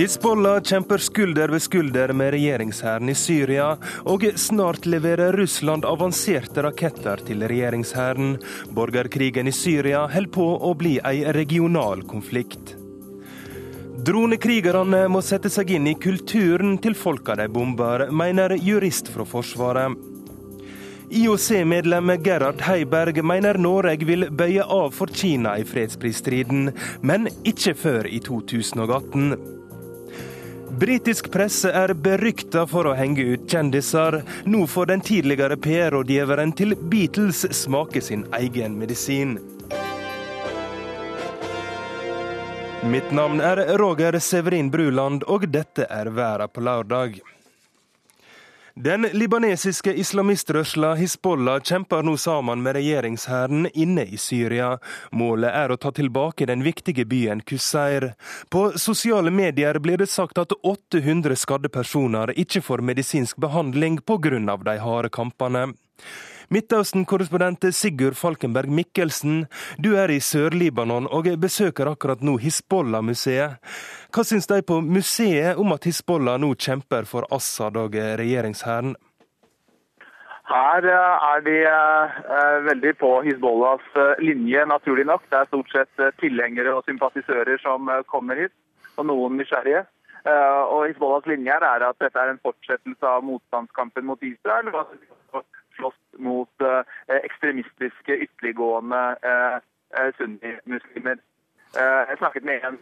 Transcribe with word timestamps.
Hizbollah 0.00 0.62
kjemper 0.64 0.98
skulder 0.98 1.50
ved 1.52 1.60
skulder 1.60 2.12
med 2.16 2.30
regjeringshæren 2.32 3.10
i 3.12 3.14
Syria, 3.14 3.74
og 4.08 4.22
snart 4.40 4.86
leverer 4.88 5.36
Russland 5.36 5.84
avanserte 5.84 6.64
raketter 6.64 7.20
til 7.26 7.44
regjeringshæren. 7.44 8.38
Borgerkrigen 8.72 9.50
i 9.50 9.52
Syria 9.52 10.06
holder 10.08 10.32
på 10.32 10.46
å 10.56 10.72
bli 10.80 10.94
ei 11.04 11.20
regional 11.36 12.00
konflikt. 12.08 12.72
Dronekrigerne 14.08 15.02
må 15.12 15.20
sette 15.20 15.52
seg 15.52 15.74
inn 15.76 15.92
i 15.92 15.96
kulturen 16.00 16.78
til 16.80 16.96
folka 16.96 17.36
de 17.36 17.50
bomber, 17.52 18.08
mener 18.08 18.56
jurist 18.56 19.12
fra 19.12 19.28
Forsvaret. 19.28 20.00
IOC-medlem 21.12 22.16
Gerhard 22.24 22.64
Heiberg 22.64 23.20
mener 23.20 23.60
Norge 23.60 24.08
vil 24.08 24.30
bøye 24.32 24.64
av 24.64 24.96
for 24.96 25.12
Kina 25.12 25.58
i 25.60 25.68
fredsprisstriden, 25.68 26.70
men 27.04 27.28
ikke 27.44 27.76
før 27.76 28.08
i 28.08 28.24
2018. 28.24 29.59
Britisk 30.80 31.26
presse 31.30 31.68
er 31.76 31.92
berykta 31.92 32.62
for 32.64 32.88
å 32.88 32.94
henge 32.96 33.26
ut 33.34 33.42
kjendiser. 33.52 34.22
Nå 34.48 34.62
får 34.64 34.86
den 34.88 35.02
tidligere 35.04 35.58
PR-rådgiveren 35.60 36.54
til 36.56 36.72
Beatles 36.72 37.42
smake 37.58 38.00
sin 38.00 38.22
egen 38.38 38.78
medisin. 38.80 39.34
Mitt 42.88 43.12
navn 43.12 43.44
er 43.44 43.60
Roger 43.76 44.16
Severin 44.24 44.70
Bruland, 44.72 45.28
og 45.28 45.44
dette 45.52 45.84
er 45.84 46.08
Væra 46.16 46.48
på 46.48 46.64
lørdag. 46.64 47.20
Den 48.80 49.02
libanesiske 49.12 49.92
islamistrørsla 49.92 50.94
Hizbollah 50.96 51.58
kjemper 51.60 52.00
nå 52.06 52.14
sammen 52.16 52.62
med 52.64 52.78
regjeringshæren 52.78 53.66
inne 53.74 54.06
i 54.08 54.16
Syria. 54.16 54.70
Målet 55.12 55.52
er 55.52 55.74
å 55.74 55.76
ta 55.76 55.92
tilbake 55.92 56.48
den 56.48 56.64
viktige 56.64 57.04
byen 57.04 57.42
Kusseir. 57.44 58.14
På 58.48 58.70
sosiale 58.80 59.28
medier 59.30 59.76
blir 59.84 60.00
det 60.00 60.08
sagt 60.08 60.40
at 60.40 60.56
800 60.64 61.36
skadde 61.36 61.68
personer 61.68 62.32
ikke 62.32 62.64
får 62.64 62.80
medisinsk 62.80 63.36
behandling 63.36 64.00
pga. 64.00 64.56
de 64.64 64.78
harde 64.80 65.12
kampene. 65.12 65.74
Midtøsten-korrespondent 66.50 67.68
Sigurd 67.70 68.16
Falkenberg 68.18 68.72
Mikkelsen, 68.74 69.44
du 69.78 69.92
er 69.94 70.10
i 70.10 70.18
Sør-Libanon 70.18 71.06
og 71.06 71.28
besøker 71.38 71.92
akkurat 71.92 72.24
nå 72.26 72.40
Hizbollah-museet. 72.42 73.60
Hva 74.10 74.24
syns 74.26 74.48
de 74.50 74.56
på 74.66 74.80
museet 74.82 75.58
om 75.62 75.70
at 75.70 75.84
Hizbollah 75.86 76.40
nå 76.42 76.54
kjemper 76.58 77.06
for 77.06 77.28
Assad 77.30 77.76
og 77.78 77.94
regjeringshæren? 77.94 78.96
Her 80.50 80.86
eh, 80.90 81.26
er 81.32 81.44
de 81.46 81.56
eh, 81.70 82.56
veldig 82.66 82.92
på 82.98 83.10
Hizbollahs 83.22 83.86
eh, 83.94 84.22
linje, 84.24 84.64
naturlig 84.66 85.06
nok. 85.06 85.22
Det 85.30 85.38
er 85.38 85.50
stort 85.52 85.70
sett 85.70 86.02
tilhengere 86.18 86.74
og 86.74 86.82
sympatisører 86.88 87.62
som 87.62 87.86
kommer 88.10 88.42
hit, 88.42 88.54
og 88.96 89.06
noen 89.12 89.38
nysgjerrige. 89.38 89.84
Og 90.74 90.88
Hizbollahs 90.88 91.30
linje 91.30 91.54
er 91.54 91.86
at 91.86 92.02
dette 92.02 92.18
er 92.18 92.34
en 92.34 92.42
fortsettelse 92.42 93.06
av 93.06 93.22
motstandskampen 93.24 94.10
mot 94.10 94.22
Israel. 94.26 94.74
og 94.74 95.46
slåss 95.78 96.00
mot 96.18 96.66
ekstremistiske, 97.08 98.18
ytterliggående 98.26 99.00
sunnimuslimer. 100.18 101.22
Jeg 101.78 102.18
snakket 102.18 102.44
med 102.44 102.66
en 102.68 102.76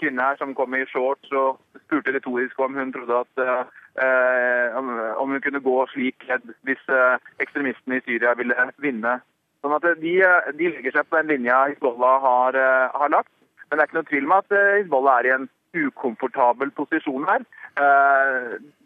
kvinne 0.00 0.22
her 0.22 0.38
som 0.40 0.54
kom 0.54 0.74
i 0.74 0.84
shorts 0.90 1.32
og 1.32 1.60
spurte 1.86 2.14
retorisk 2.14 2.58
om 2.60 2.76
hun 2.78 2.92
trodde 2.94 3.22
at 3.24 3.70
Eh, 3.98 4.76
om 5.20 5.30
hun 5.30 5.40
kunne 5.40 5.60
gå 5.60 5.86
slik 5.90 6.24
hvis 6.62 6.82
eh, 6.88 7.16
ekstremistene 7.42 7.98
i 7.98 8.04
Syria 8.06 8.36
ville 8.38 8.54
vinne. 8.78 9.16
Sånn 9.60 9.74
at 9.76 9.86
de, 10.00 10.12
de 10.56 10.68
legger 10.70 10.94
seg 10.94 11.08
på 11.08 11.18
den 11.18 11.32
linja 11.34 11.64
Hizbollah 11.66 12.22
har, 12.22 12.56
eh, 12.56 12.94
har, 12.94 13.10
lagt. 13.10 13.32
Men 13.66 13.76
det 13.78 13.82
er 13.82 13.90
ikke 13.90 13.98
noe 13.98 14.10
tvil 14.12 14.28
om 14.28 14.36
at 14.38 14.54
Hizbollah 14.54 15.18
er 15.18 15.28
i 15.28 15.34
en 15.38 15.48
ukomfortabel 15.80 16.70
posisjon 16.74 17.26
her. 17.28 17.44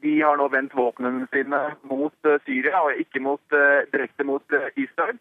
De 0.04 0.10
har 0.20 0.36
nå 0.36 0.48
vendt 0.52 0.74
våpnene 0.76 1.24
sine 1.32 1.60
mot 1.88 2.28
Syria, 2.44 2.82
og 2.84 2.98
ikke 3.00 3.22
mot, 3.24 3.40
direkte 3.94 4.26
mot 4.28 4.56
Israel. 4.76 5.16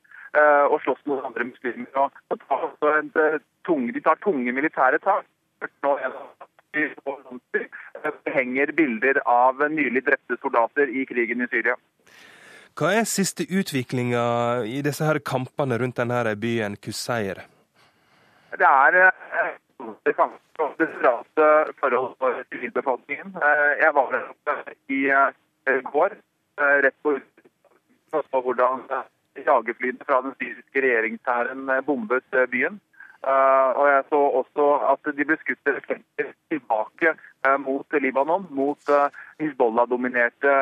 Og 0.68 0.76
slåss 0.84 1.06
mot 1.08 1.24
andre 1.24 1.48
muslimer. 1.48 2.10
Og 2.28 2.44
tar 2.44 3.40
tunge, 3.64 3.96
de 3.96 4.04
tar 4.04 4.20
tunge 4.26 4.52
militære 4.52 5.00
tak. 5.06 5.24
Nå 5.84 5.98
henger 8.34 8.72
bilder 8.72 9.20
av 9.30 9.62
nylig 9.72 10.06
drepte 10.06 10.38
soldater 10.42 10.90
i 10.90 11.06
krigen 11.06 11.42
i 11.42 11.48
Syria. 11.52 11.76
Hva 12.74 12.90
er 12.98 13.06
siste 13.06 13.46
utviklinga 13.46 14.24
i 14.66 14.82
disse 14.86 15.06
her 15.06 15.20
kampene 15.22 15.78
rundt 15.78 16.00
denne 16.00 16.36
byen 16.42 16.78
Kuseir? 16.82 17.44
Det 18.54 18.70
er 18.70 18.98
eh, 18.98 19.52
desperate 20.82 21.50
forhold 21.80 22.16
for 22.18 22.42
sivilbefolkningen. 22.50 23.36
Eh, 23.38 23.72
jeg 23.84 23.94
var 23.94 24.18
der 24.18 24.74
i 24.90 25.02
eh, 25.14 25.80
går, 25.92 26.18
rett 26.86 26.98
på 27.06 27.16
så 28.14 28.42
hvordan 28.46 28.84
jagerflyene 29.38 30.06
fra 30.06 30.20
den 30.26 30.36
syriske 30.42 30.82
regjeringshæren 30.86 31.72
bombet 31.86 32.38
byen. 32.52 32.82
Uh, 33.24 33.70
og 33.80 33.86
jeg 33.88 34.04
så 34.12 34.20
også 34.40 34.64
at 34.92 35.12
de 35.18 35.26
ble 35.28 35.38
skutt 35.40 35.70
tilbake 36.52 37.14
uh, 37.48 37.56
mot 37.64 37.96
Libanon, 38.06 38.48
mot 38.52 38.92
uh, 38.92 39.08
Hizbollah-dominerte 39.40 40.56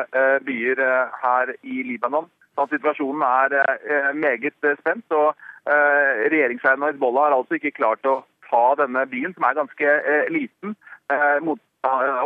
byer 0.46 0.82
her 1.24 1.54
i 1.62 1.82
Libanon. 1.88 2.30
Så 2.54 2.68
situasjonen 2.70 3.22
er 3.22 4.12
meget 4.12 4.54
spent. 4.78 5.04
og 5.10 5.34
Regjeringshæren 5.66 6.82
og 6.82 6.92
Hizbollah 6.92 7.22
har 7.22 7.36
altså 7.36 7.56
ikke 7.56 7.74
klart 7.80 8.06
å 8.06 8.20
ta 8.50 8.64
denne 8.82 9.06
byen, 9.08 9.32
som 9.34 9.46
er 9.48 9.56
ganske 9.56 9.94
liten. 10.36 10.76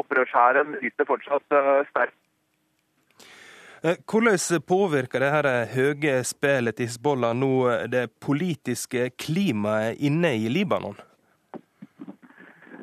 Opprørshæren 0.00 0.74
sitter 0.82 1.06
fortsatt 1.06 1.47
sterkt 1.92 2.18
Eh, 2.18 2.25
hvordan 3.82 4.62
påvirker 4.69 5.20
det 5.20 5.31
her 5.32 5.48
høye 5.75 6.16
spillet 6.25 6.76
til 6.76 6.88
Hizbollah 6.88 7.34
nå 7.37 7.53
det 7.92 8.09
politiske 8.20 9.10
klimaet 9.19 10.00
inne 10.00 10.34
i 10.37 10.48
Libanon? 10.48 10.97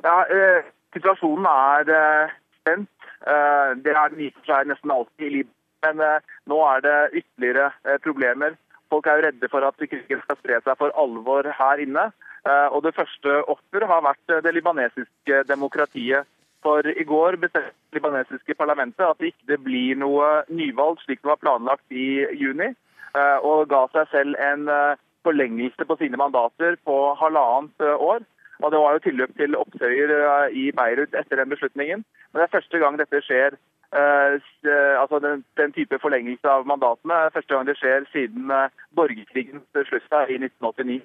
Ja, 0.04 0.24
eh, 0.28 0.66
Situasjonen 0.94 1.46
er 1.50 1.90
eh, 1.90 2.34
spent. 2.62 2.90
Eh, 3.28 3.70
det 3.84 3.94
er 3.96 4.12
den 4.12 4.26
i 4.28 4.32
seg 4.46 4.68
nesten 4.70 4.92
alltid 4.92 5.28
i 5.28 5.34
Libanon. 5.38 5.60
Men 5.84 6.00
eh, 6.00 6.36
nå 6.48 6.60
er 6.68 6.84
det 6.84 6.98
ytterligere 7.22 7.72
eh, 7.88 7.98
problemer. 8.04 8.58
Folk 8.92 9.08
er 9.08 9.20
jo 9.20 9.26
redde 9.28 9.50
for 9.52 9.66
at 9.68 9.80
krigen 9.80 10.22
skal 10.24 10.38
spre 10.40 10.60
seg 10.64 10.78
for 10.80 10.94
alvor 11.00 11.48
her 11.58 11.82
inne. 11.82 12.12
og 12.46 12.84
Det 12.84 12.92
første 12.94 13.34
offer 13.50 13.86
har 13.88 14.04
vært 14.04 14.44
det 14.46 14.52
libanesiske 14.54 15.38
demokratiet 15.48 16.28
for 16.64 16.88
i 16.88 17.04
går 17.04 17.38
bestemte 17.42 17.74
det 17.94 18.00
libanesiske 18.00 18.56
parlamentet 18.58 19.06
at 19.06 19.20
det 19.22 19.34
ikke 19.34 19.60
blir 19.68 20.00
noe 20.00 20.44
nyvalg 20.50 21.02
slik 21.04 21.22
det 21.22 21.30
var 21.30 21.42
planlagt 21.42 21.86
i 21.94 22.26
juni, 22.40 22.72
eh, 23.14 23.38
og 23.46 23.70
ga 23.70 23.86
seg 23.94 24.10
selv 24.12 24.40
en 24.42 24.70
eh, 24.72 25.00
forlengelse 25.28 25.86
på 25.88 25.98
sine 26.00 26.20
mandater 26.20 26.80
på 26.88 26.98
halvannet 27.20 27.86
eh, 27.86 28.08
år. 28.12 28.26
Og 28.64 28.72
Det 28.72 28.80
var 28.80 28.94
jo 28.94 29.04
tilløp 29.04 29.32
til 29.36 29.56
opptøyer 29.60 30.12
i 30.56 30.70
Beirut 30.72 31.16
etter 31.20 31.36
den 31.36 31.50
beslutningen. 31.52 32.04
Men 32.32 32.40
det 32.40 32.46
er 32.46 32.54
første 32.54 32.80
gang 32.80 33.00
dette 33.00 33.20
skjer 33.26 33.58
altså 33.94 35.20
den, 35.20 35.44
den, 35.60 35.74
type 35.76 36.00
forlengelse 36.00 36.48
av 36.48 36.64
mandatene. 36.70 37.18
Første 37.34 37.54
gang 37.54 37.68
det 37.68 37.76
skjer 37.82 38.08
siden 38.14 38.54
borgerkrigens 38.96 39.68
slutt 39.90 40.16
i 40.32 40.38
1989. 40.40 41.02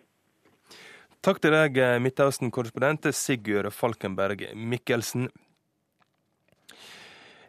Takk 1.24 1.42
til 1.42 1.56
deg, 1.56 1.82
Midtøsten-korrespondent 2.04 3.10
Sigurd 3.16 3.72
Falkenberg 3.74 4.46
Mikkelsen. 4.54 5.26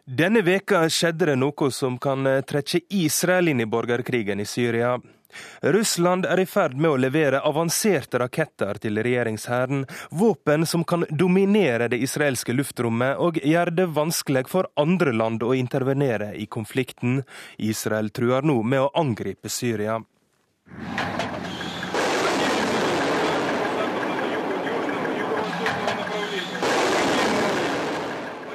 Denne 0.04 0.42
veka 0.42 0.86
skjedde 0.88 1.32
det 1.32 1.38
noe 1.38 1.70
som 1.74 1.98
kan 1.98 2.26
eh, 2.26 2.42
trekke 2.42 2.80
Israel 2.88 3.52
inn 3.52 3.60
i 3.60 3.66
borgerkrigen 3.66 4.40
i 4.40 4.46
Syria. 4.48 4.98
Russland 5.62 6.26
er 6.26 6.40
i 6.42 6.46
ferd 6.46 6.74
med 6.74 6.90
å 6.90 6.98
levere 6.98 7.42
avanserte 7.46 8.18
raketter 8.18 8.80
til 8.82 8.98
regjeringshæren, 8.98 9.84
våpen 10.10 10.66
som 10.66 10.82
kan 10.84 11.06
dominere 11.10 11.86
det 11.92 12.00
israelske 12.02 12.56
luftrommet 12.56 13.20
og 13.22 13.38
gjøre 13.38 13.76
det 13.76 13.90
vanskelig 13.94 14.48
for 14.50 14.70
andre 14.80 15.14
land 15.14 15.44
å 15.46 15.54
intervenere 15.54 16.32
i 16.34 16.48
konflikten. 16.50 17.22
Israel 17.58 18.10
truer 18.10 18.42
nå 18.42 18.62
med 18.62 18.88
å 18.88 18.92
angripe 18.98 19.52
Syria. 19.52 20.00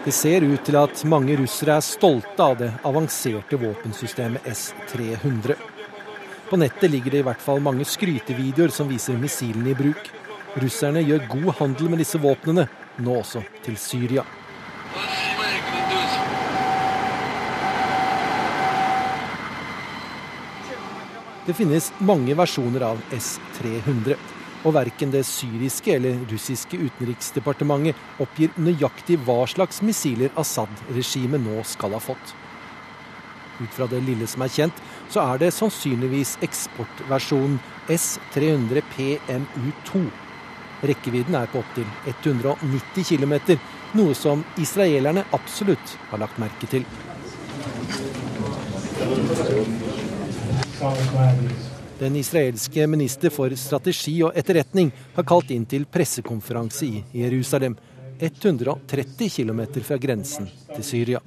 Det 0.06 0.12
ser 0.14 0.44
ut 0.46 0.62
til 0.62 0.76
at 0.78 1.00
mange 1.10 1.34
russere 1.40 1.80
er 1.80 1.82
stolte 1.82 2.46
av 2.46 2.60
det 2.60 2.68
avanserte 2.86 3.58
våpensystemet 3.58 4.46
S-300. 4.52 5.56
På 6.46 6.60
nettet 6.62 6.92
ligger 6.94 7.16
det 7.16 7.24
i 7.24 7.26
hvert 7.26 7.42
fall 7.42 7.64
mange 7.66 7.88
skrytevideoer 7.90 8.70
som 8.70 8.86
viser 8.86 9.18
missilene 9.18 9.72
i 9.74 9.78
bruk. 9.80 10.12
Russerne 10.62 11.02
gjør 11.02 11.26
god 11.32 11.50
handel 11.58 11.90
med 11.90 12.04
disse 12.04 12.22
våpnene, 12.22 12.68
nå 13.02 13.18
også 13.18 13.42
til 13.66 13.80
Syria. 13.82 14.28
Det 21.50 21.58
finnes 21.58 21.90
mange 22.06 22.38
versjoner 22.38 22.92
av 22.94 23.02
S-300, 23.10 24.22
og 24.66 24.74
verken 24.74 25.12
det 25.14 25.22
syriske 25.30 25.94
eller 25.96 26.24
russiske 26.32 26.80
utenriksdepartementet 26.82 28.22
oppgir 28.24 28.54
nøyaktig 28.58 29.20
hva 29.28 29.44
slags 29.50 29.84
missiler 29.86 30.34
Assad-regimet 30.42 31.44
nå 31.46 31.62
skal 31.70 31.94
ha 31.94 32.02
fått. 32.02 32.34
Ut 33.62 33.72
fra 33.72 33.88
det 33.88 34.02
lille 34.04 34.28
som 34.28 34.44
er 34.44 34.52
kjent, 34.52 34.82
så 35.08 35.24
er 35.24 35.40
det 35.46 35.54
sannsynligvis 35.56 36.36
eksportversjonen 36.44 37.60
S-300 37.94 38.84
PMU-2. 38.96 40.02
Rekkevidden 40.86 41.38
er 41.40 41.48
på 41.50 41.62
opptil 41.62 41.88
190 42.10 43.06
km, 43.08 43.38
noe 43.96 44.18
som 44.18 44.44
israelerne 44.62 45.24
absolutt 45.34 45.96
har 46.12 46.26
lagt 46.26 46.42
merke 46.42 46.68
til. 46.70 46.84
Den 52.00 52.16
israelske 52.16 52.88
minister 52.88 53.32
for 53.32 53.54
strategi 53.56 54.18
og 54.28 54.36
etterretning 54.36 54.90
har 55.16 55.24
kalt 55.28 55.52
inn 55.56 55.64
til 55.70 55.86
pressekonferanse 55.88 56.90
i 56.92 57.04
Jerusalem. 57.22 57.78
130 58.20 59.30
km 59.30 59.62
fra 59.84 59.98
grensen 60.00 60.50
til 60.76 60.84
Syria. 60.84 61.22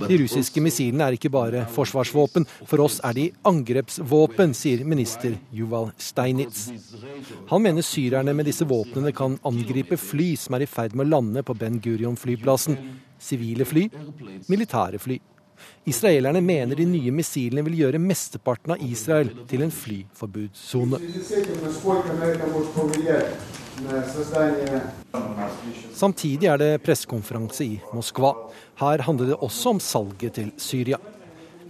De 0.00 0.16
russiske 0.22 0.62
missilene 0.64 1.06
er 1.06 1.16
ikke 1.18 1.30
bare 1.30 1.64
forsvarsvåpen. 1.74 2.46
For 2.66 2.82
oss 2.86 3.00
er 3.04 3.18
de 3.18 3.26
angrepsvåpen, 3.46 4.54
sier 4.56 4.86
minister 4.86 5.34
Yuval 5.54 5.90
Steinitz. 5.98 6.68
Han 7.50 7.66
mener 7.66 7.86
syrerne 7.86 8.34
med 8.34 8.46
disse 8.48 8.66
våpnene 8.66 9.12
kan 9.12 9.36
angripe 9.46 9.98
fly 10.00 10.32
som 10.38 10.56
er 10.56 10.64
i 10.64 10.70
ferd 10.70 10.94
med 10.94 11.08
å 11.08 11.16
lande 11.18 11.44
på 11.46 11.58
Ben 11.58 11.82
Gurion-flyplassen. 11.82 12.78
Sivile 13.20 13.66
fly, 13.68 13.88
militære 14.48 15.02
fly. 15.02 15.18
Israelerne 15.88 16.42
mener 16.44 16.76
de 16.76 16.86
nye 16.88 17.12
missilene 17.14 17.64
vil 17.66 17.78
gjøre 17.82 18.00
mesteparten 18.02 18.74
av 18.76 18.82
Israel 18.84 19.32
til 19.50 19.64
en 19.64 19.72
flyforbudssone. 19.74 21.00
Samtidig 25.96 26.50
er 26.52 26.60
det 26.60 26.72
pressekonferanse 26.84 27.64
i 27.64 27.78
Moskva. 27.96 28.34
Her 28.82 29.06
handler 29.06 29.32
det 29.32 29.40
også 29.40 29.74
om 29.76 29.80
salget 29.80 30.36
til 30.36 30.52
Syria. 30.60 31.00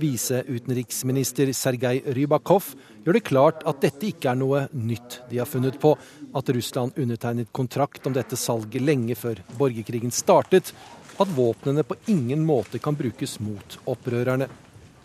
Viseutenriksminister 0.00 1.50
Sergej 1.52 2.00
Rybakov 2.16 2.72
gjør 3.04 3.16
det 3.16 3.26
klart 3.26 3.64
at 3.68 3.82
dette 3.84 4.08
ikke 4.08 4.30
er 4.32 4.38
noe 4.40 4.64
nytt 4.72 5.20
de 5.30 5.40
har 5.40 5.48
funnet 5.48 5.76
på. 5.82 5.92
At 6.36 6.50
Russland 6.54 6.96
undertegnet 7.00 7.52
kontrakt 7.56 8.06
om 8.08 8.14
dette 8.16 8.38
salget 8.38 8.82
lenge 8.82 9.16
før 9.18 9.42
borgerkrigen 9.58 10.14
startet 10.14 10.72
at 11.20 11.30
våpnene 11.36 11.84
på 11.84 11.98
ingen 12.08 12.44
måte 12.46 12.80
kan 12.82 12.96
brukes 12.96 13.38
mot 13.40 13.78
opprørerne. 13.84 14.48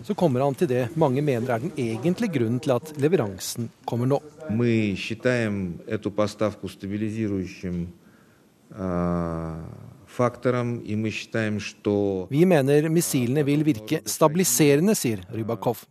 Så 0.04 0.16
kommer 0.16 0.44
han 0.44 0.56
til 0.56 0.68
det 0.68 0.84
mange 1.00 1.24
mener 1.24 1.54
er 1.56 1.64
den 1.64 1.72
egentlige 1.80 2.36
grunnen 2.36 2.60
til 2.64 2.76
at 2.76 2.92
leveransen 3.00 3.70
kommer 3.88 4.10
nå. 4.10 4.20
Vi 12.32 12.46
mener 12.48 12.90
missilene 12.92 13.44
vil 13.48 13.64
virke 13.68 14.02
stabiliserende, 14.08 14.96
sier 14.96 15.24
Rybakov. 15.32 15.84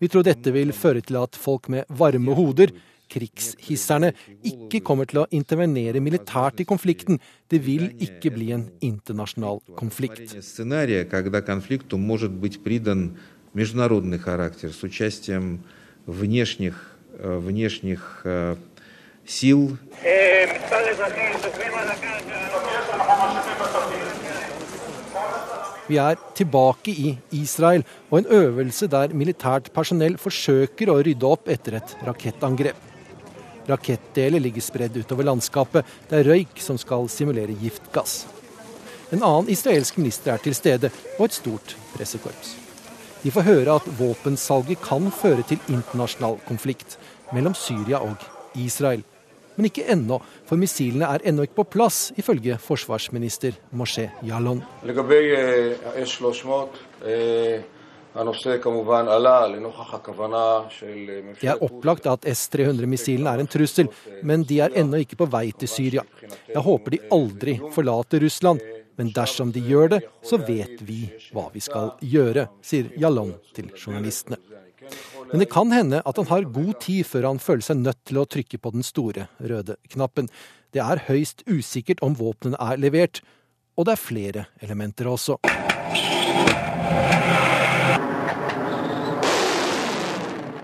Vi 0.00 0.08
tror 0.08 0.24
dette 0.24 0.52
vil 0.52 0.72
føre 0.76 1.02
til 1.04 1.18
at 1.20 1.36
folk 1.36 1.68
med 1.72 1.88
varme 1.88 2.36
hoder 2.36 2.72
krigshisserne, 3.11 4.13
ikke 4.47 4.79
kommer 4.87 5.09
til 5.09 5.23
å 5.23 5.27
intervenere 5.35 5.99
militært 5.99 6.61
i 6.63 6.67
konflikten. 6.67 7.19
Det 7.51 7.59
vil 7.65 7.89
ikke 7.99 8.31
bli 8.31 8.51
en 8.55 8.69
internasjonal 8.79 9.59
konflikt. 9.75 10.31
Сценария, 10.39 11.03
когда 11.05 11.41
конфликту 11.41 11.97
может 11.97 12.31
быть 12.31 12.63
придан 12.63 13.17
международный 13.53 14.17
характер 14.17 14.71
с 14.71 14.83
участием 14.83 15.63
внешних, 16.05 16.95
внешних 17.19 18.25
сил. 19.25 19.77
Vi 25.87 25.97
er 25.97 26.15
tilbake 26.33 26.91
i 26.91 27.17
Israel 27.35 27.83
og 28.09 28.19
en 28.19 28.25
øvelse 28.31 28.87
der 28.87 29.11
militært 29.13 29.73
personell 29.75 30.15
forsøker 30.15 30.87
å 30.87 31.01
rydde 31.03 31.27
opp 31.27 31.49
etter 31.51 31.81
et 31.81 31.95
rakettangrep. 32.07 32.79
Rakettdeler 33.66 34.40
ligger 34.40 34.62
spredd 34.62 34.96
utover 34.96 35.26
landskapet. 35.26 35.86
Det 36.08 36.20
er 36.20 36.30
røyk 36.30 36.60
som 36.62 36.78
skal 36.78 37.08
simulere 37.10 37.56
giftgass. 37.60 38.24
En 39.14 39.22
annen 39.22 39.50
israelsk 39.50 39.98
minister 40.00 40.34
er 40.34 40.42
til 40.42 40.54
stede, 40.54 40.90
og 41.18 41.28
et 41.28 41.36
stort 41.36 41.76
pressekorps. 41.94 42.56
De 43.22 43.32
får 43.34 43.46
høre 43.46 43.76
at 43.80 43.86
våpensalget 43.98 44.82
kan 44.82 45.10
føre 45.14 45.42
til 45.46 45.62
internasjonal 45.72 46.40
konflikt 46.46 46.98
mellom 47.34 47.54
Syria 47.58 48.02
og 48.02 48.22
Israel. 48.54 49.02
Men 49.56 49.70
ikke 49.70 49.86
ennå, 49.88 50.18
for 50.46 50.60
missilene 50.60 51.08
er 51.08 51.24
ennå 51.26 51.46
ikke 51.46 51.62
på 51.62 51.70
plass, 51.78 52.12
ifølge 52.20 52.58
forsvarsminister 52.60 53.56
Moshe 53.72 54.10
Yalon. 54.22 54.60
Det 61.40 61.50
er 61.52 61.64
opplagt 61.66 62.08
at 62.08 62.24
S-300-missilene 62.32 63.34
er 63.34 63.42
en 63.42 63.50
trussel, 63.50 63.90
men 64.24 64.46
de 64.48 64.60
er 64.64 64.76
ennå 64.80 65.02
ikke 65.04 65.18
på 65.20 65.28
vei 65.32 65.50
til 65.52 65.68
Syria. 65.68 66.06
Jeg 66.48 66.62
håper 66.64 66.96
de 66.96 67.02
aldri 67.12 67.58
forlater 67.74 68.24
Russland, 68.24 68.64
men 68.96 69.12
dersom 69.12 69.52
de 69.52 69.60
gjør 69.60 69.96
det, 69.96 70.00
så 70.24 70.40
vet 70.40 70.80
vi 70.88 71.02
hva 71.36 71.50
vi 71.52 71.60
skal 71.60 71.92
gjøre, 72.00 72.48
sier 72.64 72.88
Jalon 72.96 73.34
til 73.56 73.68
journalistene. 73.76 74.40
Men 75.32 75.42
det 75.42 75.50
kan 75.52 75.72
hende 75.74 76.00
at 76.06 76.16
han 76.20 76.28
har 76.30 76.48
god 76.54 76.74
tid 76.84 77.04
før 77.08 77.28
han 77.32 77.42
føler 77.42 77.66
seg 77.68 77.82
nødt 77.82 78.00
til 78.06 78.20
å 78.22 78.28
trykke 78.30 78.60
på 78.62 78.72
den 78.76 78.86
store 78.86 79.26
røde 79.42 79.76
knappen. 79.92 80.30
Det 80.72 80.80
er 80.84 81.04
høyst 81.08 81.44
usikkert 81.50 82.00
om 82.06 82.16
våpnene 82.16 82.60
er 82.62 82.80
levert, 82.80 83.20
og 83.76 83.88
det 83.88 83.96
er 83.96 84.00
flere 84.00 84.46
elementer 84.64 85.10
også. 85.10 85.36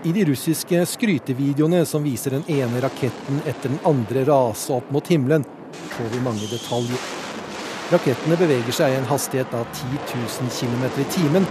I 0.03 0.11
de 0.11 0.25
russiske 0.25 0.81
skrytevideoene 0.85 1.85
som 1.87 2.03
viser 2.03 2.35
den 2.35 2.43
ene 2.51 2.81
raketten 2.83 3.37
etter 3.47 3.71
den 3.71 3.79
andre 3.87 4.25
rase 4.27 4.73
opp 4.75 4.89
mot 4.91 5.07
himmelen, 5.07 5.45
får 5.93 6.09
vi 6.11 6.19
mange 6.25 6.49
detaljer. 6.51 7.05
Rakettene 7.93 8.35
beveger 8.41 8.75
seg 8.75 8.91
i 8.91 8.97
en 8.99 9.07
hastighet 9.07 9.55
av 9.55 9.63
10 9.71 10.01
000 10.17 10.51
km 10.57 10.83
i 10.99 11.07
timen. 11.13 11.47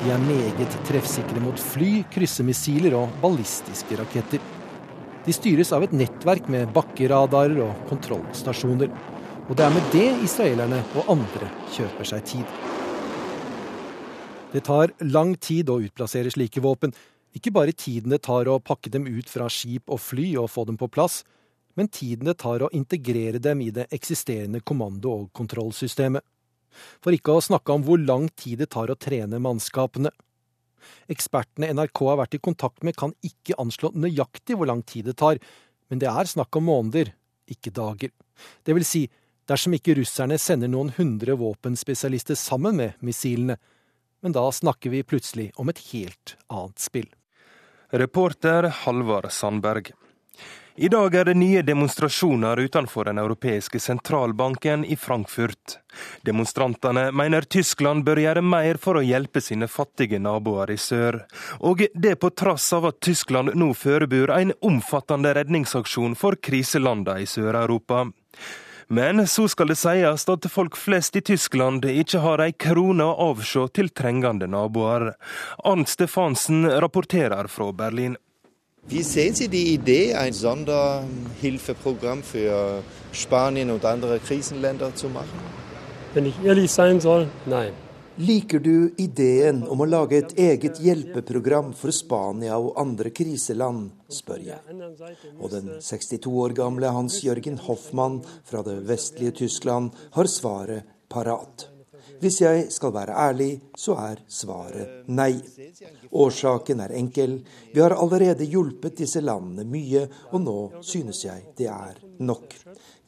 De 0.00 0.14
er 0.14 0.24
meget 0.24 0.78
treffsikre 0.88 1.44
mot 1.44 1.60
fly, 1.60 1.90
kryssemissiler 2.14 2.96
og 2.96 3.12
ballistiske 3.20 4.00
raketter. 4.00 4.40
De 5.26 5.36
styres 5.36 5.74
av 5.76 5.84
et 5.84 5.92
nettverk 5.92 6.48
med 6.48 6.72
bakkeradarer 6.72 7.60
og 7.66 7.84
kontrollstasjoner. 7.92 8.88
Og 9.50 9.56
det 9.60 9.66
er 9.66 9.76
med 9.76 9.92
det 9.92 10.08
israelerne 10.24 10.80
og 10.96 11.16
andre 11.18 11.52
kjøper 11.76 12.14
seg 12.14 12.28
tid. 12.32 12.58
Det 14.50 14.64
tar 14.66 14.96
lang 15.04 15.36
tid 15.36 15.68
å 15.68 15.82
utplassere 15.84 16.32
slike 16.32 16.64
våpen, 16.64 16.96
ikke 17.36 17.52
bare 17.54 17.74
tiden 17.76 18.10
det 18.10 18.22
tar 18.26 18.48
å 18.50 18.58
pakke 18.62 18.90
dem 18.90 19.06
ut 19.06 19.28
fra 19.30 19.46
skip 19.52 19.90
og 19.90 20.00
fly 20.02 20.32
og 20.40 20.50
få 20.50 20.64
dem 20.66 20.78
på 20.80 20.88
plass, 20.90 21.22
men 21.78 21.88
tiden 21.88 22.26
det 22.26 22.40
tar 22.42 22.64
å 22.64 22.70
integrere 22.74 23.38
dem 23.38 23.60
i 23.62 23.70
det 23.70 23.86
eksisterende 23.94 24.60
kommando- 24.60 25.12
og 25.14 25.28
kontrollsystemet. 25.32 26.24
For 27.02 27.14
ikke 27.14 27.36
å 27.36 27.44
snakke 27.44 27.74
om 27.74 27.84
hvor 27.86 28.02
lang 28.02 28.28
tid 28.38 28.62
det 28.62 28.70
tar 28.74 28.90
å 28.90 28.98
trene 28.98 29.40
mannskapene. 29.42 30.10
Ekspertene 31.10 31.70
NRK 31.74 32.02
har 32.08 32.20
vært 32.22 32.36
i 32.38 32.42
kontakt 32.42 32.84
med 32.86 32.98
kan 32.98 33.14
ikke 33.26 33.58
anslå 33.62 33.92
nøyaktig 33.94 34.56
hvor 34.58 34.70
lang 34.70 34.82
tid 34.82 35.10
det 35.10 35.16
tar, 35.22 35.38
men 35.90 36.02
det 36.02 36.10
er 36.10 36.30
snakk 36.30 36.56
om 36.58 36.68
måneder, 36.70 37.12
ikke 37.50 37.74
dager. 37.74 38.12
Det 38.64 38.74
vil 38.74 38.86
si, 38.86 39.04
dersom 39.50 39.74
ikke 39.76 39.96
russerne 39.98 40.38
sender 40.38 40.70
noen 40.70 40.92
hundre 40.96 41.36
våpenspesialister 41.38 42.38
sammen 42.38 42.78
med 42.78 42.98
missilene, 43.04 43.58
men 44.22 44.36
da 44.36 44.44
snakker 44.52 44.92
vi 44.92 45.06
plutselig 45.06 45.50
om 45.58 45.70
et 45.72 45.80
helt 45.90 46.36
annet 46.52 46.82
spill. 46.82 47.08
Reporter 47.92 48.62
Halvard 48.62 49.32
Sandberg. 49.32 49.90
I 50.76 50.88
dag 50.88 51.14
er 51.14 51.24
det 51.24 51.34
nye 51.34 51.62
demonstrasjoner 51.66 52.60
utenfor 52.62 53.04
den 53.04 53.18
europeiske 53.18 53.80
sentralbanken 53.82 54.84
i 54.84 54.96
Frankfurt. 54.96 55.74
Demonstrantene 56.22 57.08
mener 57.10 57.42
Tyskland 57.50 58.06
bør 58.06 58.22
gjøre 58.22 58.44
mer 58.46 58.78
for 58.78 59.00
å 59.00 59.02
hjelpe 59.02 59.42
sine 59.42 59.66
fattige 59.68 60.22
naboer 60.22 60.70
i 60.70 60.78
sør. 60.78 61.24
Og 61.66 61.82
det 61.92 62.14
på 62.22 62.30
trass 62.30 62.70
av 62.78 62.86
at 62.92 63.02
Tyskland 63.02 63.58
nå 63.58 63.72
forbereder 63.74 64.36
en 64.38 64.54
omfattende 64.62 65.34
redningsaksjon 65.40 66.14
for 66.14 66.38
kriselandene 66.38 67.26
i 67.26 67.28
Sør-Europa. 67.28 68.06
Men 68.92 69.26
så 69.26 69.44
skal 69.48 69.70
det 69.70 69.76
sies 69.78 70.24
at 70.32 70.46
folk 70.50 70.74
flest 70.74 71.14
i 71.14 71.20
Tyskland 71.22 71.84
ikke 71.86 72.18
har 72.24 72.40
ei 72.42 72.50
krone 72.50 73.04
å 73.06 73.28
avse 73.30 73.68
til 73.70 73.92
trengende 73.94 74.48
naboer. 74.50 75.12
Arnt 75.62 75.92
Stefansen 75.92 76.66
rapporterer 76.66 77.46
fra 77.46 77.68
Berlin. 77.70 78.16
Wie 78.90 79.04
sehen 79.04 79.36
Sie 79.36 79.46
die 79.46 79.74
Idee, 79.74 80.14
ein 80.14 80.32
Sonderhilfeprogramm 80.32 82.24
für 82.24 82.82
Spanien 83.12 83.70
und 83.70 83.84
andere 83.84 84.18
Krisenländer 84.18 84.92
zu 84.96 85.08
machen? 85.08 85.38
Wenn 86.12 86.26
ich 86.26 86.34
ehrlich 86.42 86.72
sein 86.72 86.98
soll, 86.98 87.28
nein. 87.46 87.72
Liker 88.20 88.60
du 88.60 88.94
ideen 89.00 89.62
om 89.64 89.80
å 89.80 89.86
lage 89.88 90.18
et 90.20 90.34
eget 90.36 90.76
hjelpeprogram 90.84 91.70
for 91.72 91.88
Spania 91.94 92.58
og 92.60 92.76
andre 92.80 93.08
kriseland, 93.16 93.86
spør 94.12 94.42
jeg. 94.44 94.76
Og 95.40 95.48
den 95.54 95.70
62 95.80 96.28
år 96.42 96.52
gamle 96.58 96.92
Hans 96.92 97.22
Jørgen 97.24 97.56
Hoffmann 97.64 98.20
fra 98.44 98.60
det 98.66 98.76
vestlige 98.90 99.38
Tyskland 99.40 99.96
har 100.18 100.28
svaret 100.28 100.90
parat. 101.08 101.70
Hvis 102.20 102.42
jeg 102.42 102.66
skal 102.68 102.92
være 102.92 103.16
ærlig, 103.16 103.54
så 103.80 103.94
er 103.96 104.20
svaret 104.28 105.08
nei. 105.08 105.40
Årsaken 106.12 106.82
er 106.84 106.92
enkel. 106.98 107.38
Vi 107.72 107.80
har 107.80 107.96
allerede 107.96 108.44
hjulpet 108.44 109.00
disse 109.00 109.22
landene 109.24 109.64
mye, 109.64 110.04
og 110.28 110.44
nå 110.44 110.58
synes 110.84 111.24
jeg 111.24 111.54
det 111.56 111.70
er 111.72 111.96
nok. 112.20 112.52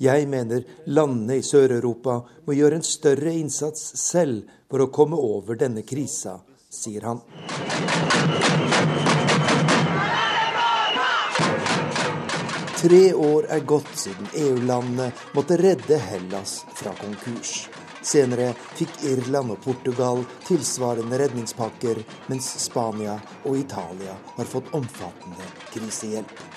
Jeg 0.02 0.26
mener 0.26 0.64
landene 0.90 1.36
i 1.38 1.42
Sør-Europa 1.46 2.16
må 2.46 2.54
gjøre 2.58 2.80
en 2.80 2.86
større 2.86 3.30
innsats 3.38 3.84
selv 4.00 4.48
for 4.66 4.82
å 4.82 4.90
komme 4.90 5.14
over 5.14 5.54
denne 5.60 5.84
krisa, 5.86 6.40
sier 6.66 7.06
han. 7.06 7.20
Tre 12.82 13.02
år 13.14 13.46
er 13.54 13.62
gått 13.62 13.92
siden 13.94 14.32
EU-landene 14.40 15.12
måtte 15.36 15.60
redde 15.60 16.00
Hellas 16.02 16.56
fra 16.74 16.90
konkurs. 16.98 17.68
Senere 18.02 18.48
fikk 18.74 19.04
Irland 19.06 19.54
og 19.54 19.60
Portugal 19.62 20.24
tilsvarende 20.48 21.20
redningspakker, 21.22 22.02
mens 22.26 22.50
Spania 22.64 23.14
og 23.44 23.60
Italia 23.60 24.18
har 24.34 24.50
fått 24.50 24.74
omfattende 24.74 25.46
krisehjelp. 25.70 26.51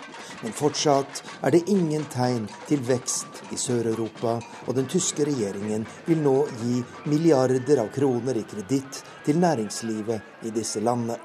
Men 0.45 0.53
fortsatt 0.53 1.23
er 1.41 1.55
det 1.55 1.63
ingen 1.73 2.03
tegn 2.13 2.43
til 2.69 2.83
vekst 2.85 3.39
i 3.49 3.57
Sør-Europa, 3.57 4.35
og 4.69 4.75
den 4.77 4.85
tyske 4.85 5.25
regjeringen 5.25 5.87
vil 6.05 6.21
nå 6.21 6.35
gi 6.59 6.83
milliarder 7.09 7.81
av 7.81 7.89
kroner 7.95 8.37
i 8.37 8.43
kreditt 8.45 8.99
til 9.25 9.41
næringslivet 9.41 10.45
i 10.45 10.53
disse 10.53 10.83
landene. 10.85 11.17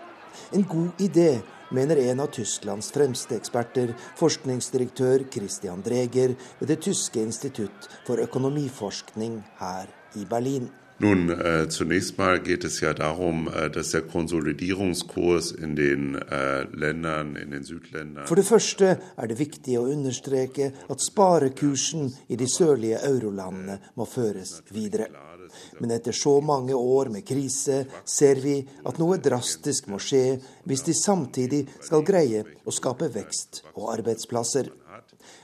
En 0.56 0.64
god 0.64 1.04
idé, 1.04 1.34
mener 1.68 2.00
en 2.00 2.24
av 2.24 2.32
Tysklands 2.32 2.88
fremste 2.96 3.36
eksperter, 3.36 3.92
forskningsdirektør 4.16 5.28
Christian 5.28 5.84
Dreger 5.84 6.32
ved 6.58 6.72
det 6.72 6.80
tyske 6.88 7.20
institutt 7.20 7.90
for 8.08 8.24
økonomiforskning 8.24 9.42
her 9.60 9.92
i 10.16 10.24
Berlin. 10.24 10.70
Nun, 11.02 11.30
äh, 11.30 11.66
zunächst 11.70 12.18
mal 12.18 12.42
geht 12.42 12.62
es 12.62 12.80
ja 12.80 12.92
darum, 12.92 13.48
äh, 13.48 13.70
dass 13.70 13.92
der 13.92 14.02
Konsolidierungskurs 14.02 15.50
in 15.52 15.74
den 15.74 16.14
äh, 16.14 16.64
Ländern, 16.76 17.36
in 17.36 17.50
den 17.52 17.64
Südländern 17.64 18.26
For 18.26 18.36
det 18.36 18.44
første 18.44 18.98
er 19.16 19.26
det 19.30 19.38
viktig 19.38 19.78
å 19.80 19.86
understreke 19.88 20.74
at 20.92 21.00
sparekursen 21.00 22.12
i 22.28 22.36
de 22.36 22.44
sørlige 22.44 23.00
eurolandene 23.08 23.78
må 23.96 24.04
føres 24.04 24.58
videre. 24.68 25.08
Men 25.80 25.96
etter 25.96 26.12
så 26.12 26.36
mange 26.44 26.76
år 26.76 27.08
med 27.08 27.24
krise 27.24 27.86
ser 28.04 28.44
vi 28.44 28.58
at 28.84 29.00
noe 29.00 29.16
drastisk 29.24 29.88
må 29.88 29.96
skje 30.04 30.36
hvis 30.68 30.84
de 30.84 30.94
samtidig 30.94 31.64
skal 31.80 32.04
greie 32.04 32.44
å 32.44 32.76
skape 32.76 33.08
vekst 33.16 33.64
og 33.72 33.88
arbeidsplasser. 33.96 34.68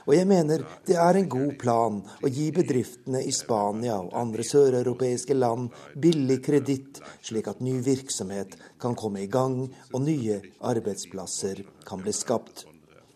Og 0.07 0.15
jeg 0.15 0.27
mener 0.29 0.63
det 0.87 0.95
er 0.95 1.19
en 1.19 1.27
god 1.27 1.57
plan 1.59 1.99
å 2.23 2.31
gi 2.31 2.47
bedriftene 2.55 3.19
i 3.27 3.33
Spania 3.35 3.97
og 3.99 4.15
andre 4.15 4.45
søreuropeiske 4.47 5.35
land 5.35 5.67
billig 5.99 6.39
kreditt, 6.45 7.01
slik 7.19 7.49
at 7.51 7.59
ny 7.59 7.75
virksomhet 7.83 8.55
kan 8.79 8.95
komme 8.95 9.25
i 9.25 9.29
gang 9.31 9.65
og 9.91 10.01
nye 10.05 10.39
arbeidsplasser 10.71 11.65
kan 11.87 12.03
bli 12.05 12.15
skapt. 12.15 12.63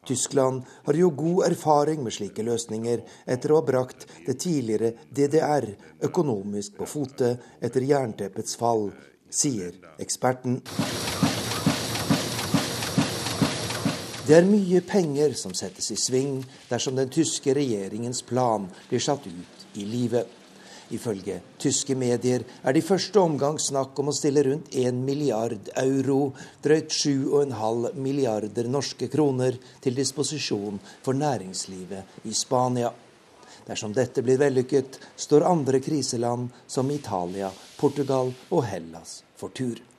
Tyskland 0.07 0.65
har 0.85 0.97
jo 0.97 1.11
god 1.13 1.45
erfaring 1.51 2.01
med 2.03 2.15
slike 2.15 2.43
løsninger 2.43 3.05
etter 3.29 3.53
å 3.53 3.61
ha 3.61 3.67
brakt 3.67 4.07
det 4.25 4.39
tidligere 4.41 4.95
DDR 5.13 5.69
økonomisk 6.09 6.79
på 6.81 6.89
fote 6.89 7.35
etter 7.61 7.85
jernteppets 7.85 8.57
fall, 8.57 8.89
sier 9.29 9.77
eksperten. 10.01 10.59
Det 14.31 14.37
er 14.39 14.45
mye 14.47 14.79
penger 14.87 15.33
som 15.35 15.51
settes 15.51 15.89
i 15.91 15.97
sving 15.99 16.37
dersom 16.69 16.95
den 16.95 17.09
tyske 17.11 17.51
regjeringens 17.51 18.21
plan 18.23 18.69
blir 18.87 19.03
satt 19.03 19.25
ut 19.27 19.65
i 19.75 19.83
livet. 19.83 20.23
Ifølge 20.95 21.41
tyske 21.59 21.97
medier 21.99 22.45
er 22.63 22.71
det 22.71 22.79
i 22.79 22.85
første 22.87 23.19
omgang 23.19 23.59
snakk 23.59 23.99
om 23.99 24.07
å 24.07 24.15
stille 24.15 24.45
rundt 24.47 24.71
1 24.71 25.03
milliard 25.03 25.73
euro, 25.83 26.31
drøyt 26.63 26.95
7,5 26.95 27.99
milliarder 27.99 28.71
norske 28.71 29.11
kroner, 29.11 29.59
til 29.83 29.99
disposisjon 29.99 30.79
for 31.03 31.11
næringslivet 31.11 32.23
i 32.23 32.31
Spania. 32.31 32.95
Dersom 33.67 33.91
dette 33.91 34.23
blir 34.23 34.39
vellykket, 34.39 34.95
står 35.27 35.49
andre 35.51 35.83
kriseland 35.83 36.55
som 36.71 36.95
Italia, 36.95 37.51
Portugal 37.83 38.31
og 38.47 38.69
Hellas 38.71 39.25
for 39.35 39.51
tur 39.51 39.90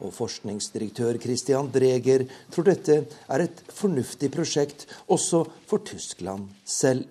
og 0.00 0.14
forskningsdirektør 0.16 1.20
Christian 1.22 1.70
Dreger 1.72 2.26
tror 2.50 2.68
dette 2.70 3.02
er 3.28 3.46
et 3.46 3.64
fornuftig 3.72 4.32
prosjekt 4.34 4.86
også 5.08 5.44
for 5.70 5.84
Tyskland 5.86 6.50
selv. 6.64 7.06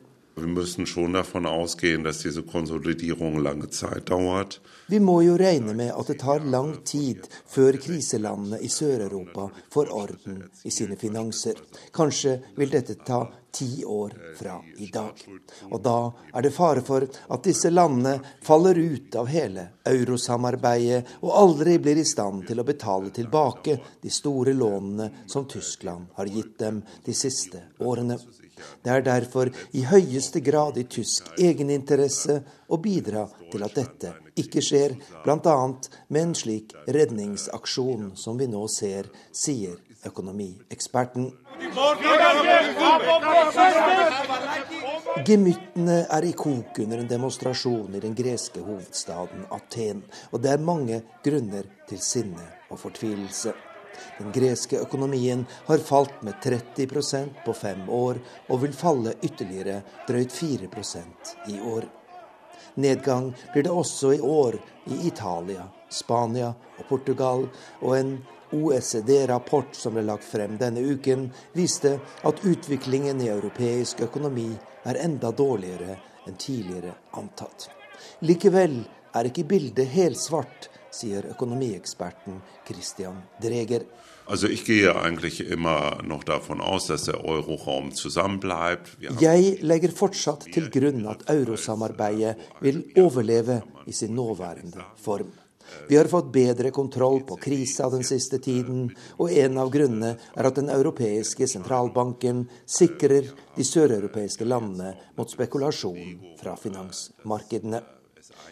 Vi 4.90 5.00
må 5.00 5.16
jo 5.26 5.36
regne 5.42 5.74
med 5.76 5.92
at 5.92 6.08
det 6.08 6.20
tar 6.22 6.46
lang 6.48 6.72
tid 6.88 7.28
før 7.50 7.78
kriselandene 7.84 8.62
i 8.64 8.70
Sør-Europa 8.72 9.50
får 9.74 9.92
orden 9.92 10.40
i 10.64 10.72
sine 10.72 10.96
finanser. 11.02 11.60
Kanskje 11.92 12.38
vil 12.56 12.72
dette 12.72 12.96
ta 13.04 13.26
ti 13.52 13.86
år 13.86 14.14
fra 14.38 14.58
i 14.78 14.90
dag. 14.94 15.24
Og 15.72 15.82
da 15.84 15.98
er 16.34 16.46
det 16.46 16.54
fare 16.56 16.84
for 16.86 17.06
at 17.06 17.46
disse 17.46 17.72
landene 17.72 18.20
faller 18.46 18.78
ut 18.78 19.16
av 19.20 19.30
hele 19.32 19.66
eurosamarbeidet 19.90 21.16
og 21.22 21.34
aldri 21.44 21.78
blir 21.82 22.02
i 22.02 22.08
stand 22.08 22.46
til 22.48 22.62
å 22.62 22.68
betale 22.68 23.14
tilbake 23.16 23.80
de 24.02 24.12
store 24.14 24.54
lånene 24.58 25.26
som 25.28 25.48
Tyskland 25.50 26.14
har 26.18 26.30
gitt 26.30 26.58
dem 26.60 26.84
de 27.06 27.16
siste 27.18 27.64
årene. 27.80 28.20
Det 28.84 28.92
er 28.92 29.04
derfor 29.06 29.52
i 29.72 29.86
høyeste 29.88 30.42
grad 30.44 30.78
i 30.78 30.86
tysk 30.92 31.30
egeninteresse 31.40 32.40
å 32.68 32.80
bidra 32.84 33.26
til 33.52 33.64
at 33.66 33.76
dette 33.78 34.14
ikke 34.40 34.64
skjer, 34.64 34.96
bl.a. 35.24 35.58
med 36.10 36.22
en 36.22 36.36
slik 36.36 36.76
redningsaksjon 36.88 38.12
som 38.20 38.40
vi 38.40 38.50
nå 38.52 38.66
ser, 38.72 39.10
sier 39.32 39.80
økonomieksperten. 40.08 41.32
Gemyttene 45.26 45.98
er 46.10 46.26
i 46.26 46.32
kok 46.34 46.80
under 46.80 46.98
en 46.98 47.10
demonstrasjon 47.10 47.96
i 47.96 48.02
den 48.02 48.16
greske 48.18 48.62
hovedstaden 48.66 49.46
Aten, 49.54 50.04
og 50.32 50.42
det 50.42 50.54
er 50.54 50.64
mange 50.72 51.02
grunner 51.26 51.68
til 51.90 52.02
sinne 52.02 52.46
og 52.70 52.80
fortvilelse. 52.82 53.54
Den 54.18 54.32
greske 54.34 54.80
økonomien 54.80 55.46
har 55.68 55.86
falt 55.86 56.24
med 56.26 56.40
30% 56.44 57.44
på 57.46 57.54
fem 57.54 57.86
år, 57.90 58.20
og 58.50 58.62
vil 58.64 58.74
falle 58.74 59.16
ytterligere 59.24 59.82
drøyt 60.08 60.34
4% 60.34 61.36
i 61.54 61.60
år. 61.60 61.86
Nedgang 62.80 63.34
blir 63.54 63.68
det 63.68 63.72
også 63.76 64.14
i 64.16 64.22
år 64.24 64.58
i 64.88 65.02
Italia, 65.08 65.68
Spania 65.90 66.54
og 66.78 66.86
Portugal, 66.90 67.48
og 67.82 67.98
en 67.98 68.14
OECD-rapport 68.52 69.76
som 69.76 69.94
ble 69.96 70.04
lagt 70.08 70.26
frem 70.28 70.58
denne 70.58 70.82
uken, 70.82 71.30
viste 71.54 71.98
at 72.24 72.44
utviklingen 72.46 73.22
i 73.22 73.30
europeisk 73.32 74.02
økonomi 74.08 74.50
er 74.90 75.02
enda 75.04 75.32
dårligere 75.32 75.98
enn 76.28 76.38
tidligere 76.40 76.96
antatt. 77.20 77.70
Likevel 78.26 78.82
er 79.16 79.30
ikke 79.30 79.48
bildet 79.50 79.90
helsvart, 79.94 80.70
sier 80.94 81.28
økonomieksperten 81.30 82.40
Christian 82.68 83.22
Dreger. 83.42 83.86
Also 84.30 84.48
ich 84.48 84.64
gehe 84.66 84.94
eigentlich 84.94 85.40
immer 85.50 86.04
noch 86.04 86.24
davon 86.24 86.62
aus, 86.62 86.86
dass 86.88 87.04
der 87.06 87.26
Euroraum 87.26 87.92
zusammenbleibt. 87.92 88.98
Jeg 89.22 89.58
legger 89.62 89.90
fortsatt 89.90 90.46
til 90.54 90.70
grunn 90.70 91.06
at 91.10 91.26
eurosamarbeidet 91.30 92.36
vil 92.62 92.84
overleve 92.98 93.62
i 93.88 93.92
sin 93.92 94.14
nåværende 94.16 94.86
form. 94.98 95.34
Vi 95.90 95.98
har 95.98 96.10
fått 96.12 96.32
bedre 96.34 96.72
kontroll 96.72 97.22
på 97.28 97.38
krisa 97.42 97.90
den 97.90 98.04
siste 98.04 98.40
tiden, 98.40 98.90
og 99.18 99.32
en 99.32 99.58
av 99.58 99.72
grunnene 99.74 100.16
er 100.36 100.50
at 100.50 100.58
den 100.60 100.70
europeiske 100.74 101.48
sentralbanken 101.50 102.46
sikrer 102.66 103.30
de 103.56 103.68
søreuropeiske 103.68 104.48
landene 104.48 104.96
mot 105.18 105.32
spekulasjon 105.32 106.36
fra 106.42 106.58
finansmarkedene. 106.60 107.82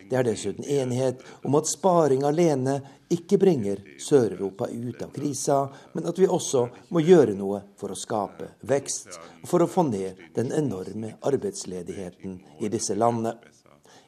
Det 0.10 0.16
er 0.16 0.24
dessuten 0.24 0.66
enighet 0.66 1.24
om 1.46 1.56
at 1.60 1.68
sparing 1.70 2.24
alene 2.28 2.78
ikke 3.14 3.40
bringer 3.40 3.82
Sør-Europa 4.04 4.68
ut 4.72 5.02
av 5.04 5.12
krisa, 5.16 5.58
men 5.94 6.08
at 6.10 6.20
vi 6.20 6.28
også 6.28 6.66
må 6.96 7.04
gjøre 7.04 7.36
noe 7.38 7.62
for 7.80 7.92
å 7.92 8.00
skape 8.00 8.52
vekst 8.68 9.20
og 9.42 9.48
for 9.52 9.64
å 9.64 9.70
få 9.72 9.86
ned 9.90 10.20
den 10.36 10.52
enorme 10.56 11.14
arbeidsledigheten 11.28 12.40
i 12.64 12.72
disse 12.72 12.96
landene. 12.96 13.38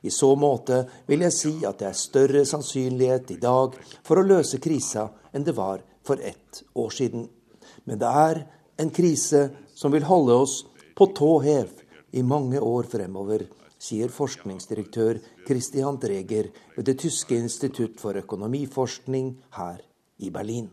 I 0.02 0.12
så 0.14 0.32
måte 0.40 0.84
vil 1.08 1.26
jeg 1.26 1.36
si 1.36 1.54
at 1.68 1.82
det 1.82 1.90
er 1.90 1.98
større 1.98 2.46
sannsynlighet 2.48 3.34
i 3.36 3.40
dag 3.42 3.76
for 4.06 4.20
å 4.20 4.28
løse 4.28 4.62
krisa 4.64 5.10
enn 5.34 5.46
det 5.48 5.58
var 5.58 5.84
for 6.08 6.22
ett 6.24 6.64
år 6.76 6.96
siden. 6.96 7.28
Men 7.86 8.00
det 8.00 8.08
er 8.08 8.46
En 8.80 8.94
krise 8.96 9.50
som 9.76 9.92
vil 9.92 10.06
holde 10.08 10.38
oss 10.40 10.62
på 10.96 11.10
tå 11.12 11.34
hev 11.44 11.82
i 12.16 12.22
mange 12.24 12.62
år 12.64 12.88
fremover, 12.88 13.44
sier 13.76 14.08
forskningsdirektør 14.08 15.20
Christian 15.44 16.00
Dreger 16.00 16.48
ved 16.78 16.88
det 16.88 16.96
tyske 17.04 17.36
institutt 17.36 18.00
for 18.00 18.16
økonomiforskning 18.16 19.34
her 19.60 19.84
i 20.24 20.32
Berlin. 20.32 20.70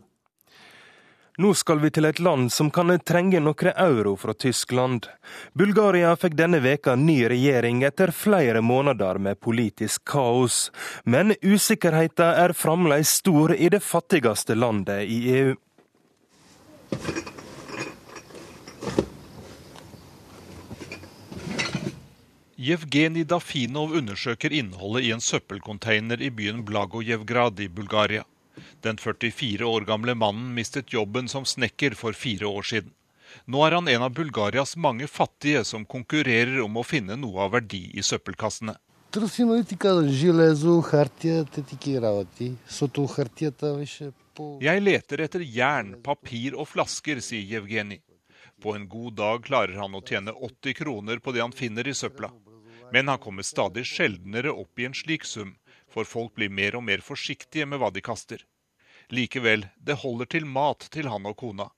Nå 1.37 1.51
skal 1.55 1.83
vi 1.83 1.91
til 1.93 2.07
et 2.09 2.21
land 2.25 2.49
som 2.49 2.71
kan 2.73 2.89
trenge 3.05 3.43
noen 3.45 3.69
euro 3.77 4.15
fra 4.17 4.33
Tyskland. 4.33 5.05
Bulgaria 5.53 6.15
fikk 6.17 6.33
denne 6.39 6.63
veka 6.65 6.95
ny 6.97 7.19
regjering 7.29 7.83
etter 7.85 8.09
flere 8.09 8.63
måneder 8.65 9.19
med 9.21 9.37
politisk 9.45 10.01
kaos. 10.09 10.71
Men 11.05 11.35
usikkerheten 11.45 12.41
er 12.41 12.55
fremdeles 12.57 13.13
stor 13.21 13.53
i 13.53 13.69
det 13.69 13.83
fattigste 13.85 14.57
landet 14.57 15.05
i 15.05 15.19
EU. 15.35 15.57
Jevgenij 22.57 23.27
Dafinov 23.29 23.93
undersøker 23.93 24.57
innholdet 24.57 25.05
i 25.05 25.13
en 25.13 25.21
søppelcontainer 25.21 26.25
i 26.25 26.33
byen 26.33 26.65
Blagojevgrad 26.65 27.61
i 27.61 27.69
Bulgaria. 27.69 28.25
Den 28.87 28.99
44 29.03 29.67
år 29.67 29.81
gamle 29.81 30.15
mannen 30.15 30.55
mistet 30.55 30.93
jobben 30.93 31.29
som 31.29 31.45
snekker 31.45 31.97
for 31.99 32.15
fire 32.15 32.47
år 32.47 32.63
siden. 32.63 32.93
Nå 33.51 33.65
er 33.67 33.75
han 33.75 33.89
en 33.91 34.05
av 34.07 34.13
Bulgarias 34.15 34.77
mange 34.79 35.09
fattige 35.11 35.65
som 35.67 35.87
konkurrerer 35.95 36.61
om 36.63 36.79
å 36.79 36.85
finne 36.87 37.17
noe 37.19 37.49
av 37.49 37.57
verdi 37.57 37.83
i 37.99 38.05
søppelkassene. 38.07 38.77
Jeg 44.69 44.87
leter 44.87 45.27
etter 45.27 45.47
jern, 45.59 45.93
papir 46.07 46.55
og 46.55 46.71
flasker, 46.77 47.23
sier 47.29 47.57
Jevgenij. 47.57 48.03
På 48.63 48.79
en 48.79 48.89
god 48.89 49.19
dag 49.19 49.45
klarer 49.51 49.83
han 49.83 49.99
å 49.99 50.07
tjene 50.07 50.33
80 50.33 50.79
kroner 50.85 51.19
på 51.19 51.35
det 51.35 51.43
han 51.43 51.53
finner 51.65 51.89
i 51.89 51.95
søpla. 51.95 52.31
Men 52.95 53.11
han 53.11 53.19
kommer 53.19 53.43
stadig 53.43 53.83
sjeldnere 53.91 54.55
opp 54.55 54.79
i 54.79 54.87
en 54.87 54.95
slik 54.95 55.27
sum, 55.27 55.57
for 55.91 56.07
folk 56.07 56.37
blir 56.39 56.55
mer 56.55 56.79
og 56.79 56.87
mer 56.87 57.03
forsiktige 57.03 57.67
med 57.67 57.83
hva 57.83 57.91
de 57.91 58.05
kaster. 58.05 58.47
Likevel, 59.09 59.67
det 59.79 59.95
holder 60.03 60.27
til 60.27 60.47
mat 60.47 60.89
til 60.91 61.07
han 61.07 61.27
og 61.31 61.37
kona. 61.39 61.69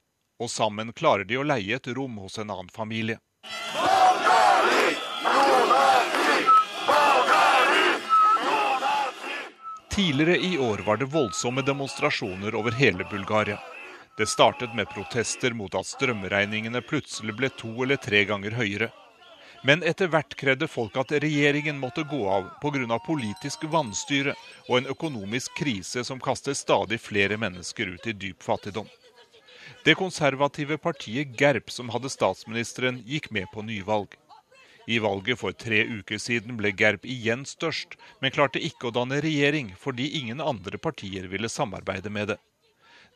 Og 0.40 0.50
sammen 0.50 0.92
klarer 0.96 1.26
de 1.28 1.36
å 1.36 1.44
leie 1.44 1.76
et 1.76 1.88
rom 1.92 2.16
hos 2.22 2.38
en 2.38 2.50
annen 2.50 2.70
familie. 2.72 3.18
Tidligere 9.92 10.36
i 10.46 10.58
år 10.58 10.78
var 10.86 10.96
det 10.96 11.10
voldsomme 11.10 11.62
demonstrasjoner 11.66 12.54
over 12.54 12.72
hele 12.78 13.04
Bulgaria. 13.10 13.58
Det 14.16 14.26
startet 14.26 14.74
med 14.74 14.88
protester 14.88 15.52
mot 15.52 15.74
at 15.74 15.86
strømregningene 15.86 16.80
plutselig 16.86 17.34
ble 17.36 17.50
to 17.50 17.74
eller 17.82 17.98
tre 18.00 18.24
ganger 18.24 18.56
høyere. 18.56 18.88
Men 19.62 19.82
etter 19.82 20.06
hvert 20.12 20.36
krevde 20.38 20.68
folk 20.70 20.96
at 21.00 21.12
regjeringen 21.22 21.78
måtte 21.82 22.04
gå 22.06 22.20
av 22.30 22.46
pga. 22.62 22.98
politisk 23.06 23.64
vanstyre 23.64 24.34
og 24.68 24.78
en 24.78 24.86
økonomisk 24.86 25.54
krise 25.58 26.04
som 26.04 26.20
kaster 26.20 26.54
stadig 26.54 27.00
flere 27.00 27.36
mennesker 27.36 27.86
ut 27.86 28.06
i 28.06 28.12
dyp 28.12 28.42
fattigdom. 28.42 28.86
Det 29.84 29.94
konservative 29.94 30.78
partiet 30.78 31.34
GERP, 31.38 31.70
som 31.70 31.88
hadde 31.88 32.10
statsministeren, 32.10 33.02
gikk 33.06 33.30
med 33.30 33.46
på 33.52 33.62
nyvalg. 33.62 34.14
I 34.86 34.98
valget 34.98 35.38
for 35.38 35.52
tre 35.52 35.82
uker 35.84 36.18
siden 36.18 36.56
ble 36.56 36.72
GERP 36.72 37.04
igjen 37.04 37.44
størst, 37.44 37.98
men 38.20 38.32
klarte 38.32 38.62
ikke 38.62 38.88
å 38.88 38.94
danne 38.94 39.20
regjering 39.20 39.74
fordi 39.76 40.08
ingen 40.20 40.40
andre 40.40 40.78
partier 40.78 41.28
ville 41.28 41.50
samarbeide 41.52 42.10
med 42.10 42.32
det. 42.32 42.38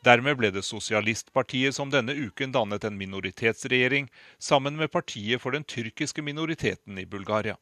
Dermed 0.03 0.35
ble 0.35 0.49
det 0.51 0.65
Sosialistpartiet 0.67 1.75
som 1.75 1.91
denne 1.91 2.11
uken 2.11 2.51
dannet 2.51 2.83
en 2.83 2.97
minoritetsregjering 2.99 4.09
sammen 4.35 4.75
med 4.75 4.91
partiet 4.91 5.39
for 5.39 5.55
den 5.55 5.63
tyrkiske 5.63 6.21
minoriteten 6.21 6.97
i 6.99 7.05
Bulgaria. 7.05 7.55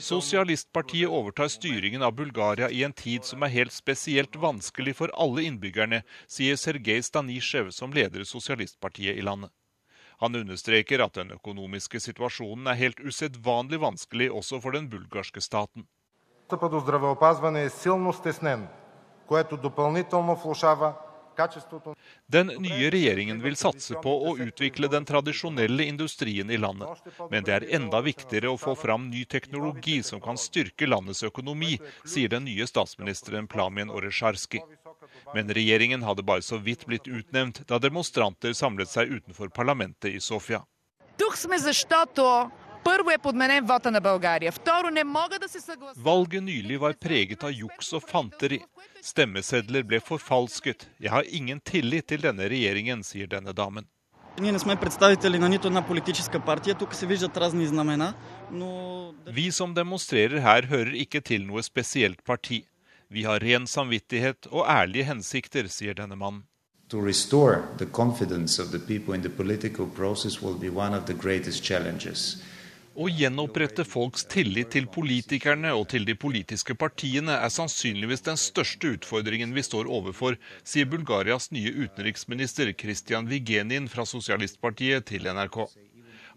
Sosialistpartiet 0.00 1.08
overtar 1.08 1.48
styringen 1.48 2.02
av 2.02 2.14
Bulgaria 2.14 2.70
i 2.70 2.84
en 2.84 2.92
tid 2.92 3.26
som 3.26 3.42
er 3.42 3.54
helt 3.56 3.74
spesielt 3.74 4.38
vanskelig 4.38 4.94
for 5.02 5.10
alle 5.18 5.48
innbyggerne, 5.48 6.04
sier 6.30 6.54
Sergej 6.54 7.02
Stanisjev, 7.02 7.74
som 7.74 7.90
leder 7.90 8.22
sosialistpartiet 8.22 9.18
i 9.18 9.26
landet. 9.26 9.50
Han 10.24 10.36
understreker 10.36 11.02
at 11.04 11.18
den 11.18 11.34
økonomiske 11.34 12.00
situasjonen 12.00 12.70
er 12.72 12.78
helt 12.78 13.00
usedvanlig 13.04 13.76
vanskelig 13.82 14.30
også 14.32 14.56
for 14.64 14.72
den 14.72 14.86
bulgarske 14.88 15.42
staten. 15.44 15.84
Den 22.36 22.52
nye 22.64 22.88
regjeringen 22.94 23.42
vil 23.44 23.56
satse 23.60 24.00
på 24.06 24.14
å 24.30 24.32
utvikle 24.46 24.88
den 24.88 25.04
tradisjonelle 25.04 25.90
industrien 25.92 26.48
i 26.48 26.60
landet. 26.62 27.04
Men 27.28 27.44
det 27.44 27.54
er 27.58 27.68
enda 27.80 28.00
viktigere 28.08 28.54
å 28.54 28.60
få 28.64 28.72
fram 28.80 29.10
ny 29.10 29.26
teknologi 29.28 29.98
som 30.08 30.24
kan 30.24 30.40
styrke 30.40 30.88
landets 30.88 31.20
økonomi, 31.28 31.76
sier 32.06 32.32
den 32.32 32.48
nye 32.48 32.64
statsministeren 32.70 33.50
Plamien 33.50 33.92
Oresharski. 33.92 34.64
Men 35.34 35.50
regjeringen 35.54 36.02
hadde 36.02 36.22
bare 36.26 36.42
så 36.42 36.58
vidt 36.58 36.86
blitt 36.86 37.08
utnevnt 37.08 37.62
da 37.68 37.78
demonstranter 37.82 38.54
samlet 38.56 38.90
seg 38.90 39.12
utenfor 39.12 39.52
parlamentet 39.54 40.14
i 40.14 40.20
Sofia. 40.20 40.64
Valget 45.96 46.42
nylig 46.42 46.80
var 46.80 46.92
preget 47.00 47.44
av 47.44 47.52
juks 47.54 47.92
og 47.96 48.04
fanteri. 48.04 48.60
Stemmesedler 49.04 49.86
ble 49.88 50.00
forfalsket. 50.04 50.88
Jeg 51.00 51.12
har 51.14 51.24
ingen 51.28 51.60
tillit 51.64 52.08
til 52.12 52.24
denne 52.24 52.48
regjeringen, 52.50 53.04
sier 53.04 53.30
denne 53.30 53.54
damen. 53.56 53.88
Vi 59.38 59.50
som 59.54 59.74
demonstrerer 59.74 60.40
her, 60.42 60.66
hører 60.68 60.96
ikke 61.04 61.20
til 61.22 61.46
noe 61.46 61.62
spesielt 61.62 62.24
parti. 62.26 62.64
Vi 63.14 63.22
har 63.24 63.38
ren 63.38 63.66
samvittighet 63.70 64.48
og 64.50 64.64
ærlige 64.66 65.04
hensikter, 65.06 65.68
sier 65.70 65.94
denne 65.94 66.16
mannen. 66.18 66.40
To 66.90 66.98
restore 66.98 67.60
the 67.78 67.86
confidence 67.86 68.62
of 68.62 68.72
the 68.72 68.80
people 68.80 69.14
in 69.14 69.22
the 69.22 69.30
political 69.30 69.86
process 69.86 70.42
will 70.42 70.56
be 70.58 70.68
one 70.68 70.98
of 70.98 71.06
the 71.06 71.14
greatest 71.14 71.62
challenges. 71.62 72.42
Å 72.94 73.06
gjenopprette 73.06 73.86
folks 73.86 74.26
tillit 74.34 74.72
til 74.74 74.90
politikerne 74.90 75.70
og 75.78 75.86
til 75.94 76.08
de 76.10 76.18
politiske 76.18 76.74
partiene 76.74 77.38
er 77.38 77.54
sannsynligvis 77.54 78.26
den 78.26 78.38
største 78.48 78.96
utfordringen 78.98 79.54
vi 79.54 79.62
står 79.62 79.86
overfor, 79.86 80.34
sier 80.66 80.90
Bulgarias 80.90 81.52
nye 81.54 81.70
utenriksminister 81.70 82.74
Kristian 82.74 83.30
Vigenin 83.30 83.86
fra 83.90 84.02
Sosialistpartiet 84.10 85.06
til 85.14 85.30
NRK. 85.30 85.64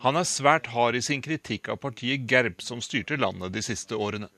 Han 0.06 0.22
er 0.22 0.30
svært 0.30 0.70
hard 0.78 0.98
i 0.98 1.02
sin 1.02 1.26
kritikk 1.26 1.74
av 1.74 1.82
partiet 1.82 2.30
GERB, 2.30 2.62
som 2.62 2.86
styrte 2.86 3.18
landet 3.18 3.58
de 3.58 3.66
siste 3.66 3.98
årene. 3.98 4.30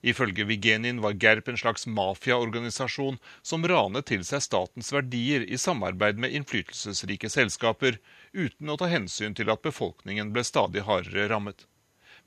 Ifølge 0.00 0.44
Vigenin 0.44 1.00
var 1.02 1.16
GERP 1.18 1.48
en 1.48 1.58
slags 1.58 1.86
mafiaorganisasjon 1.86 3.18
som 3.42 3.66
ranet 3.66 4.06
til 4.06 4.22
seg 4.24 4.44
statens 4.44 4.92
verdier 4.94 5.42
i 5.42 5.58
samarbeid 5.58 6.20
med 6.22 6.36
innflytelsesrike 6.38 7.30
selskaper, 7.32 7.98
uten 8.32 8.70
å 8.70 8.78
ta 8.78 8.86
hensyn 8.92 9.34
til 9.34 9.50
at 9.50 9.64
befolkningen 9.66 10.30
ble 10.32 10.44
stadig 10.46 10.86
hardere 10.86 11.26
rammet. 11.32 11.66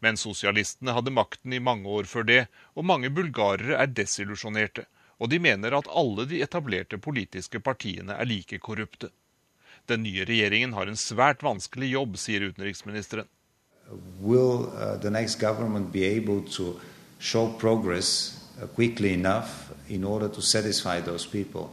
Men 0.04 0.18
sosialistene 0.18 0.96
hadde 0.98 1.14
makten 1.16 1.54
i 1.54 1.64
mange 1.64 1.88
år 1.88 2.10
før 2.10 2.28
det, 2.28 2.42
og 2.76 2.88
mange 2.90 3.12
bulgarere 3.14 3.78
er 3.80 3.96
desillusjonerte. 3.96 4.88
Og 5.22 5.30
de 5.30 5.38
mener 5.40 5.76
at 5.78 5.90
alle 5.94 6.26
de 6.26 6.42
etablerte 6.42 6.98
politiske 6.98 7.62
partiene 7.62 8.18
er 8.18 8.26
like 8.26 8.58
korrupte. 8.60 9.12
Den 9.86 10.04
nye 10.04 10.26
regjeringen 10.26 10.74
har 10.74 10.90
en 10.90 10.98
svært 10.98 11.46
vanskelig 11.46 11.92
jobb, 11.94 12.18
sier 12.18 12.42
utenriksministeren. 12.50 13.30
Will, 14.24 14.68
uh, 14.74 14.98
show 17.22 17.54
progress 17.60 18.34
uh, 18.58 18.68
quickly 18.68 19.14
enough 19.14 19.72
in 19.88 20.04
order 20.04 20.28
to 20.28 20.42
satisfy 20.42 21.00
those 21.00 21.30
people. 21.30 21.70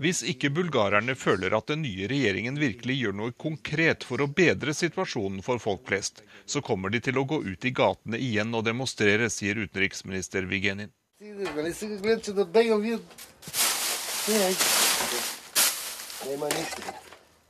Hvis 0.00 0.22
ikke 0.24 0.48
bulgarerne 0.56 1.12
føler 1.18 1.52
at 1.58 1.66
den 1.68 1.82
nye 1.84 2.06
regjeringen 2.08 2.56
virkelig 2.56 2.94
gjør 3.02 3.16
noe 3.18 3.34
konkret 3.36 4.06
for 4.08 4.24
å 4.24 4.28
bedre 4.32 4.72
situasjonen 4.72 5.42
for 5.44 5.60
folk 5.60 5.82
flest, 5.90 6.22
så 6.48 6.62
kommer 6.64 6.88
de 6.94 7.02
til 7.04 7.20
å 7.20 7.26
gå 7.28 7.42
ut 7.44 7.68
i 7.68 7.74
gatene 7.76 8.16
igjen 8.16 8.56
og 8.56 8.64
demonstrere, 8.64 9.28
sier 9.28 9.60
utenriksminister 9.60 10.48
Vigenin. 10.48 10.88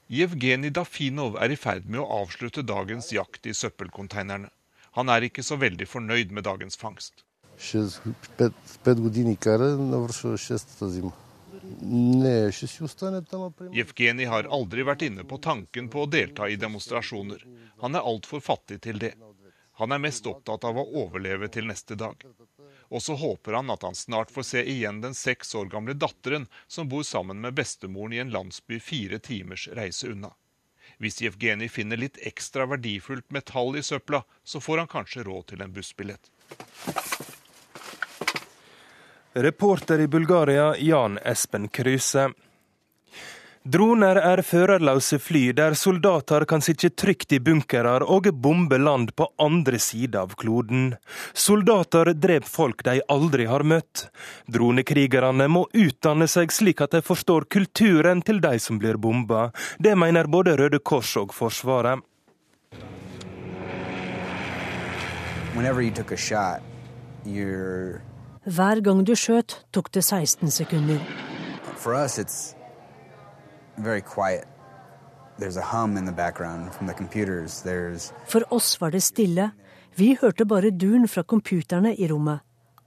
Jevgenij 0.06 0.74
Dafinov 0.74 1.38
er 1.38 1.54
i 1.54 1.60
ferd 1.60 1.86
med 1.86 2.02
å 2.02 2.10
avslutte 2.24 2.66
dagens 2.66 3.14
jakt 3.14 3.46
i 3.46 3.54
søppelkonteinerne. 3.54 4.50
Han 4.96 5.12
er 5.12 5.28
ikke 5.28 5.44
så 5.44 5.58
veldig 5.60 5.86
fornøyd 5.88 6.32
med 6.32 6.46
dagens 6.48 6.78
fangst. 6.80 7.24
Jevgenij 13.76 14.28
har 14.32 14.48
aldri 14.58 14.84
vært 14.86 15.06
inne 15.08 15.24
på 15.24 15.38
tanken 15.48 15.88
på 15.92 16.04
å 16.04 16.10
delta 16.16 16.48
i 16.48 16.58
demonstrasjoner. 16.60 17.44
Han 17.82 17.96
er 17.96 18.08
altfor 18.12 18.44
fattig 18.44 18.80
til 18.88 19.00
det. 19.02 19.14
Han 19.76 19.92
er 19.92 20.00
mest 20.00 20.26
opptatt 20.28 20.64
av 20.64 20.78
å 20.80 20.86
overleve 21.02 21.50
til 21.52 21.68
neste 21.68 21.96
dag. 22.00 22.22
Og 22.88 23.02
så 23.02 23.16
håper 23.20 23.58
han 23.58 23.72
at 23.74 23.84
han 23.84 23.98
snart 23.98 24.32
får 24.32 24.48
se 24.50 24.62
igjen 24.64 25.02
den 25.02 25.14
seks 25.14 25.54
år 25.58 25.68
gamle 25.72 25.96
datteren 25.98 26.46
som 26.66 26.88
bor 26.88 27.04
sammen 27.04 27.42
med 27.44 27.56
bestemoren 27.58 28.14
i 28.16 28.22
en 28.22 28.32
landsby 28.32 28.80
fire 28.80 29.18
timers 29.18 29.68
reise 29.76 30.08
unna. 30.12 30.32
Hvis 30.98 31.20
Jevgenij 31.22 31.68
finner 31.68 32.00
litt 32.00 32.18
ekstra 32.24 32.66
verdifullt 32.66 33.30
metall 33.30 33.76
i 33.76 33.82
søpla, 33.82 34.22
så 34.44 34.60
får 34.60 34.78
han 34.78 34.88
kanskje 34.88 35.26
råd 35.26 35.46
til 35.52 35.62
en 35.62 35.72
bussbillett. 35.72 36.30
Reporter 39.36 40.00
i 40.00 40.08
Bulgaria 40.08 40.70
Jan 40.78 41.18
Espen 41.18 41.68
Kryse. 41.68 42.30
Droner 43.66 44.14
er 44.20 44.38
førerløse 44.46 45.16
fly 45.18 45.48
der 45.58 45.74
soldater 45.74 46.44
kan 46.46 46.62
sitte 46.62 46.92
trygt 46.94 47.32
i 47.34 47.40
bunkerer 47.42 48.04
og 48.06 48.28
bombe 48.30 48.78
land 48.78 49.10
på 49.18 49.26
andre 49.42 49.80
sida 49.82 50.20
av 50.22 50.36
kloden. 50.38 50.92
Soldater 51.34 52.12
dreper 52.14 52.46
folk 52.46 52.84
de 52.86 53.00
aldri 53.10 53.48
har 53.50 53.64
møtt. 53.66 54.04
Dronekrigerne 54.46 55.48
må 55.50 55.64
utdanne 55.74 56.28
seg 56.30 56.54
slik 56.54 56.84
at 56.84 56.94
de 56.94 57.00
forstår 57.02 57.48
kulturen 57.50 58.22
til 58.22 58.38
de 58.44 58.52
som 58.62 58.78
blir 58.78 59.00
bomba. 59.02 59.48
Det 59.82 59.96
mener 59.98 60.30
både 60.30 60.54
Røde 60.60 60.78
Kors 60.78 61.16
og 61.18 61.34
Forsvaret. 61.34 62.04
Hver 68.46 68.84
gang 68.86 69.02
du 69.02 69.16
skjøt, 69.18 69.58
tok 69.74 69.90
det 69.90 70.04
16 70.06 70.54
sekunder. 70.54 71.02
For 71.82 71.98
oss, 71.98 72.54
very 73.78 74.00
quiet. 74.00 74.44
There's 75.38 75.56
a 75.56 75.62
hum 75.62 75.96
in 75.96 76.06
the 76.06 76.12
background 76.12 76.74
from 76.74 76.86
the 76.86 76.94
computers. 76.94 77.62
There's 77.62 78.12
For 78.26 78.42
oss 78.50 78.80
var 78.80 78.90
det 78.90 79.02
stille. 79.02 79.50
Vi 79.96 80.16
hørte 80.20 80.44
bare 80.44 80.70
duren 80.70 81.08
fra 81.08 81.22
computerne 81.22 81.94
i 81.94 82.08
rommet. 82.08 82.40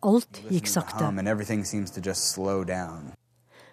Alt 0.03 0.41
gikk 0.49 0.67
sakte. 0.67 1.03
and 1.05 1.27
everything 1.27 1.65
seems 1.65 1.91
to 1.91 2.01
just 2.01 2.31
slow 2.31 2.63
down. 2.63 3.11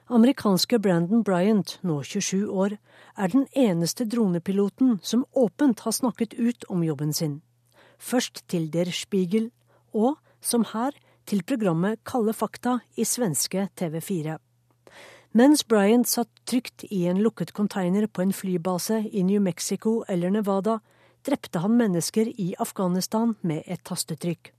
Amerikanske 0.09 0.79
Brandon 0.79 1.22
Bryant, 1.22 1.79
nå 1.83 2.02
27 2.02 2.50
år, 2.50 2.76
er 3.18 3.29
den 3.29 3.46
eneste 3.57 4.05
dronepiloten 4.05 5.00
som 5.02 5.24
åpent 5.33 5.81
har 5.81 5.92
snakket 5.92 6.35
ut 6.35 6.64
om 6.68 6.85
jobben 6.85 7.12
sin. 7.12 7.42
Først 7.98 8.44
til 8.48 8.72
Der 8.72 8.90
Spiegel, 8.92 9.50
og, 9.94 10.16
som 10.40 10.64
her, 10.72 10.90
til 11.26 11.42
programmet 11.42 11.98
Kalde 12.07 12.33
fakta 12.33 12.79
i 12.96 13.05
svenske 13.05 13.68
TV4. 13.81 14.38
Mens 15.32 15.64
Bryant 15.68 16.08
satt 16.08 16.30
trygt 16.44 16.84
i 16.90 17.04
en 17.06 17.18
lukket 17.22 17.52
container 17.52 18.06
på 18.06 18.22
en 18.22 18.32
flybase 18.32 19.02
i 19.12 19.22
New 19.22 19.42
Mexico 19.42 20.04
eller 20.08 20.30
Nevada, 20.30 20.78
drepte 21.26 21.58
han 21.58 21.76
mennesker 21.76 22.30
i 22.40 22.54
Afghanistan 22.58 23.34
med 23.40 23.62
et 23.66 23.82
tastetrykk. 23.84 24.52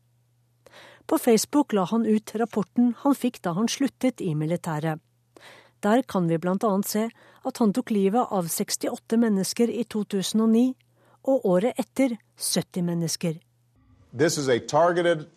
På 1.08 1.18
Facebook 1.18 1.74
la 1.74 1.86
han 1.88 2.06
ut 2.06 2.36
rapporten 2.36 2.94
han 3.04 3.16
fikk 3.16 3.40
da 3.42 3.54
han 3.56 3.70
sluttet 3.72 4.22
i 4.22 4.34
militæret. 4.36 5.00
Der 5.84 6.02
kan 6.02 6.28
vi 6.28 6.38
blant 6.38 6.64
annet 6.64 6.90
se 6.90 7.06
at 7.46 7.58
han 7.62 7.74
tok 7.74 7.92
livet 7.92 8.28
av 8.34 8.50
68 8.50 9.18
mennesker 9.22 9.72
i 9.72 9.84
2009, 9.84 10.74
og 11.28 11.46
året 11.46 11.80
etter 11.80 12.18
70 12.40 12.84
mennesker. 12.84 13.40
This 14.14 14.38
is 14.38 14.48
a 14.50 14.60
targeted, 14.60 15.28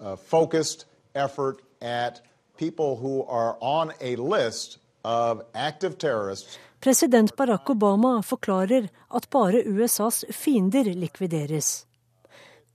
uh, 0.00 0.16
focused 0.16 0.86
effort 1.14 1.60
at 1.80 2.22
people 2.58 2.96
who 2.96 3.24
are 3.24 3.56
on 3.60 3.92
a 4.00 4.16
list 4.16 4.78
of 5.04 5.42
active 5.54 5.98
terrorists. 5.98 6.58
President 6.80 7.36
Barack 7.36 7.66
Obama 7.66 8.22
forklarer 8.22 8.88
at 9.10 9.30
bare 9.30 9.62
USAs 9.66 10.24
fiender 10.30 10.84
likvideres. 10.94 11.86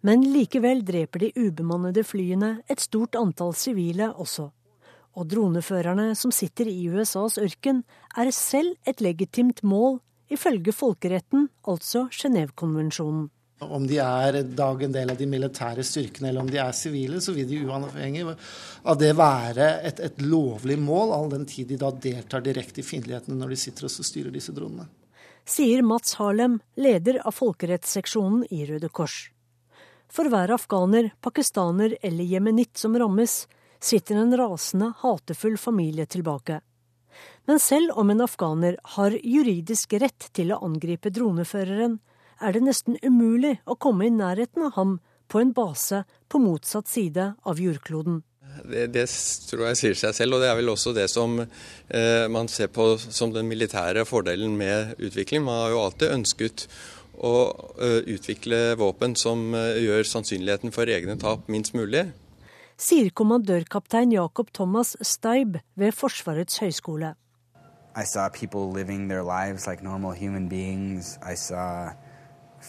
Men 0.01 0.21
likevel 0.21 0.81
dreper 0.85 1.19
de 1.19 1.31
ubemannede 1.35 2.03
flyene 2.03 2.57
et 2.67 2.81
stort 2.83 3.15
antall 3.15 3.53
sivile 3.55 4.09
også. 4.19 4.49
Og 5.15 5.29
droneførerne 5.29 6.09
som 6.19 6.33
sitter 6.35 6.67
i 6.67 6.89
USAs 6.89 7.37
ørken, 7.37 7.83
er 8.17 8.31
selv 8.31 8.75
et 8.87 9.01
legitimt 9.01 9.63
mål, 9.63 10.01
ifølge 10.29 10.73
folkeretten, 10.73 11.47
altså 11.67 12.07
Genévekonvensjonen. 12.11 13.29
Om 13.71 13.85
de 13.87 13.99
er 14.03 14.39
dag 14.43 14.83
en 14.83 14.95
del 14.95 15.11
av 15.13 15.19
de 15.19 15.27
militære 15.29 15.85
styrkene 15.87 16.29
eller 16.29 16.43
om 16.43 16.49
de 16.51 16.59
er 16.61 16.75
sivile, 16.75 17.21
så 17.21 17.35
vil 17.35 17.47
de 17.49 17.61
uavhengig 17.65 18.25
av 18.83 18.99
det 18.99 19.13
være 19.17 19.69
et, 19.87 20.01
et, 20.03 20.21
lovlig 20.21 20.77
mål, 20.79 21.13
all 21.15 21.31
den 21.31 21.45
tid 21.49 21.71
de 21.71 21.79
da 21.81 21.91
deltar 21.91 22.43
direkte 22.45 22.83
i 22.83 22.87
fiendtlighetene 22.87 23.39
når 23.39 23.53
de 23.53 23.59
sitter 23.63 23.87
og 23.87 24.09
styrer 24.09 24.33
disse 24.33 24.55
dronene. 24.55 24.89
Sier 25.45 25.83
Mats 25.83 26.15
Harlem, 26.19 26.61
leder 26.79 27.19
av 27.27 27.35
folkerettsseksjonen 27.35 28.45
i 28.51 28.63
Røde 28.69 28.87
Kors. 28.87 29.27
For 30.13 30.29
hver 30.29 30.53
afghaner, 30.53 31.09
pakistaner 31.25 31.97
eller 32.01 32.23
jemenitt 32.23 32.77
som 32.77 32.95
rammes, 32.99 33.47
sitter 33.83 34.21
en 34.21 34.37
rasende, 34.37 34.93
hatefull 35.01 35.57
familie 35.57 36.05
tilbake. 36.05 36.61
Men 37.45 37.59
selv 37.59 37.97
om 37.99 38.09
en 38.09 38.23
afghaner 38.23 38.77
har 38.95 39.17
juridisk 39.23 39.93
rett 39.99 40.29
til 40.31 40.53
å 40.53 40.61
angripe 40.63 41.11
droneføreren, 41.11 41.97
er 42.43 42.55
det 42.55 42.65
nesten 42.67 42.99
umulig 43.03 43.57
å 43.65 43.77
komme 43.79 44.07
i 44.07 44.13
nærheten 44.13 44.67
av 44.67 44.75
ham 44.77 44.99
på 45.31 45.41
en 45.41 45.53
base 45.55 46.03
på 46.29 46.41
motsatt 46.43 46.91
side 46.91 47.33
av 47.41 47.61
jordkloden. 47.61 48.21
Det, 48.63 48.87
det, 48.93 49.05
tror 49.49 49.65
jeg 49.71 49.79
sier 49.79 49.97
seg 49.97 50.13
selv, 50.13 50.35
og 50.37 50.43
det 50.43 50.49
er 50.51 50.57
vel 50.59 50.69
også 50.69 50.93
det 50.93 51.07
som 51.09 51.39
eh, 51.41 52.25
man 52.29 52.49
ser 52.51 52.69
på 52.73 52.93
som 53.01 53.33
den 53.33 53.49
militære 53.49 54.05
fordelen 54.05 54.53
med 54.59 54.93
utvikling. 55.01 55.41
Man 55.47 55.63
har 55.63 55.73
jo 55.73 55.81
alltid 55.87 56.13
ønsket 56.19 56.67
å 57.17 57.33
eh, 57.81 58.01
utvikle 58.13 58.75
våpen 58.77 59.17
som 59.19 59.55
eh, 59.57 59.81
gjør 59.83 60.05
sannsynligheten 60.05 60.75
for 60.75 60.89
egne 60.89 61.17
tap 61.21 61.49
minst 61.49 61.73
mulig. 61.77 62.11
Sier 62.77 63.09
kommandørkaptein 63.15 64.13
Jakob 64.13 64.53
Thomas 64.53 64.95
Steib 65.01 65.59
ved 65.79 65.93
Forsvarets 65.97 66.61
høgskole. 66.61 67.15
I 67.95 68.05
saw 68.05 68.29
people 68.29 68.71
living 68.73 69.07
their 69.07 69.23
lives 69.23 69.67
like 69.67 69.83
normal 69.83 70.13
human 70.13 70.49
beings. 70.49 71.17
I 71.21 71.35
saw 71.35 71.93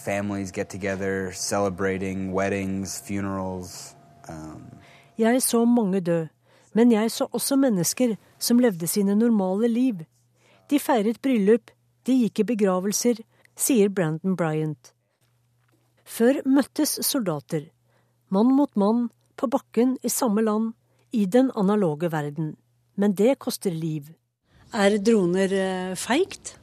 families 0.05 0.53
get 0.53 0.69
together, 0.69 1.33
celebrating 1.33 2.33
weddings, 2.33 3.01
funerals. 3.01 3.95
Um. 4.29 4.65
Jeg 5.19 5.43
så 5.43 5.65
mange 5.65 6.01
dø, 6.01 6.25
men 6.75 6.93
jeg 6.93 7.11
så 7.11 7.29
også 7.33 7.57
mennesker 7.57 8.17
som 8.39 8.59
levde 8.59 8.87
sine 8.87 9.15
normale 9.15 9.69
liv. 9.69 10.05
De 10.71 10.81
feiret 10.81 11.21
bryllup, 11.23 11.71
de 12.07 12.17
gikk 12.25 12.43
i 12.43 12.49
begravelser, 12.55 13.21
sier 13.57 13.89
Brandon 13.89 14.37
Bryant. 14.37 14.91
Før 16.05 16.43
møttes 16.45 16.99
soldater, 17.07 17.71
mann 18.29 18.53
mot 18.57 18.75
mann, 18.77 19.09
på 19.37 19.49
bakken 19.51 19.97
i 20.03 20.11
samme 20.13 20.43
land, 20.45 20.75
i 21.13 21.25
den 21.27 21.51
analoge 21.57 22.11
verden. 22.13 22.55
Men 22.97 23.15
det 23.15 23.39
koster 23.39 23.71
liv. 23.71 24.11
Er 24.75 24.99
droner 24.99 25.53
eh, 25.55 25.95
feigt? 25.99 26.57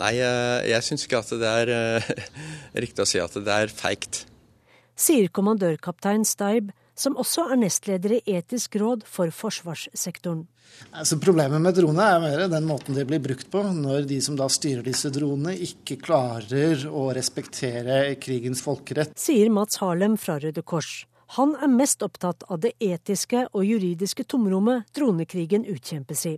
Nei, 0.00 0.16
jeg, 0.18 0.64
jeg 0.70 0.84
syns 0.84 1.06
ikke 1.06 1.20
at 1.22 1.36
det 1.40 1.52
er 1.62 1.70
uh, 1.72 2.10
riktig 2.84 3.04
å 3.04 3.08
si 3.08 3.22
at 3.22 3.36
det 3.36 3.60
er 3.64 3.72
feigt. 3.72 4.24
Sier 4.96 5.28
kommandørkaptein 5.28 6.24
Steib, 6.24 6.72
som 6.96 7.16
også 7.20 7.50
er 7.52 7.58
nestleder 7.60 8.16
i 8.16 8.36
Etisk 8.38 8.78
råd 8.80 9.04
for 9.08 9.32
forsvarssektoren. 9.32 10.46
Altså, 10.96 11.18
problemet 11.20 11.60
med 11.62 11.76
droner 11.76 12.14
er 12.14 12.22
mer 12.22 12.44
den 12.50 12.68
måten 12.68 12.96
de 12.96 13.04
blir 13.08 13.20
brukt 13.22 13.50
på. 13.52 13.60
Når 13.76 14.08
de 14.08 14.20
som 14.24 14.38
da 14.38 14.48
styrer 14.52 14.84
disse 14.86 15.12
dronene, 15.12 15.52
ikke 15.68 15.98
klarer 16.00 16.86
å 16.88 17.10
respektere 17.16 18.16
krigens 18.20 18.64
folkerett. 18.64 19.12
Sier 19.20 19.52
Mats 19.52 19.80
Harlem 19.82 20.16
fra 20.20 20.38
Røde 20.42 20.64
Kors. 20.64 21.04
Han 21.36 21.56
er 21.60 21.68
mest 21.72 22.04
opptatt 22.06 22.46
av 22.48 22.62
det 22.62 22.76
etiske 22.80 23.48
og 23.50 23.64
juridiske 23.66 24.24
tomrommet 24.30 24.86
dronekrigen 24.96 25.66
utkjempes 25.68 26.26
i. 26.30 26.36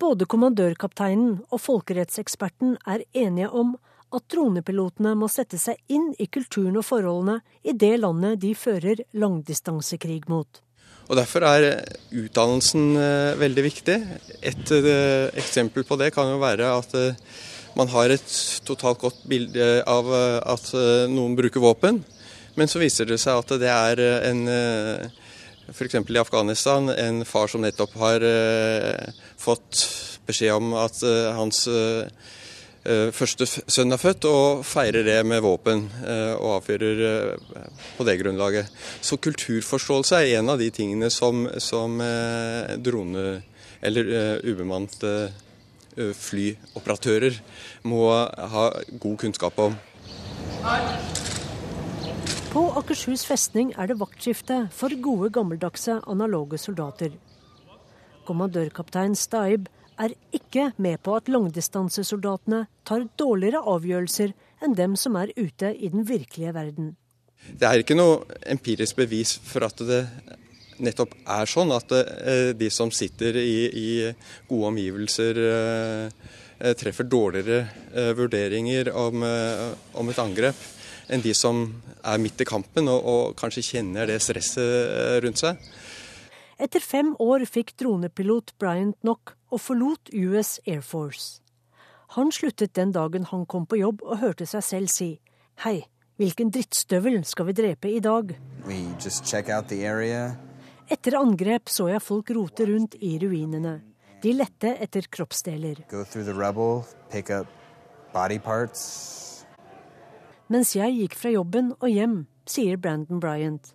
Både 0.00 0.24
kommandørkapteinen 0.24 1.42
og 1.52 1.60
folkerettseksperten 1.60 2.78
er 2.88 3.02
enige 3.12 3.50
om 3.52 3.74
at 4.16 4.24
dronepilotene 4.32 5.12
må 5.18 5.28
sette 5.30 5.58
seg 5.60 5.76
inn 5.92 6.10
i 6.18 6.26
kulturen 6.32 6.78
og 6.80 6.86
forholdene 6.88 7.40
i 7.62 7.74
det 7.76 7.98
landet 8.00 8.40
de 8.40 8.54
fører 8.56 9.04
langdistansekrig 9.12 10.22
mot. 10.32 10.62
Og 11.10 11.18
Derfor 11.18 11.44
er 11.44 11.82
utdannelsen 12.14 12.94
eh, 12.96 13.36
veldig 13.38 13.64
viktig. 13.66 13.96
Et 14.40 14.72
eh, 14.78 15.26
eksempel 15.42 15.84
på 15.86 15.98
det 16.00 16.12
kan 16.14 16.30
jo 16.30 16.40
være 16.40 16.70
at 16.78 16.94
eh, 16.96 17.38
man 17.76 17.90
har 17.92 18.14
et 18.14 18.34
totalt 18.66 19.02
godt 19.02 19.20
bilde 19.30 19.68
av 19.86 20.08
at 20.10 20.72
noen 21.06 21.36
bruker 21.38 21.62
våpen, 21.62 22.00
men 22.58 22.66
så 22.66 22.80
viser 22.82 23.06
det 23.06 23.20
seg 23.22 23.38
at 23.38 23.52
det 23.62 23.68
er 23.70 24.02
en 24.26 24.40
f.eks. 25.70 25.94
i 25.94 26.18
Afghanistan, 26.18 26.90
en 26.90 27.22
far 27.22 27.46
som 27.46 27.62
nettopp 27.62 27.94
har 28.02 28.26
fått 29.40 29.82
beskjed 30.28 30.54
om 30.54 30.74
at 30.78 31.00
uh, 31.02 31.32
hans 31.36 31.64
uh, 31.70 32.04
første 33.12 33.44
sønn 33.44 33.92
er 33.92 34.00
født, 34.00 34.24
og 34.30 34.62
feirer 34.64 35.04
det 35.04 35.18
med 35.28 35.42
våpen 35.44 35.82
og 36.40 36.46
avfyrer 36.54 37.34
på 37.98 38.06
det 38.08 38.14
grunnlaget. 38.22 38.70
Så 39.04 39.18
kulturforståelse 39.20 40.16
er 40.16 40.38
en 40.38 40.48
av 40.48 40.56
de 40.62 40.70
tingene 40.72 41.10
som, 41.12 41.44
som 41.60 42.00
drone- 42.80 43.42
eller 43.84 44.40
ubemannede 44.48 45.12
flyoperatører 46.16 47.36
må 47.84 48.08
ha 48.56 48.66
god 48.96 49.16
kunnskap 49.26 49.60
om. 49.60 49.76
På 52.50 52.64
Akershus 52.80 53.22
festning 53.28 53.74
er 53.78 53.92
det 53.92 54.00
vaktskifte 54.00 54.64
for 54.74 54.90
gode, 55.04 55.28
gammeldagse 55.36 56.00
analoge 56.10 56.58
soldater. 56.58 57.12
Kommandørkaptein 58.30 59.16
Staib 59.18 59.66
er 60.00 60.14
ikke 60.32 60.70
med 60.78 61.00
på 61.04 61.16
at 61.18 61.28
langdistansesoldatene 61.32 62.64
tar 62.86 63.08
dårligere 63.20 63.62
avgjørelser 63.74 64.32
enn 64.64 64.76
dem 64.78 64.94
som 65.00 65.18
er 65.18 65.32
ute 65.36 65.72
i 65.74 65.90
den 65.90 66.06
virkelige 66.08 66.54
verden. 66.54 66.94
Det 67.40 67.66
er 67.66 67.82
ikke 67.82 67.96
noe 67.96 68.20
empirisk 68.52 69.00
bevis 69.00 69.34
for 69.42 69.66
at 69.66 69.82
det 69.88 70.04
nettopp 70.80 71.16
er 71.28 71.50
sånn 71.50 71.72
at 71.74 71.92
eh, 71.96 72.52
de 72.56 72.70
som 72.72 72.92
sitter 72.94 73.36
i, 73.40 73.56
i 73.66 73.88
gode 74.48 74.70
omgivelser, 74.70 75.40
eh, 75.44 76.30
eh, 76.60 76.74
treffer 76.78 77.08
dårligere 77.08 78.14
vurderinger 78.16 78.92
om, 78.94 79.24
om, 79.24 80.10
et 80.12 80.22
angrep 80.22 80.68
enn 81.10 81.24
de 81.24 81.34
som 81.34 81.64
er 82.06 82.20
midt 82.22 82.40
i 82.44 82.48
kampen 82.48 82.88
og, 82.92 83.00
og 83.02 83.38
kanskje 83.40 83.66
kjenner 83.72 84.08
det 84.08 84.20
stresset 84.22 85.24
rundt 85.24 85.42
seg. 85.42 85.58
Etter 86.60 86.82
fem 86.84 87.14
år 87.16 87.46
fikk 87.48 87.72
dronepilot 87.80 88.52
Bryant 88.60 88.98
nok 89.06 89.32
og 89.48 89.62
forlot 89.64 90.10
US 90.12 90.58
Air 90.68 90.82
Force. 90.84 91.40
Han 92.16 92.28
sluttet 92.34 92.74
den 92.76 92.92
dagen 92.92 93.24
han 93.30 93.46
kom 93.48 93.64
på 93.70 93.78
jobb 93.80 94.02
og 94.04 94.20
hørte 94.20 94.44
seg 94.50 94.66
selv 94.66 94.92
si 94.92 95.08
Hei, 95.64 95.78
hvilken 96.20 96.52
drittstøvel 96.52 97.22
skal 97.24 97.48
vi 97.48 97.56
drepe 97.56 97.88
i 97.88 98.02
dag? 98.04 98.34
Etter 100.90 101.16
angrep 101.16 101.72
så 101.72 101.88
jeg 101.88 102.04
folk 102.04 102.34
rote 102.36 102.68
rundt 102.68 102.98
i 103.00 103.14
ruinene. 103.22 103.78
De 104.20 104.36
lette 104.36 104.74
etter 104.84 105.08
kroppsdeler. 105.08 105.86
Rubble, 105.88 106.84
Mens 110.50 110.76
jeg 110.76 110.96
gikk 110.98 111.16
fra 111.16 111.32
jobben 111.32 111.72
og 111.78 111.88
hjem, 111.88 112.24
sier 112.44 112.76
Brandon 112.76 113.20
Bryant. 113.22 113.72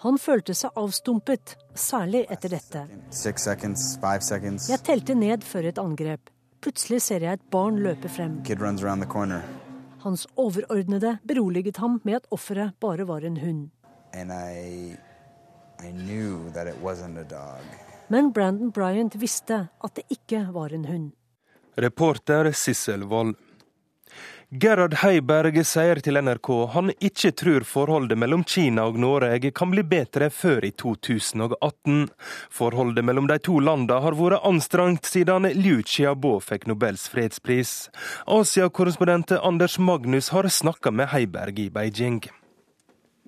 Han 0.00 0.16
følte 0.16 0.54
seg 0.56 0.76
avstumpet, 0.80 1.58
særlig 1.76 2.22
etter 2.32 2.54
dette. 2.54 2.84
Jeg 3.12 4.80
telte 4.86 5.16
ned 5.18 5.44
før 5.44 5.68
et 5.68 5.80
angrep. 5.82 6.30
Plutselig 6.64 7.02
ser 7.04 7.26
jeg 7.26 7.36
et 7.36 7.44
barn 7.52 7.76
løpe 7.84 8.08
frem. 8.08 8.38
Hans 10.00 10.24
overordnede 10.40 11.18
beroliget 11.28 11.76
ham 11.84 12.00
med 12.04 12.16
at 12.22 12.30
offeret 12.32 12.72
bare 12.80 13.04
var 13.08 13.26
en 13.28 13.36
hund. 13.36 13.68
Men 18.08 18.32
Brandon 18.32 18.72
Bryant 18.72 19.20
visste 19.20 19.60
at 19.84 19.96
det 19.96 20.04
ikke 20.08 20.46
var 20.52 20.72
en 20.72 20.84
hund. 20.88 21.12
Reporter 21.76 22.52
Sissel 22.52 23.04
Wold. 23.04 23.36
Gerhard 24.50 24.96
Heiberg 24.98 25.60
sier 25.62 26.00
til 26.02 26.18
NRK 26.18 26.48
han 26.72 26.90
ikke 26.98 27.30
tror 27.38 27.62
forholdet 27.62 28.18
mellom 28.18 28.40
Kina 28.42 28.82
og 28.90 28.96
Norge 28.98 29.52
kan 29.54 29.70
bli 29.70 29.84
bedre 29.86 30.26
før 30.34 30.66
i 30.66 30.72
2018. 30.74 32.08
Forholdet 32.50 33.06
mellom 33.06 33.30
de 33.30 33.36
to 33.46 33.60
landene 33.62 34.00
har 34.02 34.18
vært 34.18 34.42
anstrengt 34.50 35.06
siden 35.06 35.46
Liu 35.54 35.84
Xiaobo 35.86 36.40
fikk 36.42 36.66
Nobels 36.66 37.06
fredspris. 37.12 37.92
Asia-korrespondent 38.26 39.36
Anders 39.38 39.78
Magnus 39.78 40.34
har 40.34 40.50
snakka 40.50 40.90
med 40.90 41.12
Heiberg 41.14 41.62
i 41.62 41.70
Beijing. 41.70 42.24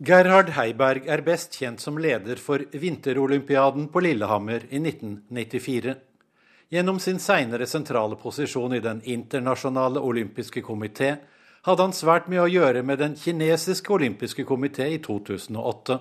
Gerhard 0.03 0.57
Heiberg 0.59 1.07
er 1.07 1.23
best 1.23 1.55
kjent 1.55 1.79
som 1.79 2.03
leder 2.03 2.35
for 2.43 2.67
vinterolympiaden 2.75 3.93
på 3.95 4.03
Lillehammer 4.03 4.67
i 4.75 4.83
1994. 4.83 6.01
Gjennom 6.73 7.01
sin 7.01 7.19
seinere 7.21 7.67
sentrale 7.67 8.17
posisjon 8.17 8.73
i 8.73 8.81
Den 8.81 9.03
internasjonale 9.05 10.01
olympiske 10.01 10.63
komité 10.65 11.11
hadde 11.69 11.85
han 11.85 11.93
svært 11.93 12.31
mye 12.33 12.47
å 12.47 12.49
gjøre 12.49 12.81
med 12.81 13.03
Den 13.03 13.17
kinesiske 13.21 13.93
olympiske 13.93 14.47
komité 14.49 14.87
i 14.89 14.97
2008. 15.05 15.99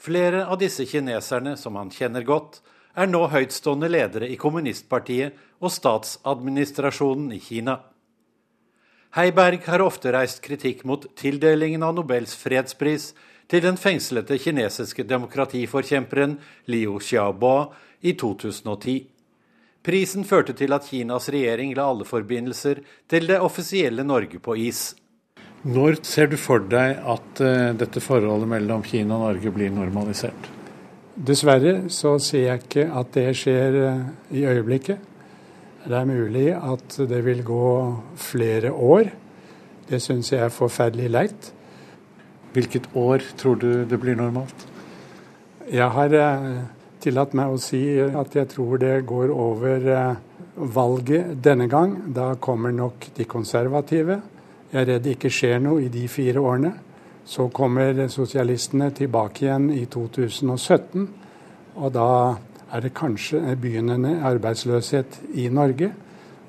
Flere 0.00 0.46
av 0.46 0.56
disse 0.62 0.88
kineserne, 0.88 1.52
som 1.60 1.76
han 1.76 1.92
kjenner 1.92 2.24
godt, 2.24 2.62
er 2.96 3.12
nå 3.12 3.26
høytstående 3.28 3.92
ledere 3.92 4.32
i 4.32 4.40
kommunistpartiet 4.40 5.36
og 5.60 5.76
statsadministrasjonen 5.76 7.36
i 7.36 7.44
Kina. 7.44 7.76
Heiberg 9.20 9.68
har 9.68 9.84
ofte 9.84 10.16
reist 10.16 10.40
kritikk 10.48 10.86
mot 10.88 11.10
tildelingen 11.12 11.84
av 11.84 11.98
Nobels 12.00 12.32
fredspris 12.40 13.12
til 13.52 13.68
den 13.68 13.76
fengslede 13.76 14.40
kinesiske 14.40 15.04
demokratiforkjemperen 15.04 16.38
Liu 16.72 16.96
Xiaobo 17.04 17.74
i 18.00 18.16
2010. 18.16 19.13
Prisen 19.84 20.24
førte 20.24 20.54
til 20.56 20.72
at 20.72 20.86
Kinas 20.88 21.26
regjering 21.28 21.74
la 21.76 21.84
alle 21.92 22.06
forbindelser 22.08 22.78
til 23.10 23.26
det 23.28 23.36
offisielle 23.44 24.04
Norge 24.06 24.38
på 24.40 24.56
is. 24.56 24.94
Når 25.64 25.98
ser 26.08 26.30
du 26.32 26.36
for 26.40 26.64
deg 26.72 27.02
at 27.04 27.40
uh, 27.44 27.72
dette 27.76 28.00
forholdet 28.04 28.48
mellom 28.48 28.84
Kina 28.84 29.18
og 29.18 29.26
Norge 29.26 29.52
blir 29.52 29.72
normalisert? 29.72 30.48
Dessverre 31.14 31.90
så 31.92 32.16
ser 32.18 32.46
jeg 32.46 32.62
ikke 32.64 32.86
at 32.96 33.12
det 33.16 33.26
skjer 33.36 33.76
uh, 33.80 34.06
i 34.32 34.46
øyeblikket. 34.48 35.10
Det 35.84 35.98
er 35.98 36.08
mulig 36.08 36.46
at 36.56 36.96
det 37.08 37.20
vil 37.26 37.42
gå 37.44 37.68
flere 38.16 38.72
år. 38.72 39.10
Det 39.88 40.00
syns 40.00 40.32
jeg 40.32 40.46
er 40.46 40.52
forferdelig 40.52 41.10
leit. 41.12 41.50
Hvilket 42.56 42.88
år 42.96 43.24
tror 43.36 43.60
du 43.60 43.84
det 43.84 44.00
blir 44.00 44.16
normalt? 44.16 44.64
Jeg 45.68 45.92
har 45.92 46.16
uh, 46.16 46.64
tillatt 47.04 47.34
meg 47.36 47.52
å 47.52 47.60
si 47.60 47.82
at 48.00 48.36
jeg 48.36 48.48
tror 48.54 48.80
det 48.80 48.94
går 49.08 49.32
over 49.32 49.88
eh, 49.92 50.22
valget 50.74 51.34
denne 51.44 51.68
gang. 51.70 51.96
Da 52.14 52.34
kommer 52.40 52.72
nok 52.72 53.10
de 53.16 53.26
konservative. 53.28 54.20
Jeg 54.72 54.80
er 54.80 54.88
redd 54.92 55.04
det 55.04 55.16
ikke 55.18 55.32
skjer 55.32 55.60
noe 55.62 55.84
i 55.84 55.92
de 55.92 56.06
fire 56.08 56.42
årene. 56.42 56.72
Så 57.24 57.48
kommer 57.54 58.06
sosialistene 58.12 58.90
tilbake 58.96 59.46
igjen 59.46 59.70
i 59.72 59.84
2017. 59.88 61.06
Og 61.74 61.92
da 61.94 62.08
er 62.74 62.84
det 62.84 62.94
kanskje 62.96 63.54
begynnende 63.60 64.18
arbeidsløshet 64.24 65.20
i 65.40 65.48
Norge. 65.52 65.92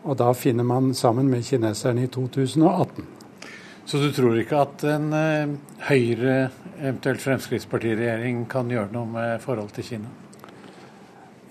Og 0.05 0.17
da 0.19 0.31
finner 0.37 0.67
man 0.67 0.93
sammen 0.93 1.29
med 1.31 1.45
kineserne 1.45 2.05
i 2.05 2.11
2018. 2.13 3.11
Så 3.85 4.01
du 4.01 4.09
tror 4.13 4.37
ikke 4.41 4.63
at 4.63 4.83
en 4.89 5.11
eh, 5.13 5.55
Høyre, 5.85 6.49
eventuelt 6.79 7.21
Fremskrittspartiregjering, 7.21 8.47
kan 8.49 8.69
gjøre 8.71 8.89
noe 8.93 9.09
med 9.11 9.41
forhold 9.43 9.75
til 9.75 9.85
Kina? 9.91 10.24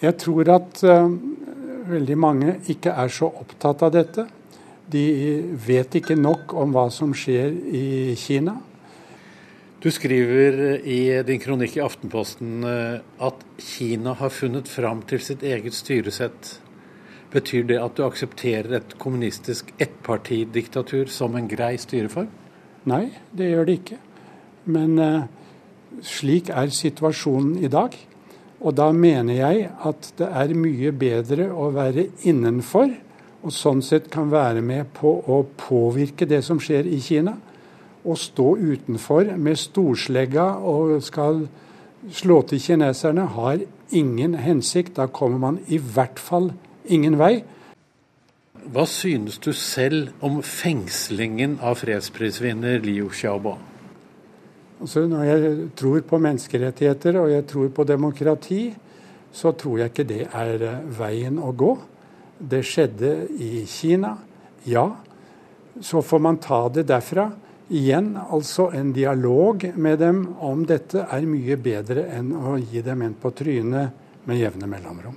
Jeg 0.03 0.17
tror 0.21 0.51
at 0.55 0.83
uh, 0.83 1.11
veldig 1.89 2.17
mange 2.19 2.57
ikke 2.73 2.95
er 2.95 3.13
så 3.13 3.29
opptatt 3.31 3.85
av 3.87 3.93
dette. 3.95 4.27
De 4.91 5.05
vet 5.67 5.97
ikke 6.01 6.17
nok 6.19 6.53
om 6.61 6.75
hva 6.75 6.89
som 6.93 7.15
skjer 7.17 7.55
i 7.73 8.15
Kina. 8.21 8.57
Du 9.85 9.91
skriver 9.93 10.79
i 10.89 11.01
din 11.29 11.41
kronikk 11.41 11.75
i 11.77 11.83
Aftenposten 11.85 12.65
eh, 12.65 13.03
at 13.21 13.43
Kina 13.61 14.15
har 14.17 14.33
funnet 14.33 14.69
fram 14.69 15.03
til 15.05 15.21
sitt 15.21 15.43
eget 15.45 15.77
styresett. 15.77 16.55
Betyr 17.35 17.67
det 17.69 17.77
at 17.83 17.99
du 17.99 18.05
aksepterer 18.07 18.79
et 18.79 18.95
kommunistisk 19.01 19.75
ettpartidiktatur 19.77 21.13
som 21.13 21.37
en 21.37 21.51
grei 21.51 21.75
styreform? 21.81 22.31
Nei, 22.89 23.11
det 23.37 23.51
gjør 23.51 23.69
det 23.69 23.77
ikke. 23.83 24.01
Men 24.73 24.97
uh, 24.97 25.29
slik 26.01 26.49
er 26.49 26.73
situasjonen 26.73 27.59
i 27.61 27.69
dag. 27.69 27.93
Og 28.65 28.73
da 28.73 28.89
mener 28.97 29.37
jeg 29.37 29.67
at 29.85 30.07
det 30.19 30.29
er 30.41 30.55
mye 30.57 30.93
bedre 30.97 31.51
å 31.53 31.69
være 31.75 32.07
innenfor, 32.25 32.95
og 33.45 33.53
sånn 33.53 33.83
sett 33.85 34.09
kan 34.13 34.31
være 34.33 34.63
med 34.65 34.89
på 34.97 35.11
å 35.29 35.43
påvirke 35.61 36.25
det 36.25 36.41
som 36.47 36.61
skjer 36.63 36.89
i 36.89 37.01
Kina. 37.05 37.35
Å 38.05 38.17
stå 38.17 38.55
utenfor 38.57 39.35
med 39.37 39.61
storslegga 39.61 40.47
og 40.65 40.97
skal 41.05 41.45
slå 42.13 42.41
til 42.49 42.63
kineserne 42.65 43.27
har 43.37 43.61
ingen 43.93 44.39
hensikt. 44.41 44.97
Da 44.97 45.11
kommer 45.13 45.43
man 45.45 45.61
i 45.69 45.77
hvert 45.77 46.21
fall 46.21 46.55
ingen 46.89 47.19
vei. 47.21 47.45
Hva 48.65 48.87
synes 48.89 49.37
du 49.45 49.53
selv 49.53 50.25
om 50.25 50.41
fengslingen 50.41 51.59
av 51.61 51.83
fredsprisvinner 51.85 52.81
Liu 52.81 53.11
Xiaobo? 53.13 53.59
Altså 54.85 55.07
når 55.09 55.23
jeg 55.25 55.53
tror 55.81 56.03
på 56.05 56.19
menneskerettigheter 56.21 57.17
og 57.17 57.31
jeg 57.33 57.45
tror 57.49 57.71
på 57.73 57.87
demokrati, 57.89 58.67
så 59.33 59.55
tror 59.57 59.79
jeg 59.81 59.93
ikke 59.95 60.05
det 60.11 60.27
er 60.29 60.65
eh, 60.69 60.83
veien 60.99 61.39
å 61.41 61.55
gå. 61.57 61.71
Det 62.37 62.61
skjedde 62.69 63.15
i 63.41 63.63
Kina, 63.65 64.11
ja. 64.69 64.85
Så 65.81 66.05
får 66.05 66.21
man 66.27 66.37
ta 66.37 66.61
det 66.69 66.85
derfra. 66.93 67.31
Igjen 67.73 68.13
altså 68.21 68.69
en 68.77 68.93
dialog 68.93 69.65
med 69.73 69.99
dem 70.05 70.23
om 70.45 70.69
dette 70.69 71.07
er 71.09 71.25
mye 71.33 71.57
bedre 71.57 72.05
enn 72.19 72.35
å 72.37 72.59
gi 72.61 72.85
dem 72.85 73.09
en 73.09 73.17
på 73.17 73.33
trynet 73.41 74.29
med 74.29 74.43
jevne 74.43 74.69
mellomrom. 74.69 75.17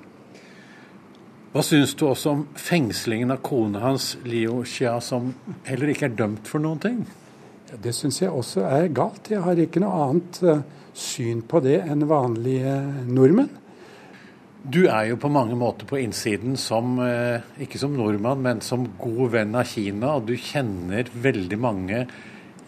Hva 1.52 1.68
syns 1.74 1.92
du 2.00 2.08
også 2.08 2.38
om 2.38 2.48
fengslingen 2.56 3.36
av 3.36 3.44
kona 3.44 3.84
hans, 3.84 4.14
Liu 4.24 4.62
Xia, 4.64 4.96
som 5.04 5.34
heller 5.68 5.92
ikke 5.92 6.08
er 6.08 6.20
dømt 6.24 6.48
for 6.48 6.64
noen 6.64 6.86
ting? 6.88 7.02
Det 7.68 7.92
syns 7.92 8.22
jeg 8.22 8.32
også 8.32 8.64
er 8.64 8.88
galt. 8.96 9.28
Jeg 9.28 9.44
har 9.44 9.60
ikke 9.60 9.82
noe 9.84 10.04
annet 10.06 10.38
eh, 10.48 10.60
syn 10.96 11.42
på 11.44 11.60
det 11.66 11.82
enn 11.84 12.06
vanlige 12.08 12.76
nordmenn. 13.10 13.50
Du 14.68 14.86
er 14.88 15.10
jo 15.10 15.18
på 15.20 15.32
mange 15.32 15.56
måter 15.60 15.88
på 15.88 16.00
innsiden 16.00 16.56
som, 16.60 16.96
eh, 17.04 17.44
ikke 17.64 17.80
som 17.80 17.96
nordmann, 17.96 18.40
men 18.44 18.62
som 18.64 18.86
god 19.00 19.34
venn 19.36 19.56
av 19.60 19.68
Kina. 19.68 20.14
Og 20.16 20.30
du 20.30 20.36
kjenner 20.40 21.12
veldig 21.12 21.60
mange 21.60 22.06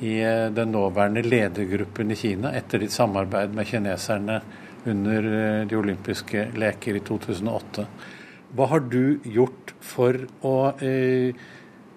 i 0.04 0.18
eh, 0.20 0.50
den 0.52 0.76
nåværende 0.76 1.24
ledergruppen 1.24 2.12
i 2.12 2.18
Kina 2.20 2.52
etter 2.60 2.84
ditt 2.84 2.96
samarbeid 2.96 3.56
med 3.56 3.72
kineserne 3.72 4.42
under 4.90 5.26
de 5.68 5.76
olympiske 5.76 6.46
leker 6.56 6.96
i 6.96 7.02
2008. 7.04 7.84
Hva 8.56 8.68
har 8.72 8.84
du 8.88 9.20
gjort 9.28 9.74
for 9.84 10.16
å 10.48 10.54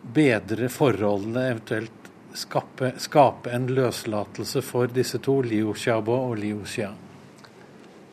bedre 0.02 0.68
forholdene, 0.68 1.44
eventuelt 1.54 2.01
skape, 2.38 2.92
skape, 3.02 3.50
en 3.52 3.66
løslatelse 3.72 4.62
for 4.64 4.90
disse 4.92 5.18
to, 5.22 5.40
Liu 5.42 5.74
Xiaobo 5.74 6.14
og 6.30 6.36
Liu 6.40 6.62
Xia? 6.64 6.90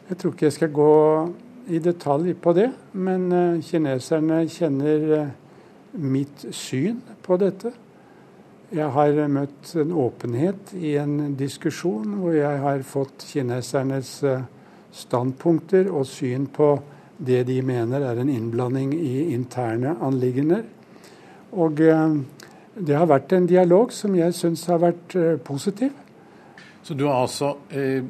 Jeg 0.09 0.17
tror 0.17 0.33
ikke 0.33 0.47
jeg 0.47 0.57
skal 0.57 0.73
gå 0.73 0.93
i 1.69 1.79
detalj 1.85 2.33
på 2.41 2.53
det, 2.57 2.69
men 2.93 3.27
uh, 3.31 3.61
kineserne 3.61 4.41
kjenner 4.49 5.05
uh, 5.13 5.31
mitt 5.93 6.47
syn 6.55 7.01
på 7.25 7.37
dette. 7.41 7.73
Jeg 8.73 8.89
har 8.93 9.19
møtt 9.33 9.73
en 9.81 9.93
åpenhet 9.97 10.73
i 10.77 10.93
en 11.01 11.33
diskusjon 11.37 12.19
hvor 12.21 12.35
jeg 12.37 12.61
har 12.61 12.85
fått 12.85 13.25
kinesernes 13.25 14.11
standpunkter 14.93 15.89
og 15.89 16.05
syn 16.09 16.45
på 16.53 16.75
det 17.19 17.43
de 17.49 17.59
mener 17.65 18.03
er 18.05 18.19
en 18.21 18.31
innblanding 18.31 18.93
i 18.95 19.33
interne 19.33 19.95
anliggender. 20.05 20.63
Og 21.51 21.81
eh, 21.83 22.19
det 22.75 22.95
har 22.95 23.09
vært 23.09 23.33
en 23.33 23.47
dialog 23.49 23.91
som 23.93 24.15
jeg 24.17 24.35
syns 24.37 24.65
har 24.69 24.81
vært 24.83 25.15
eh, 25.17 25.35
positiv. 25.41 25.93
Så 26.83 26.95
du 26.97 27.05
har 27.07 27.23
altså 27.23 27.55
eh, 27.75 28.03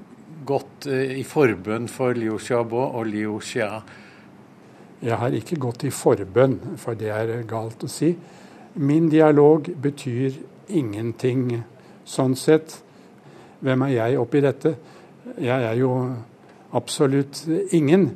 gått 0.46 0.88
eh, 0.90 1.18
i 1.20 1.24
forbønn 1.28 1.88
for 1.92 2.18
Liu 2.18 2.38
Xiaobo 2.40 2.82
og 3.00 3.08
Liu 3.10 3.40
Xia? 3.44 3.80
Jeg 5.00 5.16
har 5.16 5.36
ikke 5.36 5.60
gått 5.64 5.86
i 5.88 5.94
forbønn, 5.96 6.58
for 6.80 6.98
det 7.00 7.12
er 7.16 7.32
galt 7.48 7.86
å 7.88 7.92
si. 7.92 8.12
Min 8.80 9.08
dialog 9.12 9.70
betyr 9.80 10.36
ingenting 10.76 11.62
sånn 12.08 12.36
sett. 12.38 12.76
Hvem 13.64 13.88
er 13.88 13.96
jeg 13.96 14.20
oppi 14.20 14.42
dette? 14.44 14.74
Jeg 15.40 15.70
er 15.70 15.80
jo 15.80 15.94
absolutt 16.76 17.46
ingen. 17.76 18.10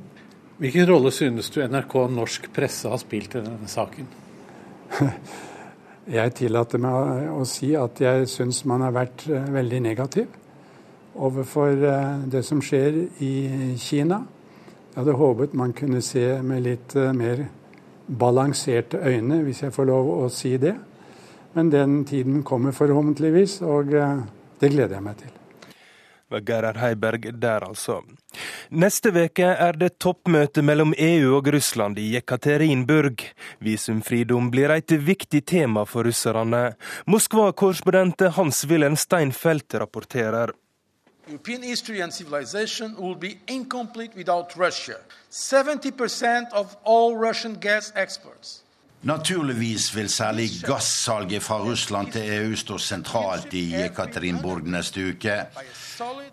Hvilken 0.60 0.86
rolle 0.88 1.12
synes 1.16 1.50
du 1.56 1.64
NRK 1.64 1.96
norsk 2.14 2.52
presse 2.54 2.92
har 2.92 3.02
spilt 3.02 3.40
i 3.40 3.42
denne 3.48 3.72
saken? 3.72 4.12
Jeg 6.04 6.34
tillater 6.36 6.82
meg 6.84 7.30
å 7.32 7.46
si 7.48 7.70
at 7.80 8.00
jeg 8.04 8.26
syns 8.28 8.66
man 8.68 8.82
har 8.84 8.92
vært 8.92 9.24
eh, 9.32 9.46
veldig 9.56 9.78
negativ 9.86 10.34
overfor 11.16 11.86
eh, 11.88 12.26
det 12.28 12.42
som 12.44 12.60
skjer 12.60 12.98
i 13.24 13.36
Kina. 13.80 14.18
Jeg 14.90 14.98
hadde 14.98 15.16
håpet 15.16 15.56
man 15.56 15.72
kunne 15.72 16.02
se 16.04 16.26
med 16.44 16.66
litt 16.66 16.96
eh, 17.00 17.14
mer 17.16 17.46
balanserte 18.04 19.00
øyne, 19.00 19.40
hvis 19.46 19.64
jeg 19.64 19.72
får 19.72 19.88
lov 19.88 20.10
å 20.18 20.28
si 20.28 20.58
det. 20.60 20.74
Men 21.56 21.72
den 21.72 22.02
tiden 22.10 22.44
kommer 22.44 22.76
forhåpentligvis, 22.76 23.62
og 23.64 23.94
det 23.94 24.72
gleder 24.74 24.98
jeg 24.98 25.06
meg 25.06 25.22
til 25.22 26.42
Gerhard 26.44 26.82
Heiberg 26.82 27.30
der, 27.40 27.64
altså. 27.64 28.02
Neste 28.70 29.12
veke 29.14 29.52
er 29.68 29.78
det 29.78 30.00
toppmøte 30.02 30.64
mellom 30.66 30.96
EU 30.98 31.36
og 31.38 31.52
Russland 31.54 32.00
i 32.02 32.10
Jekaterinburg. 32.16 33.22
Visumfridom 33.64 34.50
blir 34.54 34.74
et 34.74 34.92
viktig 34.92 35.44
tema 35.46 35.86
for 35.86 36.10
russerne. 36.10 36.74
Moskva-korrespondent 37.06 38.26
Hans-Wilhelm 38.38 38.98
Steinfeld 38.98 39.78
rapporterer. 39.80 40.56
European 41.28 41.64
history 41.64 42.02
and 42.02 42.12
civilization 42.12 42.98
will 42.98 43.16
be 43.16 43.38
incomplete 43.48 44.12
without 44.16 44.58
Russia. 44.58 44.98
70% 45.32 46.52
of 46.52 46.76
all 46.84 47.16
Russian 47.16 47.54
gas 47.62 47.94
exports 47.96 48.63
Naturligvis 49.04 49.96
vil 49.96 50.10
særlig 50.10 50.50
gassalget 50.64 51.44
fra 51.44 51.58
Russland 51.60 52.12
til 52.12 52.34
EU 52.34 52.56
stå 52.56 52.78
sentralt 52.78 53.54
i 53.54 53.74
Jekaterinburg 53.74 54.68
neste 54.68 55.10
uke. 55.10 55.36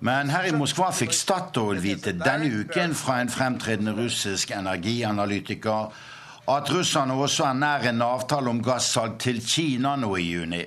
Men 0.00 0.30
her 0.30 0.46
i 0.46 0.52
Moskva 0.54 0.92
fikk 0.94 1.12
Statoil 1.12 1.82
vite 1.82 2.14
denne 2.14 2.46
uken 2.62 2.94
fra 2.94 3.18
en 3.20 3.30
fremtredende 3.30 3.96
russisk 3.98 4.50
energianalytiker 4.54 5.90
at 6.50 6.70
russerne 6.74 7.14
også 7.14 7.48
er 7.48 7.58
nær 7.58 7.88
en 7.90 8.02
avtale 8.02 8.50
om 8.50 8.62
gassalg 8.62 9.18
til 9.18 9.42
Kina 9.46 9.96
nå 9.98 10.14
i 10.16 10.28
juni. 10.30 10.62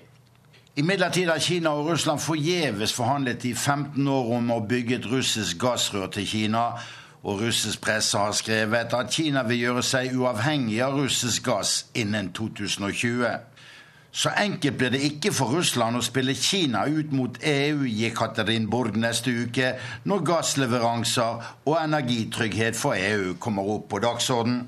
Imidlertid 0.75 1.29
har 1.29 1.39
Kina 1.39 1.69
og 1.69 1.87
Russland 1.91 2.19
forgjeves 2.19 2.93
forhandlet 2.93 3.45
i 3.45 3.53
15 3.53 4.07
år 4.07 4.31
om 4.37 4.51
å 4.51 4.59
bygge 4.67 4.99
et 4.99 5.07
russisk 5.11 5.59
gassrør 5.61 6.07
til 6.11 6.27
Kina, 6.27 6.63
og 7.23 7.41
russisk 7.41 7.81
presse 7.81 8.17
har 8.17 8.31
skrevet 8.35 8.93
at 8.93 9.11
Kina 9.11 9.43
vil 9.47 9.59
gjøre 9.59 9.83
seg 9.87 10.15
uavhengig 10.19 10.81
av 10.83 10.97
russisk 10.99 11.45
gass 11.47 11.85
innen 11.95 12.33
2020. 12.35 13.25
Så 14.13 14.29
enkelt 14.37 14.77
blir 14.77 14.91
det 14.93 14.99
ikke 15.07 15.31
for 15.33 15.55
Russland 15.55 15.97
å 15.97 16.03
spille 16.05 16.35
Kina 16.37 16.83
ut 16.85 17.15
mot 17.15 17.39
EU 17.49 17.87
gir 17.87 18.13
Katarin 18.13 18.67
Borg 18.69 18.99
neste 18.99 19.31
uke, 19.33 19.71
når 20.05 20.25
gassleveranser 20.27 21.47
og 21.65 21.79
energitrygghet 21.79 22.77
for 22.77 22.93
EU 22.93 23.33
kommer 23.41 23.71
opp 23.77 23.87
på 23.89 24.03
dagsorden. 24.03 24.67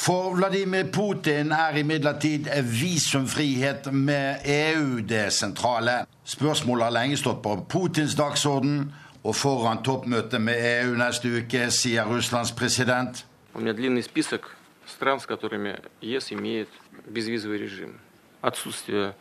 For 0.00 0.36
Vladimir 0.36 0.86
Putin 0.92 1.50
er 1.52 1.76
imidlertid 1.76 2.46
visumfrihet 2.62 3.90
med 3.92 4.46
EU 4.46 5.00
det 5.08 5.32
sentrale. 5.32 6.04
Spørsmålet 6.24 6.84
har 6.84 6.94
lenge 6.94 7.18
stått 7.18 7.42
på 7.42 7.58
Putins 7.68 8.14
dagsorden, 8.14 8.92
og 9.23 9.35
foran 9.35 9.83
toppmøtet 9.83 10.41
med 10.41 10.55
EU 10.83 10.93
neste 10.95 11.31
uke, 11.37 11.71
sier 11.71 12.05
Russlands 12.05 12.51
president. 12.51 13.25
Отсутствие 18.41 19.15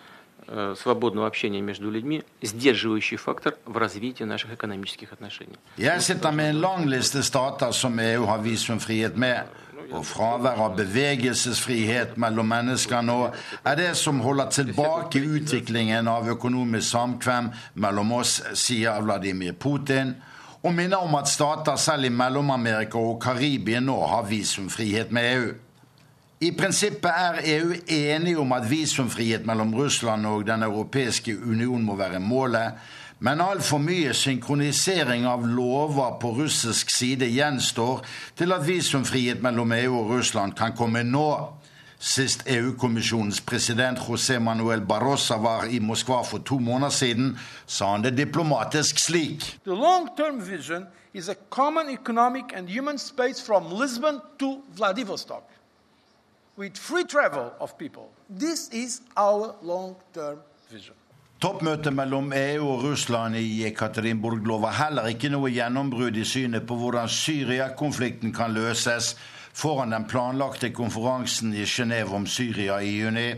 э, 0.49 0.75
свободного 0.79 1.27
общения 1.27 1.63
между 1.63 1.91
людьми – 1.91 2.43
сдерживающий 2.43 3.17
фактор 3.17 3.55
в 3.65 3.79
развитии 3.79 4.25
наших 4.25 4.53
экономических 4.53 5.13
отношений. 5.13 5.57
Jeg 5.79 6.03
sitter 6.03 6.31
med 6.31 6.51
en 6.51 6.61
lang 6.61 6.85
liste 6.87 7.23
stater 7.23 7.71
som 7.71 7.99
EU 7.99 8.25
har 8.27 8.39
visumfrihet 8.39 9.17
med. 9.17 9.39
og 9.90 10.06
fravær 10.06 10.60
av 10.62 10.76
bevegelsesfrihet 10.78 12.18
mellom 12.22 12.52
mennesker 12.52 13.02
nå 13.02 13.18
er 13.66 13.78
det 13.80 13.90
som 13.98 14.20
holder 14.22 14.52
tilbake 14.54 15.22
utviklingen 15.22 16.08
av 16.12 16.30
økonomisk 16.30 16.92
samkvem 16.92 17.50
mellom 17.82 18.14
oss, 18.20 18.36
sier 18.54 19.02
Vladimir 19.02 19.56
Putin, 19.58 20.14
og 20.62 20.76
minner 20.76 21.02
om 21.02 21.16
at 21.16 21.32
stater 21.32 21.80
selv 21.80 22.06
i 22.06 22.12
Mellom-Amerika 22.12 23.00
og 23.00 23.22
Karibia 23.24 23.80
nå 23.80 23.96
har 24.12 24.28
visumfrihet 24.28 25.14
med 25.16 25.30
EU. 25.34 25.50
I 26.40 26.52
prinsippet 26.56 27.10
er 27.10 27.42
EU 27.56 27.74
enige 27.88 28.40
om 28.40 28.52
at 28.56 28.68
visumfrihet 28.70 29.48
mellom 29.48 29.74
Russland 29.76 30.28
og 30.28 30.46
Den 30.48 30.64
europeiske 30.64 31.34
union 31.36 31.84
må 31.84 31.96
være 32.00 32.20
målet, 32.20 32.78
men 33.20 33.42
altfor 33.44 33.82
mye 33.84 34.14
synkronisering 34.16 35.26
av 35.28 35.44
lover 35.48 36.16
på 36.22 36.32
russisk 36.38 36.92
side 36.94 37.28
gjenstår 37.28 38.06
til 38.40 38.56
at 38.56 38.68
visumfrihet 38.68 39.42
mellom 39.44 39.74
EU 39.76 39.98
og 40.00 40.14
Russland 40.14 40.56
kan 40.56 40.76
komme 40.78 41.04
nå. 41.04 41.32
Sist 42.00 42.46
EU-kommisjonens 42.48 43.42
president 43.44 44.00
José 44.00 44.38
Manuel 44.40 44.86
Barrosa 44.88 45.36
var 45.36 45.66
i 45.68 45.82
Moskva 45.84 46.22
for 46.24 46.40
to 46.48 46.56
måneder 46.64 46.96
siden, 46.96 47.34
sa 47.68 47.92
han 47.92 48.06
det 48.06 48.16
diplomatisk 48.16 49.00
slik. 49.04 49.44
The 49.66 49.76
long-term 49.76 50.40
vision 50.40 50.88
is 51.14 51.28
a 51.28 51.36
common 51.50 51.90
economic 51.90 52.56
and 52.56 52.70
human 52.70 52.98
space 52.98 53.44
from 53.46 53.68
Lisbon 53.82 54.22
to 54.40 54.62
Vladivostok, 54.78 55.44
with 56.58 56.78
free 56.78 57.04
travel 57.04 57.52
of 57.60 57.78
people. 57.78 58.08
This 58.30 58.70
is 58.72 59.02
our 59.18 59.56
long-term 59.62 60.40
vision. 60.72 60.99
Toppmøtet 61.40 61.94
mellom 61.96 62.34
EU 62.36 62.66
og 62.68 62.82
Russland 62.84 63.38
i 63.40 63.62
Ekaterinburg 63.64 64.42
lover 64.44 64.74
heller 64.76 65.06
ikke 65.08 65.30
noe 65.32 65.48
gjennombrudd 65.56 66.18
i 66.20 66.26
synet 66.28 66.66
på 66.68 66.76
hvordan 66.76 67.08
Syria-konflikten 67.08 68.34
kan 68.36 68.52
løses 68.52 69.14
foran 69.56 69.96
den 69.96 70.04
planlagte 70.12 70.74
konferansen 70.76 71.54
i 71.56 71.64
Genéve 71.64 72.18
om 72.18 72.26
Syria 72.28 72.82
i 72.84 72.92
juni. 72.98 73.30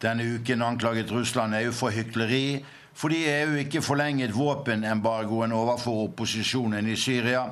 Denne 0.00 0.24
uken 0.38 0.64
anklaget 0.64 1.12
Russland 1.12 1.58
EU 1.60 1.74
for 1.76 1.92
hykleri 1.92 2.62
fordi 2.96 3.20
EU 3.34 3.60
ikke 3.60 3.84
forlenget 3.84 4.32
våpenembargoen 4.32 5.52
overfor 5.52 6.06
opposisjonen 6.08 6.88
i 6.88 6.96
Syria. 6.96 7.44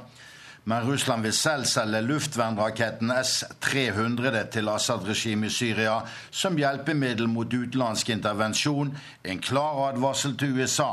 Men 0.69 0.83
Russland 0.83 1.23
vil 1.23 1.33
selv 1.33 1.65
selge 1.71 2.01
luftvernraketten 2.03 3.13
S-300 3.15 4.41
til 4.51 4.67
Assad-regimet 4.73 5.53
i 5.53 5.55
Syria 5.55 6.01
som 6.35 6.59
hjelpemiddel 6.59 7.29
mot 7.31 7.55
utenlandsk 7.55 8.11
intervensjon, 8.11 8.91
en 9.23 9.39
klar 9.39 9.79
advarsel 9.93 10.35
til 10.35 10.59
USA. 10.59 10.89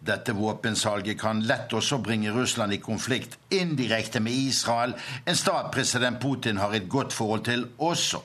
Dette 0.00 0.32
våpensalget 0.32 1.20
kan 1.20 1.44
lett 1.44 1.76
også 1.76 2.00
bringe 2.00 2.32
Russland 2.32 2.72
i 2.72 2.80
konflikt 2.80 3.36
indirekte 3.52 4.24
med 4.24 4.32
Israel, 4.32 4.96
en 5.28 5.36
stat 5.36 5.68
president 5.76 6.16
Putin 6.22 6.56
har 6.64 6.72
et 6.72 6.88
godt 6.88 7.12
forhold 7.12 7.44
til 7.44 7.68
også. 7.78 8.24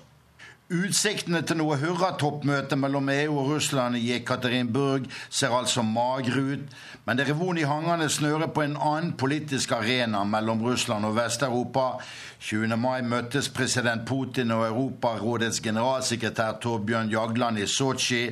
Utsiktene 0.67 1.39
til 1.47 1.61
noe 1.61 1.77
hurratoppmøte 1.79 2.75
mellom 2.75 3.07
EU 3.13 3.37
og 3.39 3.53
Russland 3.53 3.95
i 3.95 4.09
Ekaterinburg 4.17 5.05
ser 5.31 5.53
altså 5.55 5.79
magre 5.79 6.41
ut, 6.43 6.73
men 7.05 7.15
det 7.15 7.29
revon 7.29 7.55
i 7.61 7.63
hangene 7.63 8.09
snører 8.11 8.51
på 8.51 8.65
en 8.65 8.75
annen 8.75 9.13
politisk 9.15 9.71
arena 9.77 10.25
mellom 10.27 10.65
Russland 10.67 11.07
og 11.07 11.15
Vest-Europa. 11.15 11.85
20. 12.43 12.75
mai 12.75 12.99
møttes 12.99 13.47
president 13.47 14.03
Putin 14.09 14.51
og 14.51 14.65
Europarådets 14.67 15.61
generalsekretær 15.63 16.59
Torbjørn 16.59 17.15
Jagland 17.15 17.63
i 17.63 17.69
Sotsji. 17.71 18.25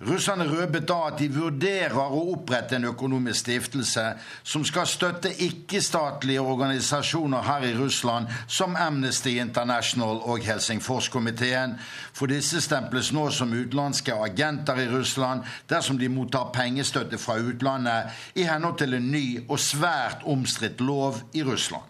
Russerne 0.00 0.46
røpet 0.48 0.86
da 0.88 0.94
at 1.10 1.18
de 1.20 1.26
vurderer 1.28 1.98
å 2.00 2.22
opprette 2.32 2.78
en 2.78 2.86
økonomisk 2.88 3.42
stiftelse 3.42 4.04
som 4.48 4.62
skal 4.64 4.88
støtte 4.88 5.34
ikke-statlige 5.44 6.40
organisasjoner 6.40 7.44
her 7.44 7.66
i 7.68 7.74
Russland, 7.76 8.30
som 8.48 8.78
Amnesty 8.80 9.34
International 9.42 10.22
og 10.24 10.40
Helsingforskomiteen. 10.48 11.76
For 12.16 12.32
disse 12.32 12.62
stemples 12.64 13.12
nå 13.12 13.26
som 13.28 13.52
utenlandske 13.52 14.16
agenter 14.16 14.80
i 14.80 14.88
Russland 14.88 15.44
dersom 15.68 16.00
de 16.00 16.08
mottar 16.08 16.48
pengestøtte 16.56 17.20
fra 17.20 17.36
utlandet, 17.36 18.08
i 18.40 18.48
henhold 18.48 18.80
til 18.80 18.96
en 18.96 19.12
ny 19.12 19.24
og 19.50 19.60
svært 19.60 20.24
omstridt 20.24 20.80
lov 20.80 21.20
i 21.36 21.44
Russland. 21.44 21.89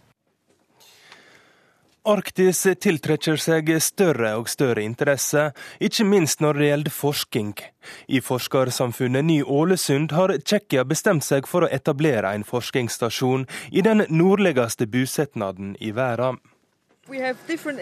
Arktis 2.09 2.63
tiltrekker 2.81 3.37
seg 3.37 3.69
større 3.85 4.31
og 4.41 4.47
større 4.49 4.81
interesse, 4.81 5.51
ikke 5.85 6.07
minst 6.09 6.41
når 6.41 6.57
det 6.57 6.69
gjelder 6.71 6.95
forskning. 6.97 7.51
I 8.09 8.23
forskersamfunnet 8.25 9.27
Ny-Ålesund 9.29 10.15
har 10.17 10.33
Tsjekkia 10.41 10.87
bestemt 10.89 11.27
seg 11.27 11.45
for 11.47 11.67
å 11.67 11.69
etablere 11.69 12.33
en 12.33 12.47
forskningsstasjon 12.49 13.45
i 13.71 13.85
den 13.85 14.07
nordligste 14.09 14.89
bosetnaden 14.89 15.77
i 15.81 15.93
verden. 15.93 16.41
We 17.07 17.21
have 17.21 17.37
different 17.47 17.81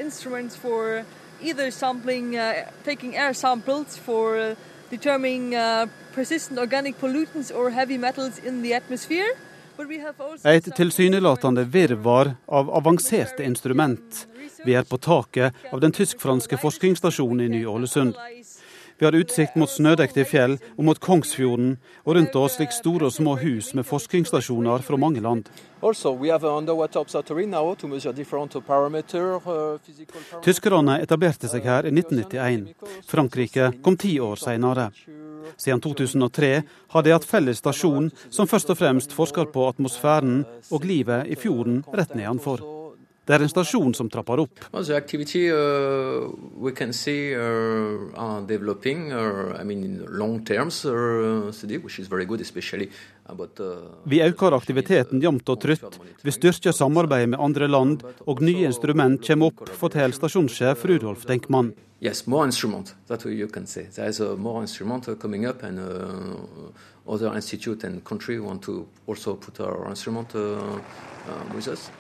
for 0.56 1.04
either 1.40 1.70
sampling, 1.70 2.36
uh, 2.36 2.66
taking 2.84 3.14
for 4.02 4.36
uh, 4.36 4.54
determining 4.90 5.54
uh, 5.54 5.86
persistent 6.12 6.58
organic 6.58 6.98
pollutants 6.98 7.52
or 7.54 7.70
heavy 7.70 7.98
metals. 7.98 8.40
Et 10.45 10.68
tilsynelatende 10.76 11.64
virvar 11.64 12.33
av 12.47 12.70
avanserte 12.70 13.45
instrument. 13.45 14.26
Vi 14.64 14.74
er 14.74 14.83
på 14.83 14.99
taket 14.99 15.55
av 15.72 15.81
den 15.81 15.93
tysk-franske 15.95 16.59
forskningsstasjonen 16.59 17.45
i 17.47 17.49
Ny-Ålesund. 17.53 18.16
Vi 18.99 19.05
har 19.05 19.14
utsikt 19.14 19.55
mot 19.55 19.70
snødekte 19.70 20.24
fjell 20.26 20.57
og 20.74 20.85
mot 20.89 20.99
Kongsfjorden, 20.99 21.76
og 22.03 22.16
rundt 22.16 22.35
oss 22.41 22.59
ligger 22.59 22.74
store 22.74 23.07
og 23.07 23.14
små 23.14 23.37
hus 23.39 23.70
med 23.79 23.87
forskningsstasjoner 23.87 24.83
fra 24.83 24.99
mange 24.99 25.22
land. 25.22 25.47
Uh, 25.79 25.95
Tyskerne 30.43 30.99
etablerte 30.99 31.47
seg 31.47 31.62
her 31.70 31.87
i 31.87 31.95
1991. 31.95 32.74
Frankrike 33.07 33.70
kom 33.87 33.95
ti 33.95 34.18
år 34.18 34.35
senere. 34.43 34.91
Siden 35.57 35.82
2003 35.84 36.51
har 36.95 37.07
de 37.07 37.14
hatt 37.14 37.28
felles 37.28 37.62
stasjon 37.62 38.11
som 38.30 38.51
først 38.51 38.72
og 38.74 38.80
fremst 38.80 39.14
forsker 39.16 39.51
på 39.53 39.68
atmosfæren 39.68 40.43
og 40.70 40.89
livet 40.89 41.30
i 41.30 41.39
fjorden 41.39 41.84
rett 41.95 42.14
nedenfor. 42.18 42.78
Det 43.28 43.36
er 43.36 43.43
en 43.45 43.51
stasjon 43.53 43.93
som 43.93 44.09
trapper 44.09 44.41
opp. 44.41 44.62
Uh, 44.72 44.78
uh, 44.80 44.86
uh, 53.61 53.74
vi 54.09 54.22
øker 54.24 54.57
aktiviteten 54.57 55.20
jevnt 55.20 55.53
og 55.53 55.61
trutt. 55.61 55.99
Vi 56.24 56.32
styrker 56.32 56.72
samarbeidet 56.72 57.34
med 57.34 57.45
andre 57.45 57.68
land, 57.68 58.07
og 58.24 58.41
nye 58.41 58.64
instrument 58.70 59.20
kommer 59.28 59.53
opp, 59.53 59.68
forteller 59.76 60.16
stasjonssjef 60.16 60.89
Rudolf 60.89 61.28
Denkmann. 61.28 61.74
Yes, 62.01 62.26
more 62.26 62.46
instrument. 62.46 62.94
That's 63.09 63.24
what 63.24 63.34
you 63.34 63.49
can 63.49 63.66
say. 63.66 63.86
There's 63.94 64.20
uh, 64.20 64.36
more 64.36 64.62
instrument 64.62 65.09
coming 65.20 65.46
up, 65.46 65.62
and 65.62 65.78
uh, 65.78 67.12
other 67.12 67.34
institute 67.34 67.84
and 67.84 68.05
country 68.05 68.38
want 68.38 68.62
to 68.62 68.86
also 69.07 69.34
put 69.34 69.61
our 69.61 69.88
instrument 69.90 70.34
uh, 70.34 70.40
uh, 70.40 71.55
with 71.55 71.68
us. 71.68 71.90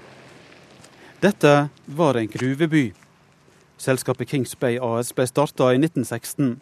Dette 1.20 1.68
var 1.84 2.16
en 2.16 2.26
gruveby. 2.26 2.92
Selskapet 3.76 4.28
Kings 4.28 4.58
Bay 4.58 4.78
AS 4.78 5.12
ble 5.14 5.26
starta 5.26 5.72
i 5.74 5.78
1916. 5.78 6.60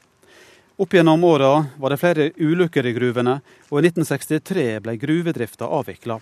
Opp 0.77 0.93
gjennom 0.93 1.25
åra 1.25 1.67
var 1.77 1.93
det 1.93 2.01
flere 2.01 2.31
ulykker 2.37 2.87
i 2.87 2.93
gruvene, 2.97 3.41
og 3.69 3.79
i 3.81 3.89
1963 3.89 4.81
ble 4.85 4.97
gruvedrifta 5.01 5.69
avvikla. 5.69 6.21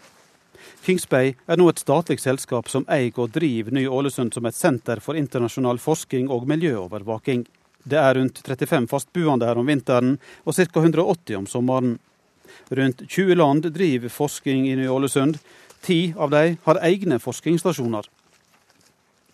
Kings 0.85 1.09
Bay 1.09 1.35
er 1.47 1.61
nå 1.61 1.69
et 1.71 1.83
statlig 1.83 2.21
selskap 2.23 2.71
som 2.73 2.87
eier 2.93 3.13
og 3.21 3.35
driver 3.35 3.75
Ny-Ålesund 3.75 4.35
som 4.35 4.47
et 4.49 4.57
senter 4.57 5.03
for 5.05 5.19
internasjonal 5.19 5.81
forskning 5.83 6.31
og 6.33 6.49
miljøovervåking. 6.51 7.45
Det 7.85 8.01
er 8.01 8.17
rundt 8.17 8.41
35 8.47 8.89
fastboende 8.89 9.49
her 9.49 9.61
om 9.61 9.69
vinteren, 9.69 10.17
og 10.45 10.57
ca. 10.57 10.81
180 10.81 11.37
om 11.37 11.47
sommeren. 11.51 11.99
Rundt 12.71 13.05
20 13.09 13.37
land 13.37 13.69
driver 13.75 14.13
forskning 14.13 14.69
i 14.71 14.77
Ny-Ålesund. 14.81 15.41
Ti 15.85 16.15
av 16.17 16.33
dem 16.33 16.57
har 16.65 16.81
egne 16.87 17.21
forskningsstasjoner. 17.21 18.09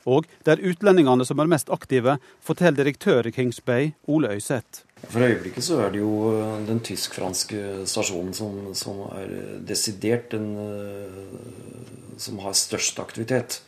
Og 0.09 0.29
det 0.47 0.55
er 0.55 0.63
utlendingene 0.71 1.27
som 1.29 1.41
er 1.43 1.51
mest 1.51 1.71
aktive, 1.73 2.17
forteller 2.45 2.81
direktør 2.81 3.29
i 3.29 3.35
Kings 3.35 3.61
Bay, 3.61 3.93
Ole 4.09 4.33
Øyseth. 4.37 4.85
For 5.09 5.25
øyeblikket 5.25 5.65
så 5.65 5.81
er 5.85 5.93
det 5.93 6.03
jo 6.03 6.13
eh, 6.35 6.61
den 6.69 6.81
tysk-franske 6.85 7.87
stasjonen 7.89 8.35
som, 8.37 8.59
som, 8.77 9.03
er 9.17 9.61
desidert 9.67 10.31
den 10.35 10.51
eh, 10.61 12.17
som 12.21 12.41
har 12.45 12.57
størst 12.57 13.01
aktivitet. 13.01 13.63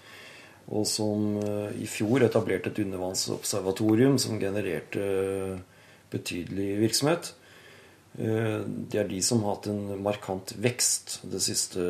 Og 0.72 0.86
som 0.88 1.38
eh, 1.40 1.82
i 1.84 1.88
fjor 1.88 2.24
etablerte 2.24 2.72
et 2.72 2.82
undervannsobservatorium 2.84 4.18
som 4.20 4.40
genererte 4.40 5.06
betydelig 6.12 6.74
virksomhet. 6.82 7.34
Det 8.12 8.98
er 9.00 9.06
de 9.08 9.22
som 9.24 9.40
har 9.40 9.54
hatt 9.54 9.70
en 9.72 10.02
markant 10.04 10.50
vekst 10.60 11.22
det 11.32 11.40
siste 11.40 11.80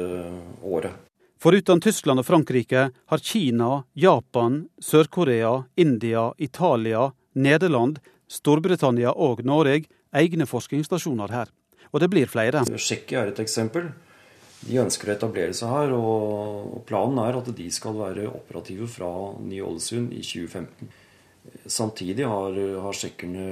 året. 0.62 0.94
Foruten 1.42 1.80
Tyskland 1.82 2.22
og 2.22 2.26
Frankrike 2.28 2.82
har 2.94 3.18
Kina, 3.18 3.80
Japan, 3.98 4.60
Sør-Korea, 4.78 5.64
India, 5.74 6.28
Italia, 6.38 7.08
Nederland, 7.34 7.98
Storbritannia 8.30 9.10
og 9.10 9.42
Norge 9.42 9.88
egne 10.14 10.46
forskningsstasjoner 10.46 11.34
her. 11.34 11.50
Og 11.90 11.98
det 11.98 12.08
blir 12.12 12.30
flere. 12.30 12.62
Tsjekkia 12.70 13.24
er 13.24 13.32
et 13.32 13.42
eksempel. 13.42 13.90
De 14.62 14.78
ønsker 14.78 15.10
å 15.10 15.16
etablere 15.16 15.56
seg 15.58 15.72
her, 15.74 15.96
og 15.98 16.84
planen 16.86 17.18
er 17.24 17.40
at 17.40 17.50
de 17.58 17.66
skal 17.74 17.98
være 17.98 18.28
operative 18.30 18.86
fra 18.86 19.10
Ny-Ålesund 19.42 20.14
i 20.14 20.22
2015. 20.22 20.92
Samtidig 21.66 22.28
har, 22.30 22.54
har 22.86 22.94
tsjekkerne 22.94 23.48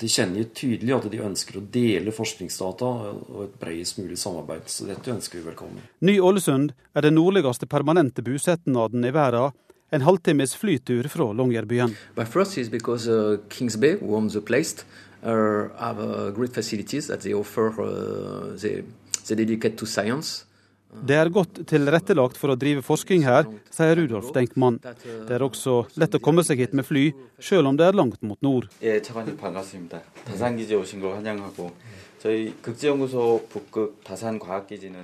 tilkjennegitt 0.00 0.54
tydelig 0.58 0.94
at 0.96 1.08
de 1.12 1.22
ønsker 1.24 1.58
å 1.58 1.64
dele 1.74 2.14
forskningsdata 2.14 2.90
og 3.12 3.40
et 3.46 3.58
bredest 3.60 3.98
mulig 4.00 4.18
samarbeid. 4.20 4.68
Så 4.70 4.88
dette 4.88 5.12
ønsker 5.12 5.40
vi 5.40 5.46
velkommen. 5.50 5.82
Ny-Ålesund 6.04 6.72
er 6.94 7.06
den 7.06 7.18
nordligste 7.18 7.68
permanente 7.70 8.24
bosetnaden 8.24 9.04
i 9.08 9.12
verden 9.14 9.52
en 9.92 10.04
halvtimes 10.06 10.54
flytur 10.56 11.08
fra 11.12 11.32
Longyearbyen. 11.36 11.96
But 12.16 12.28
first 12.28 12.56
is 12.58 12.70
because 12.70 13.08
Kings 13.48 13.76
Bay, 13.76 13.98
who 14.00 14.16
owns 14.16 14.32
the 14.32 14.40
place, 14.40 14.84
uh, 15.22 15.68
have 15.78 15.98
uh, 16.00 16.30
great 16.30 16.54
facilities 16.54 17.06
that 17.08 17.20
they 17.20 17.34
offer. 17.34 17.68
Uh, 17.68 18.56
they, 18.56 18.82
they 19.26 19.36
dedicate 19.36 19.76
to 19.76 19.86
science. 19.86 20.44
Det 20.92 21.16
er 21.16 21.30
godt 21.32 21.62
tilrettelagt 21.68 22.36
for 22.36 22.52
å 22.52 22.56
drive 22.58 22.82
forskning 22.84 23.22
her, 23.24 23.46
sier 23.72 23.96
Rudolf 23.96 24.28
Denkmann. 24.34 24.76
Det 24.82 25.32
er 25.32 25.44
også 25.44 25.86
lett 25.96 26.18
å 26.18 26.20
komme 26.20 26.44
seg 26.44 26.60
hit 26.60 26.74
med 26.76 26.84
fly, 26.84 27.06
selv 27.40 27.70
om 27.70 27.78
det 27.80 27.86
er 27.88 27.96
langt 27.96 28.20
mot 28.20 28.36
nord. 28.44 28.68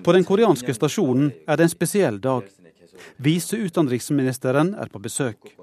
På 0.05 0.17
den 0.19 0.29
koreanske 0.29 0.77
stasjonen 0.77 1.33
er 1.49 1.57
det 1.57 1.67
en 1.67 1.73
spesiell 1.73 2.21
dag. 2.21 2.43
Viseutenriksministeren 3.17 4.75
er 4.77 4.91
på 4.93 5.01
besøk. 5.01 5.55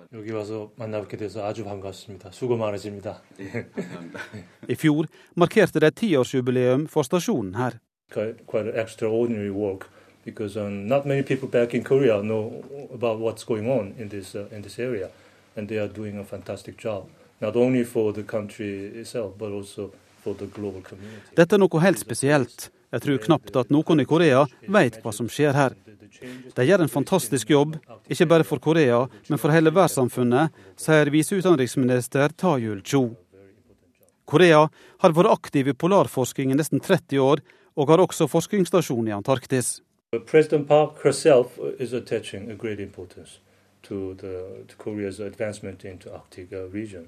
I 4.74 4.76
fjor 4.80 5.08
markerte 5.36 5.84
de 5.84 5.92
tiårsjubileum 6.02 6.88
for 6.92 7.08
stasjonen 7.08 7.54
her. 7.60 7.78
Because 10.26 10.58
um, 10.58 10.88
not 10.88 11.06
many 11.06 11.22
people 11.22 11.48
back 11.48 11.74
in 11.74 11.84
Korea 11.84 12.22
know 12.24 12.64
about 12.92 13.20
what's 13.20 13.44
going 13.46 13.70
on 13.70 13.94
in 14.00 14.10
this 14.10 14.36
uh, 14.36 14.48
in 14.52 14.64
this 14.64 14.80
area, 14.80 15.10
and 15.56 15.70
they 15.70 15.78
are 15.78 15.88
doing 15.88 16.18
a 16.18 16.24
fantastic 16.24 16.78
job, 16.78 17.08
not 17.40 17.56
only 17.56 17.84
for 17.84 18.12
the 18.12 18.24
country 18.24 18.88
itself, 19.02 19.38
but 19.38 19.52
also 19.52 19.92
for 20.24 20.34
the 20.34 20.48
global 20.48 20.82
community. 20.82 21.36
Dette 21.38 21.54
er 21.54 21.62
noe 21.62 21.82
helt 21.84 22.02
spesielt. 22.02 22.72
Jeg 22.96 23.04
tror 23.04 23.22
knapt 23.28 23.58
at 23.60 23.72
noen 23.74 24.02
i 24.02 24.08
Korea 24.08 24.46
vet 24.72 24.98
hva 25.04 25.14
som 25.14 25.30
skjer 25.30 25.54
her. 25.54 25.76
De 26.56 26.66
gjør 26.66 26.86
en 26.86 26.92
fantastisk 26.92 27.50
jobb, 27.52 27.76
ikke 28.10 28.28
bare 28.32 28.48
for 28.48 28.62
Korea, 28.64 29.04
men 29.28 29.42
for 29.42 29.54
hele 29.54 29.74
verdenssamfunnet, 29.74 30.54
sier 30.80 31.12
viseutenriksminister 31.14 32.34
Tajul 32.40 32.82
Cho. 32.88 33.10
Korea 34.26 34.66
har 35.04 35.14
vært 35.14 35.34
aktiv 35.34 35.70
i 35.70 35.78
polarforskning 35.78 36.54
i 36.54 36.58
nesten 36.58 36.82
30 36.82 37.22
år, 37.22 37.44
og 37.76 37.92
har 37.92 38.02
også 38.02 38.30
forskningsstasjon 38.32 39.12
i 39.12 39.14
Antarktis. 39.14 39.82
President 40.20 40.68
Park 40.68 41.04
herself 41.04 41.60
is 41.80 41.94
attaching 41.94 42.52
a 42.52 42.56
great 42.56 42.80
importance 42.80 43.40
to, 43.82 44.16
the, 44.16 44.66
to 44.68 44.76
Korea's 44.78 45.20
advancement 45.20 45.86
into 45.86 46.14
Arctic 46.14 46.54
uh, 46.54 46.68
region. 46.74 47.08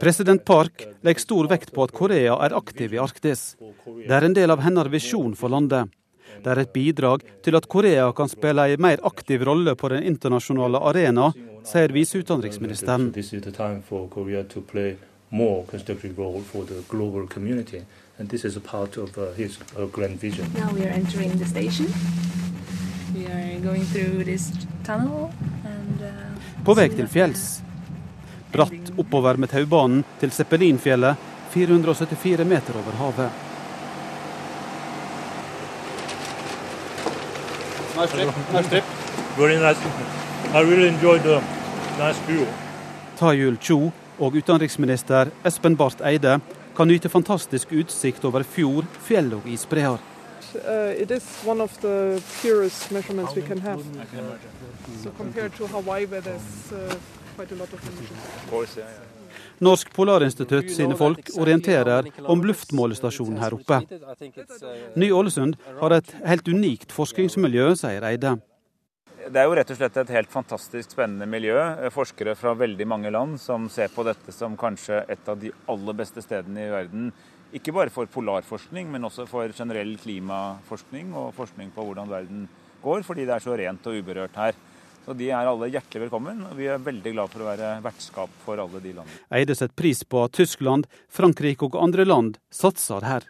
President 0.00 0.44
Park 0.44 0.86
legger 1.00 1.20
stor 1.20 1.48
vekt 1.48 1.72
på 1.72 1.84
at 1.84 1.92
Korea 1.92 2.38
er 2.46 2.54
aktiv 2.56 2.94
i 2.94 2.98
Arktis. 2.98 3.56
Det 3.84 4.14
er 4.16 4.24
en 4.24 4.36
del 4.36 4.50
av 4.50 4.62
hennes 4.64 4.88
visjon 4.88 5.34
for 5.36 5.52
landet. 5.52 5.92
Det 6.40 6.50
er 6.50 6.60
et 6.62 6.72
bidrag 6.72 7.22
til 7.44 7.56
at 7.56 7.68
Korea 7.70 8.08
kan 8.16 8.30
spille 8.32 8.64
en 8.72 8.82
mer 8.82 9.02
aktiv 9.04 9.44
rolle 9.44 9.76
på 9.76 9.92
den 9.92 10.06
internasjonale 10.08 10.80
arena, 10.88 11.30
sier 11.68 11.92
viseutenriksministeren. 11.92 13.12
More 15.34 15.64
constructive 15.66 16.16
role 16.18 16.40
for 16.52 16.64
the 16.64 16.82
global 16.88 17.26
community. 17.26 17.82
And 18.18 18.28
this 18.28 18.44
is 18.44 18.56
a 18.56 18.60
part 18.60 18.96
of 18.96 19.18
uh, 19.18 19.32
his 19.32 19.58
uh, 19.76 19.86
grand 19.86 20.20
vision. 20.20 20.46
Now 20.54 20.70
we 20.72 20.82
are 20.86 20.94
entering 21.00 21.32
the 21.38 21.46
station. 21.46 21.86
We 23.14 23.26
are 23.26 23.60
going 23.60 23.84
through 23.84 24.24
this 24.24 24.52
tunnel 24.84 25.30
and, 25.64 26.02
uh, 26.02 26.64
På 26.64 26.74
vei 26.74 26.88
til 26.88 27.08
fjells. 27.08 27.62
Bratt 28.52 28.92
oppover 28.96 29.36
med 29.36 29.50
taubanen 29.50 30.04
til 30.20 30.30
Zeppelinfjellet, 30.30 31.16
474 31.50 32.44
meter 32.44 32.78
over 32.78 32.92
havet. 32.92 33.30
Nice 37.96 38.12
trip. 38.12 38.52
Nice 38.52 38.68
trip. 38.68 38.84
Very 39.38 39.58
nice. 39.58 39.78
I 40.54 40.60
really 40.62 40.88
enjoyed 40.88 41.22
the 41.22 41.42
nice 41.98 42.18
view. 42.26 42.46
Tayul 43.18 43.58
Cho 43.60 43.92
og 44.18 44.36
utenriksminister 44.36 45.30
Espen 45.44 45.76
Barth 45.76 46.04
Eide 46.06 46.38
kan 46.76 46.88
nyte 46.88 47.08
fantastisk 47.08 47.72
utsikt 47.72 48.24
over 48.24 48.42
fjord, 48.42 48.86
fjell 49.06 49.32
og 49.34 49.46
isbreer. 49.46 49.98
Uh, 50.54 50.94
it 51.02 51.10
is 51.10 51.24
one 51.46 51.60
of 51.60 51.72
the 51.82 52.22
purest 52.42 52.90
measurements 52.90 53.34
we 53.34 53.42
can 53.42 53.58
have. 53.58 53.82
So 55.02 55.10
compared 55.18 55.52
to 55.56 55.66
Hawaii, 55.66 56.06
where 56.06 56.20
there's 56.20 56.72
uh, 56.72 56.94
quite 57.36 57.52
a 57.52 57.56
lot 57.56 57.72
of 57.72 57.80
emissions. 57.88 58.88
Norsk 59.58 59.92
Polarinstitutt 59.94 60.70
sine 60.74 60.96
folk 60.98 61.30
orienterer 61.38 62.06
om 62.26 62.42
luftmålestasjonen 62.44 63.38
her 63.38 63.54
oppe. 63.54 63.80
Ny-Ålesund 64.98 65.54
har 65.80 65.94
et 65.98 66.10
helt 66.26 66.48
unikt 66.50 66.94
forskningsmiljø, 66.94 67.70
sier 67.78 68.06
Eide. 68.10 68.34
Det 69.24 69.40
er 69.40 69.46
jo 69.48 69.54
rett 69.56 69.70
og 69.72 69.78
slett 69.78 69.94
et 70.02 70.10
helt 70.12 70.32
fantastisk 70.32 70.92
spennende 70.92 71.26
miljø. 71.30 71.56
Forskere 71.94 72.34
fra 72.36 72.52
veldig 72.58 72.86
mange 72.88 73.12
land 73.14 73.38
som 73.40 73.70
ser 73.72 73.88
på 73.94 74.04
dette 74.04 74.34
som 74.34 74.56
kanskje 74.60 75.00
et 75.08 75.30
av 75.30 75.38
de 75.40 75.52
aller 75.70 75.96
beste 75.96 76.20
stedene 76.24 76.66
i 76.66 76.72
verden. 76.72 77.08
Ikke 77.56 77.72
bare 77.72 77.92
for 77.94 78.10
polarforskning, 78.10 78.90
men 78.92 79.06
også 79.06 79.24
for 79.30 79.52
generell 79.56 79.94
klimaforskning 80.02 81.14
og 81.16 81.32
forskning 81.38 81.72
på 81.72 81.86
hvordan 81.86 82.10
verden 82.10 82.46
går, 82.84 83.04
fordi 83.06 83.24
det 83.24 83.36
er 83.36 83.44
så 83.44 83.56
rent 83.56 83.88
og 83.88 84.00
uberørt 84.02 84.40
her. 84.40 84.58
Så 85.04 85.12
De 85.16 85.28
er 85.28 85.48
alle 85.48 85.68
hjertelig 85.68 86.06
velkommen, 86.06 86.46
og 86.48 86.56
vi 86.56 86.68
er 86.72 86.80
veldig 86.80 87.12
glad 87.12 87.32
for 87.32 87.44
å 87.44 87.48
være 87.50 87.74
vertskap 87.84 88.40
for 88.44 88.60
alle 88.60 88.80
de 88.80 88.94
landene. 88.96 89.20
Eide 89.36 89.56
setter 89.56 89.76
pris 89.76 90.00
på 90.04 90.24
at 90.24 90.36
Tyskland, 90.36 90.88
Frankrike 91.12 91.68
og 91.68 91.76
andre 91.80 92.08
land 92.08 92.40
satser 92.52 93.04
her. 93.04 93.28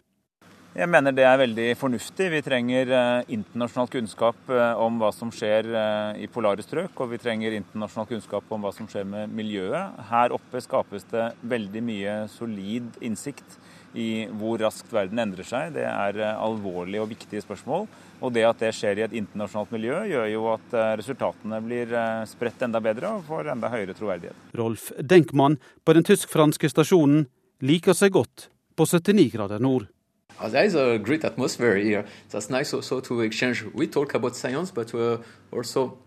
Jeg 0.75 0.91
mener 0.91 1.15
det 1.15 1.23
er 1.23 1.37
veldig 1.39 1.65
fornuftig. 1.79 2.25
Vi 2.33 2.41
trenger 2.43 2.89
eh, 2.91 3.29
internasjonal 3.37 3.87
kunnskap 3.93 4.49
eh, 4.51 4.81
om 4.83 4.97
hva 4.99 5.13
som 5.15 5.29
skjer 5.31 5.69
eh, 5.71 6.25
i 6.25 6.27
polare 6.27 6.65
strøk, 6.67 6.99
og 6.99 7.13
vi 7.13 7.21
trenger 7.23 7.55
internasjonal 7.55 8.09
kunnskap 8.11 8.51
om 8.51 8.67
hva 8.67 8.73
som 8.75 8.89
skjer 8.91 9.07
med 9.07 9.31
miljøet. 9.39 10.01
Her 10.09 10.35
oppe 10.35 10.59
skapes 10.65 11.07
det 11.13 11.29
veldig 11.47 11.85
mye 11.87 12.17
solid 12.33 12.99
innsikt 13.07 13.55
i 13.95 14.27
hvor 14.35 14.59
raskt 14.65 14.91
verden 14.91 15.23
endrer 15.23 15.47
seg. 15.47 15.77
Det 15.77 15.87
er 15.87 16.19
alvorlige 16.33 17.07
og 17.07 17.13
viktige 17.13 17.45
spørsmål. 17.47 17.87
Og 18.19 18.35
det 18.35 18.43
at 18.49 18.67
det 18.67 18.75
skjer 18.75 18.99
i 18.99 19.07
et 19.07 19.15
internasjonalt 19.23 19.71
miljø, 19.77 20.03
gjør 20.11 20.29
jo 20.33 20.51
at 20.57 20.79
resultatene 20.99 21.63
blir 21.63 21.95
spredt 22.27 22.67
enda 22.67 22.83
bedre 22.83 23.15
og 23.21 23.29
får 23.31 23.55
enda 23.55 23.71
høyere 23.71 23.95
troverdighet. 23.95 24.51
Rolf 24.59 24.91
Denkmann 24.99 25.61
på 25.87 25.95
den 25.95 26.11
tysk-franske 26.11 26.75
stasjonen 26.75 27.29
liker 27.63 27.95
seg 27.95 28.17
godt 28.19 28.49
på 28.75 28.91
79 28.91 29.31
grader 29.37 29.63
nord. 29.63 29.94
Uh, 30.41 30.49
there 30.49 30.65
is 30.65 30.75
a 30.75 30.99
great 30.99 31.25
atmosphere 31.25 31.77
here. 31.77 32.05
That's 32.31 32.51
nice 32.51 32.75
also 32.75 33.01
to 33.01 33.21
exchange. 33.21 33.65
We 33.73 33.87
talk 33.87 34.15
about 34.15 34.37
science, 34.37 34.71
but 34.71 34.95
uh, 34.95 35.19
also 35.53 35.99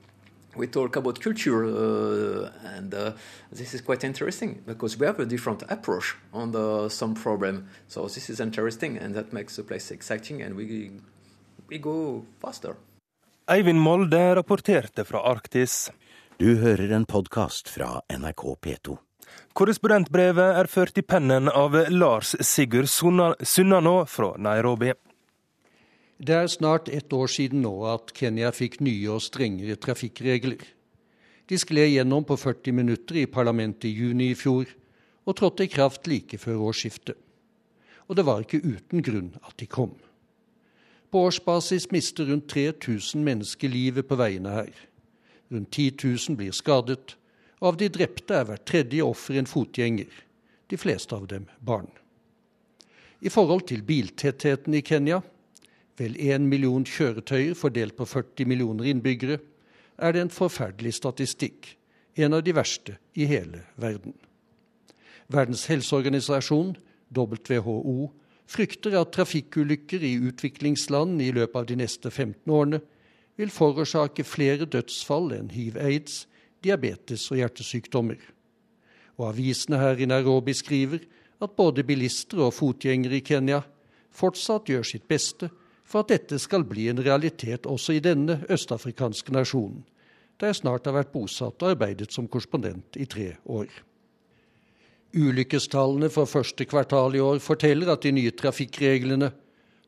we 0.58 0.68
talk 0.68 0.96
about 0.96 1.22
culture, 1.22 1.64
uh, 1.64 2.50
and 2.76 2.94
uh, 2.94 3.12
this 3.52 3.74
is 3.74 3.82
quite 3.82 4.04
interesting 4.04 4.62
because 4.66 4.98
we 5.00 5.06
have 5.06 5.20
a 5.20 5.26
different 5.26 5.64
approach 5.70 6.16
on 6.34 6.52
the, 6.52 6.90
some 6.90 7.14
problem. 7.14 7.68
So 7.88 8.08
this 8.08 8.30
is 8.30 8.40
interesting, 8.40 8.98
and 8.98 9.16
that 9.16 9.32
makes 9.34 9.56
the 9.56 9.64
place 9.64 9.92
exciting, 9.92 10.42
and 10.42 10.56
we 10.56 10.92
we 11.70 11.78
go 11.78 12.26
faster. 12.42 12.76
Eivind 13.46 13.80
Molde 13.80 14.36
rapporterte 14.36 15.06
fra 15.06 15.22
Arktis. 15.22 15.92
Du 16.38 16.56
hører 16.56 16.92
en 16.92 17.06
podkast 17.06 17.70
fra 17.70 18.02
NRK 18.10 18.58
P2. 18.62 19.07
Korrespondentbrevet 19.58 20.54
er 20.60 20.68
ført 20.70 21.00
i 21.02 21.02
pennen 21.02 21.50
av 21.50 21.74
Lars 21.90 22.36
Sigurd 22.46 22.92
Sunnanå 22.94 23.94
fra 24.06 24.28
Nairobi. 24.38 24.92
Det 26.22 26.36
er 26.38 26.52
snart 26.54 26.92
ett 26.94 27.10
år 27.10 27.32
siden 27.34 27.64
nå 27.66 27.72
at 27.90 28.14
Kenya 28.14 28.52
fikk 28.54 28.78
nye 28.86 29.10
og 29.16 29.24
strengere 29.26 29.80
trafikkregler. 29.82 30.62
De 31.50 31.58
skled 31.58 31.90
gjennom 31.90 32.28
på 32.30 32.38
40 32.38 32.78
minutter 32.84 33.24
i 33.24 33.26
parlamentet 33.26 33.90
i 33.90 33.96
juni 33.98 34.30
i 34.36 34.38
fjor, 34.38 34.70
og 35.26 35.40
trådte 35.42 35.66
i 35.66 35.74
kraft 35.74 36.06
like 36.06 36.38
før 36.38 36.68
årsskiftet. 36.70 37.18
Og 38.06 38.14
det 38.14 38.30
var 38.30 38.46
ikke 38.46 38.62
uten 38.62 39.02
grunn 39.02 39.36
at 39.42 39.58
de 39.58 39.66
kom. 39.66 39.98
På 41.10 41.26
årsbasis 41.32 41.90
mister 41.90 42.30
rundt 42.30 42.46
3000 42.54 43.26
mennesker 43.26 43.74
livet 43.74 44.06
på 44.06 44.22
veiene 44.22 44.54
her. 44.54 44.74
Rundt 45.50 45.74
10 45.74 45.98
000 45.98 46.38
blir 46.38 46.54
skadet, 46.54 47.18
av 47.60 47.78
de 47.78 47.90
drepte 47.90 48.36
er 48.36 48.46
hvert 48.48 48.66
tredje 48.70 49.06
offer 49.06 49.40
en 49.40 49.50
fotgjenger, 49.50 50.12
de 50.70 50.78
fleste 50.78 51.16
av 51.16 51.26
dem 51.32 51.48
barn. 51.60 51.90
I 53.22 53.32
forhold 53.34 53.66
til 53.70 53.82
biltettheten 53.86 54.76
i 54.78 54.84
Kenya, 54.86 55.22
vel 55.98 56.18
én 56.22 56.46
million 56.46 56.86
kjøretøyer 56.86 57.58
fordelt 57.58 57.98
på 57.98 58.06
40 58.06 58.46
millioner 58.50 58.92
innbyggere, 58.92 59.40
er 59.98 60.14
det 60.14 60.22
en 60.22 60.34
forferdelig 60.34 60.94
statistikk, 61.00 61.74
en 62.18 62.38
av 62.38 62.44
de 62.46 62.54
verste 62.54 62.98
i 63.18 63.26
hele 63.30 63.64
verden. 63.82 64.14
Verdens 65.34 65.66
helseorganisasjon, 65.70 66.76
WHO, 67.14 68.12
frykter 68.48 68.96
at 69.00 69.12
trafikkulykker 69.16 70.04
i 70.06 70.14
utviklingsland 70.30 71.22
i 71.22 71.34
løpet 71.36 71.60
av 71.60 71.68
de 71.68 71.78
neste 71.82 72.12
15 72.12 72.54
årene 72.54 72.80
vil 73.38 73.52
forårsake 73.54 74.24
flere 74.26 74.66
dødsfall 74.70 75.34
enn 75.36 75.52
hiv-aids, 75.54 76.26
diabetes 76.68 77.26
og 77.32 77.42
hjertesykdommer. 77.42 78.20
Og 79.18 79.32
avisene 79.32 79.80
her 79.82 79.98
i 79.98 80.10
Nairobi 80.10 80.54
skriver 80.54 81.08
at 81.42 81.56
både 81.58 81.86
bilister 81.88 82.44
og 82.46 82.54
fotgjengere 82.58 83.20
i 83.20 83.26
Kenya 83.26 83.64
fortsatt 84.14 84.70
gjør 84.70 84.86
sitt 84.86 85.08
beste 85.10 85.50
for 85.88 86.04
at 86.04 86.12
dette 86.12 86.40
skal 86.42 86.66
bli 86.68 86.88
en 86.92 87.02
realitet 87.04 87.68
også 87.70 87.96
i 87.98 88.04
denne 88.04 88.42
østafrikanske 88.52 89.34
nasjonen, 89.34 89.86
der 90.38 90.52
jeg 90.52 90.62
snart 90.62 90.88
har 90.90 90.98
vært 90.98 91.14
bosatt 91.14 91.64
og 91.64 91.74
arbeidet 91.74 92.12
som 92.14 92.28
korrespondent 92.28 93.00
i 93.00 93.08
tre 93.10 93.32
år. 93.46 93.70
Ulykkestallene 95.18 96.10
for 96.14 96.30
første 96.30 96.68
kvartal 96.68 97.16
i 97.16 97.24
år 97.24 97.40
forteller 97.42 97.94
at 97.94 98.04
de 98.04 98.12
nye 98.18 98.34
trafikkreglene 98.36 99.32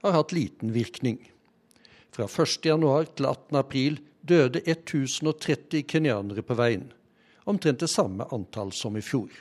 har 0.06 0.16
hatt 0.16 0.34
liten 0.34 0.72
virkning. 0.74 1.20
Fra 2.16 2.26
1.1 2.26 3.12
til 3.18 3.28
18.4 3.28 4.09
døde 4.30 4.62
1030 4.66 5.84
kenyanere 5.90 6.44
på 6.46 6.58
veien, 6.60 6.88
omtrent 7.50 7.82
det 7.82 7.90
samme 7.90 8.28
antall 8.36 8.72
som 8.76 8.98
i 8.98 9.04
fjor. 9.04 9.32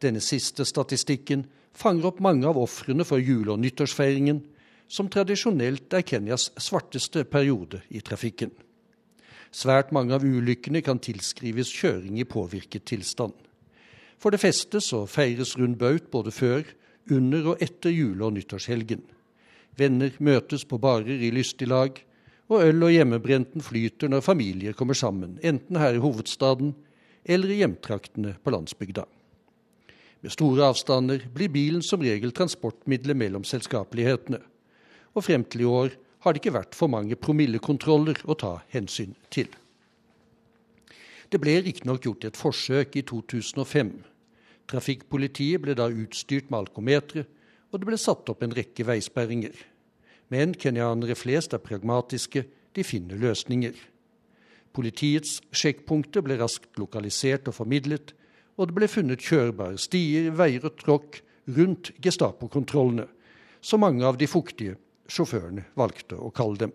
Denne 0.00 0.22
siste 0.24 0.64
statistikken 0.64 1.44
fanger 1.76 2.10
opp 2.10 2.22
mange 2.24 2.48
av 2.48 2.58
ofrene 2.58 3.04
for 3.04 3.20
jule- 3.20 3.52
og 3.52 3.60
nyttårsfeiringen, 3.60 4.40
som 4.90 5.08
tradisjonelt 5.12 5.92
er 5.94 6.02
Kenyas 6.02 6.48
svarteste 6.58 7.22
periode 7.24 7.82
i 7.90 8.00
trafikken. 8.02 8.50
Svært 9.50 9.92
mange 9.94 10.14
av 10.14 10.24
ulykkene 10.26 10.82
kan 10.82 10.98
tilskrives 11.02 11.70
kjøring 11.74 12.18
i 12.18 12.26
påvirket 12.26 12.86
tilstand. 12.90 13.34
For 14.18 14.30
det 14.30 14.42
festes 14.42 14.92
og 14.94 15.08
feires 15.10 15.56
rund 15.58 15.78
baut 15.78 16.10
både 16.10 16.30
før, 16.34 16.64
under 17.10 17.52
og 17.52 17.62
etter 17.62 17.90
jule- 17.90 18.26
og 18.26 18.34
nyttårshelgen. 18.36 19.02
Venner 19.78 20.12
møtes 20.18 20.64
på 20.64 20.78
barer 20.78 21.22
i 21.22 21.30
lystig 21.34 21.68
lag, 21.70 21.96
og 22.50 22.66
øl 22.66 22.82
og 22.82 22.90
hjemmebrenten 22.90 23.62
flyter 23.62 24.10
når 24.10 24.24
familier 24.26 24.74
kommer 24.74 24.98
sammen, 24.98 25.38
enten 25.42 25.78
her 25.78 25.94
i 25.94 26.02
hovedstaden 26.02 26.74
eller 27.24 27.52
i 27.52 27.60
hjemtraktene 27.62 28.34
på 28.42 28.50
landsbygda. 28.50 29.06
Med 30.20 30.34
store 30.34 30.66
avstander 30.68 31.22
blir 31.32 31.52
bilen 31.52 31.82
som 31.86 32.02
regel 32.04 32.34
transportmiddelet 32.36 33.16
mellom 33.16 33.46
selskapelighetene, 33.46 34.42
og 35.14 35.24
frem 35.24 35.46
til 35.46 35.64
i 35.64 35.70
år 35.70 35.94
har 36.24 36.34
det 36.34 36.42
ikke 36.42 36.58
vært 36.58 36.76
for 36.76 36.92
mange 36.92 37.16
promillekontroller 37.16 38.20
å 38.28 38.36
ta 38.36 38.58
hensyn 38.74 39.14
til. 39.32 39.48
Det 41.30 41.38
ble 41.40 41.60
riktignok 41.62 42.04
gjort 42.04 42.26
et 42.26 42.38
forsøk 42.38 42.98
i 42.98 43.04
2005. 43.06 43.92
Trafikkpolitiet 44.70 45.62
ble 45.62 45.76
da 45.78 45.86
utstyrt 45.88 46.50
med 46.50 46.64
alkometre, 46.66 47.24
og 47.70 47.78
det 47.78 47.86
ble 47.86 47.98
satt 48.00 48.28
opp 48.32 48.42
en 48.42 48.54
rekke 48.54 48.84
veisperringer. 48.84 49.54
Men 50.30 50.54
kenyanere 50.54 51.16
flest 51.18 51.54
er 51.54 51.62
pragmatiske, 51.62 52.44
de 52.74 52.84
finner 52.86 53.18
løsninger. 53.18 53.74
Politiets 54.70 55.40
sjekkpunkter 55.50 56.22
ble 56.22 56.36
raskt 56.38 56.78
lokalisert 56.78 57.48
og 57.50 57.56
formidlet, 57.56 58.12
og 58.54 58.70
det 58.70 58.76
ble 58.76 58.88
funnet 58.90 59.24
kjørbare 59.24 59.80
stier, 59.80 60.30
veier 60.36 60.68
og 60.68 60.76
tråkk 60.78 61.18
rundt 61.56 61.90
Gestapo-kontrollene, 62.02 63.08
som 63.60 63.82
mange 63.82 64.06
av 64.06 64.20
de 64.20 64.28
fuktige 64.30 64.76
sjåførene 65.10 65.66
valgte 65.78 66.14
å 66.14 66.30
kalle 66.34 66.66
dem. 66.66 66.74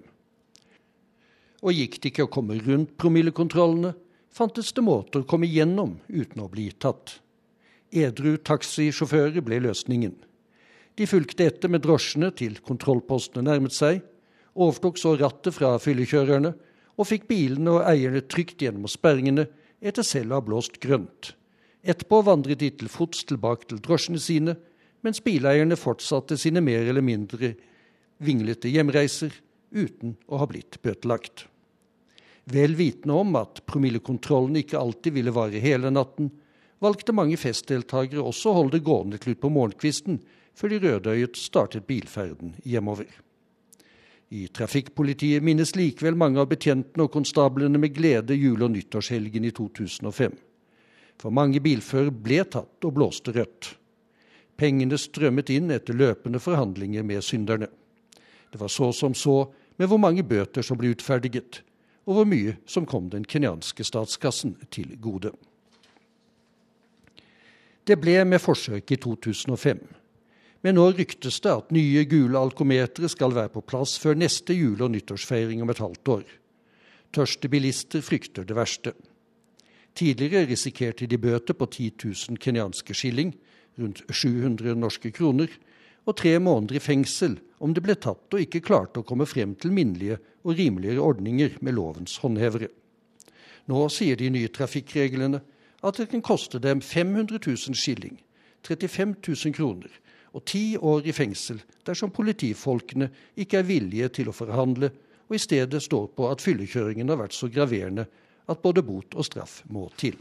Og 1.64 1.74
gikk 1.74 2.02
det 2.02 2.12
ikke 2.12 2.28
å 2.28 2.34
komme 2.34 2.60
rundt 2.60 2.98
promillekontrollene, 3.00 3.96
fantes 4.36 4.74
det 4.76 4.84
måter 4.84 5.24
å 5.24 5.30
komme 5.30 5.48
gjennom 5.48 5.96
uten 6.12 6.44
å 6.44 6.52
bli 6.52 6.68
tatt. 6.76 7.22
Edru 7.96 8.36
taxisjåfører 8.36 9.40
ble 9.46 9.62
løsningen. 9.64 10.18
De 10.96 11.08
fulgte 11.08 11.50
etter 11.50 11.72
med 11.72 11.84
drosjene 11.84 12.30
til 12.40 12.60
kontrollpostene 12.64 13.44
nærmet 13.50 13.76
seg, 13.76 14.00
overtok 14.56 15.00
så 15.00 15.16
rattet 15.20 15.56
fra 15.58 15.74
fyllekjørerne 15.82 16.54
og 16.96 17.10
fikk 17.10 17.28
bilene 17.28 17.74
og 17.76 17.88
eierne 17.90 18.22
trygt 18.32 18.64
gjennom 18.64 18.88
sperringene 18.88 19.50
etter 19.84 20.08
selv 20.08 20.32
å 20.32 20.40
ha 20.40 20.46
blåst 20.46 20.80
grønt. 20.84 21.34
Etterpå 21.86 22.22
vandret 22.26 22.62
de 22.64 22.72
til 22.80 22.90
fots 22.90 23.26
tilbake 23.28 23.68
til 23.70 23.82
drosjene 23.84 24.22
sine, 24.22 24.56
mens 25.06 25.20
bileierne 25.22 25.78
fortsatte 25.78 26.38
sine 26.40 26.64
mer 26.64 26.88
eller 26.88 27.04
mindre 27.06 27.52
vinglete 28.24 28.72
hjemreiser 28.72 29.36
uten 29.76 30.16
å 30.32 30.40
ha 30.40 30.48
blitt 30.50 30.80
bøtelagt. 30.82 31.46
Vel 32.50 32.78
vitende 32.78 33.20
om 33.20 33.36
at 33.38 33.64
promillekontrollen 33.68 34.62
ikke 34.62 34.80
alltid 34.80 35.18
ville 35.18 35.34
vare 35.36 35.62
hele 35.62 35.92
natten, 35.92 36.32
valgte 36.82 37.16
mange 37.16 37.38
festdeltakere 37.42 38.24
også 38.24 38.52
å 38.52 38.58
holde 38.62 38.78
det 38.78 38.86
gående 38.88 39.20
til 39.20 39.36
utpå 39.36 39.52
morgenkvisten 39.52 40.20
før 40.56 40.72
de 40.72 40.80
rødøyet 40.84 41.38
startet 41.38 41.86
bilferden 41.88 42.56
hjemover. 42.64 43.08
I 44.32 44.48
trafikkpolitiet 44.48 45.44
minnes 45.44 45.76
likevel 45.78 46.18
mange 46.18 46.42
av 46.42 46.50
betjentene 46.50 47.06
og 47.06 47.14
konstablene 47.14 47.80
med 47.80 47.94
glede 47.94 48.36
jul- 48.36 48.64
og 48.66 48.72
nyttårshelgen 48.74 49.46
i 49.46 49.52
2005. 49.52 50.34
For 51.22 51.32
mange 51.32 51.62
bilførere 51.64 52.12
ble 52.12 52.42
tatt 52.44 52.88
og 52.88 52.96
blåste 52.96 53.36
rødt. 53.36 53.76
Pengene 54.58 54.98
strømmet 54.98 55.52
inn 55.52 55.72
etter 55.72 55.96
løpende 55.96 56.40
forhandlinger 56.40 57.04
med 57.04 57.24
synderne. 57.24 57.68
Det 58.52 58.60
var 58.60 58.72
så 58.72 58.92
som 58.92 59.14
så 59.14 59.46
med 59.78 59.88
hvor 59.92 60.00
mange 60.00 60.24
bøter 60.24 60.64
som 60.64 60.80
ble 60.80 60.94
utferdiget, 60.96 61.62
og 62.06 62.14
hvor 62.16 62.28
mye 62.30 62.56
som 62.66 62.86
kom 62.86 63.10
den 63.12 63.26
kenyanske 63.26 63.84
statskassen 63.84 64.56
til 64.72 64.96
gode. 65.02 65.34
Det 67.86 68.00
ble 68.02 68.24
med 68.26 68.42
forsøk 68.42 68.92
i 68.92 68.98
2005. 68.98 69.84
Men 70.66 70.80
nå 70.80 70.88
ryktes 70.98 71.36
det 71.46 71.52
at 71.52 71.74
nye 71.76 72.02
gule 72.10 72.40
alkometere 72.42 73.06
skal 73.12 73.36
være 73.36 73.52
på 73.54 73.62
plass 73.70 74.00
før 74.02 74.16
neste 74.18 74.56
jule- 74.58 74.88
og 74.88 74.96
nyttårsfeiring 74.96 75.60
om 75.62 75.70
et 75.70 75.82
halvt 75.84 76.10
år. 76.10 76.24
Tørste 77.14 77.52
bilister 77.54 78.02
frykter 78.02 78.48
det 78.50 78.56
verste. 78.58 78.96
Tidligere 79.94 80.48
risikerte 80.50 81.06
de 81.06 81.20
bøter 81.22 81.54
på 81.54 81.68
10 81.70 81.92
000 82.02 82.40
kenyanske 82.42 82.96
skilling, 82.98 83.36
rundt 83.78 84.02
700 84.10 84.74
norske 84.76 85.12
kroner, 85.14 85.54
og 86.06 86.18
tre 86.18 86.40
måneder 86.40 86.80
i 86.80 86.82
fengsel 86.82 87.38
om 87.62 87.76
det 87.76 87.84
ble 87.86 87.94
tatt 88.02 88.34
og 88.34 88.42
ikke 88.42 88.64
klarte 88.66 89.04
å 89.04 89.06
komme 89.06 89.28
frem 89.30 89.54
til 89.54 89.74
minnelige 89.74 90.18
og 90.42 90.58
rimeligere 90.58 91.06
ordninger 91.06 91.60
med 91.62 91.78
lovens 91.78 92.18
håndhevere. 92.24 92.72
Nå 93.70 93.86
sier 93.94 94.18
de 94.18 94.32
nye 94.34 94.50
trafikkreglene 94.50 95.44
at 95.86 96.02
det 96.02 96.10
kan 96.10 96.26
koste 96.26 96.58
dem 96.58 96.82
500 96.82 97.38
000 97.38 97.78
skilling, 97.78 98.18
35 98.66 99.14
000 99.22 99.54
kroner 99.54 100.02
og 100.36 100.44
ti 100.44 100.76
år 100.76 101.08
i 101.08 101.16
fengsel 101.16 101.62
dersom 101.88 102.12
politifolkene 102.12 103.08
ikke 103.40 103.62
er 103.62 103.70
villige 103.70 104.12
til 104.20 104.30
å 104.30 104.36
forhandle 104.36 104.92
og 105.26 105.36
i 105.36 105.42
stedet 105.42 105.82
står 105.84 106.10
på 106.18 106.30
at 106.30 106.44
fyllekjøringen 106.44 107.10
har 107.10 107.20
vært 107.24 107.36
så 107.36 107.50
graverende 107.50 108.06
at 108.46 108.62
både 108.62 108.84
bot 108.86 109.16
og 109.18 109.26
straff 109.26 109.62
må 109.74 109.88
til. 109.98 110.18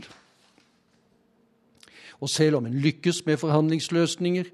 Og 2.23 2.31
selv 2.31 2.61
om 2.61 2.69
en 2.69 2.79
lykkes 2.81 3.25
med 3.27 3.41
forhandlingsløsninger, 3.43 4.49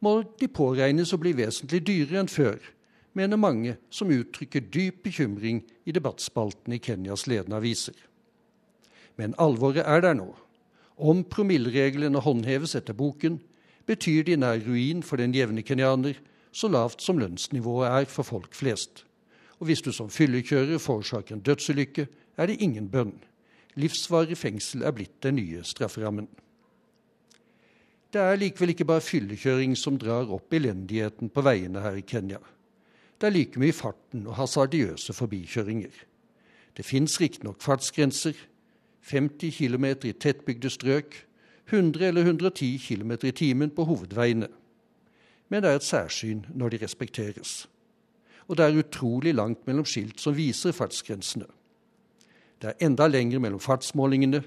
må 0.00 0.22
de 0.40 0.48
påregnes 0.48 1.12
å 1.12 1.20
bli 1.20 1.34
vesentlig 1.36 1.82
dyrere 1.84 2.22
enn 2.22 2.30
før, 2.32 2.56
mener 3.12 3.36
mange 3.36 3.74
som 3.92 4.12
uttrykker 4.14 4.70
dyp 4.72 5.02
bekymring 5.04 5.60
i 5.84 5.92
debattspalten 5.92 6.72
i 6.72 6.80
Kenyas 6.80 7.26
ledende 7.28 7.58
aviser. 7.58 7.96
Men 9.20 9.34
alvoret 9.36 9.84
er 9.84 10.00
der 10.00 10.16
nå. 10.16 10.30
Om 10.96 11.26
promillereglene 11.28 12.22
håndheves 12.24 12.72
etter 12.78 12.96
boken, 12.96 13.36
betyr 13.90 14.22
de 14.28 14.36
nær 14.38 14.60
ruin 14.66 15.02
for 15.02 15.18
den 15.18 15.34
jevne 15.34 15.64
kenyaner, 15.66 16.18
så 16.52 16.68
lavt 16.70 17.02
som 17.02 17.18
lønnsnivået 17.18 17.88
er 17.90 18.06
for 18.10 18.26
folk 18.26 18.54
flest. 18.54 19.04
Og 19.58 19.66
hvis 19.68 19.82
du 19.82 19.92
som 19.92 20.10
fyllekjører 20.10 20.78
forårsaker 20.78 21.36
en 21.36 21.42
dødsulykke, 21.42 22.06
er 22.36 22.46
det 22.46 22.60
ingen 22.62 22.88
bønn. 22.90 23.18
Livsvarig 23.78 24.38
fengsel 24.38 24.82
er 24.82 24.94
blitt 24.94 25.22
den 25.22 25.36
nye 25.38 25.62
strafferammen. 25.64 26.28
Det 28.10 28.20
er 28.20 28.38
likevel 28.40 28.72
ikke 28.72 28.88
bare 28.88 29.04
fyllekjøring 29.04 29.76
som 29.78 29.98
drar 29.98 30.30
opp 30.34 30.54
elendigheten 30.54 31.30
på 31.30 31.44
veiene 31.46 31.82
her 31.84 31.98
i 31.98 32.06
Kenya. 32.06 32.40
Det 33.20 33.28
er 33.28 33.34
like 33.36 33.60
mye 33.60 33.74
farten 33.76 34.24
og 34.26 34.34
hasardiøse 34.40 35.14
forbikjøringer. 35.14 35.92
Det 36.76 36.86
fins 36.86 37.20
riktignok 37.20 37.60
fartsgrenser. 37.62 38.34
50 39.10 39.56
km 39.56 39.84
i 40.08 40.12
tettbygde 40.12 40.70
strøk, 40.70 41.14
100 41.70 42.06
eller 42.06 42.22
110 42.22 42.78
km 42.78 43.12
i 43.22 43.32
timen 43.32 43.70
på 43.70 43.84
hovedveiene. 43.84 44.48
Men 45.48 45.62
det 45.62 45.70
er 45.70 45.80
et 45.80 45.86
særsyn 45.86 46.44
når 46.54 46.68
de 46.68 46.84
respekteres. 46.84 47.68
Og 48.48 48.56
det 48.56 48.64
er 48.66 48.78
utrolig 48.82 49.34
langt 49.34 49.66
mellom 49.66 49.86
skilt 49.86 50.20
som 50.20 50.34
viser 50.34 50.74
fartsgrensene. 50.74 51.46
Det 52.60 52.72
er 52.72 52.86
enda 52.86 53.06
lenger 53.06 53.38
mellom 53.38 53.60
fartsmålingene. 53.62 54.42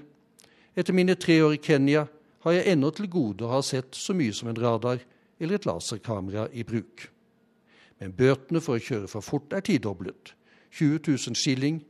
Etter 0.76 0.92
mine 0.92 1.14
tre 1.14 1.40
år 1.44 1.56
i 1.56 1.62
Kenya 1.62 2.06
har 2.44 2.52
jeg 2.52 2.72
ennå 2.72 2.90
til 2.92 3.08
gode 3.10 3.44
å 3.44 3.54
ha 3.56 3.62
sett 3.64 3.96
så 3.96 4.14
mye 4.14 4.32
som 4.36 4.50
en 4.50 4.60
radar 4.60 5.00
eller 5.40 5.58
et 5.58 5.66
laserkamera 5.66 6.48
i 6.52 6.62
bruk. 6.62 7.08
Men 8.00 8.12
bøtene 8.12 8.60
for 8.60 8.76
å 8.76 8.84
kjøre 8.84 9.08
for 9.08 9.24
fort 9.24 9.54
er 9.56 9.64
tidoblet. 9.64 10.34
20 10.74 11.00
000 11.08 11.38
skilling, 11.38 11.80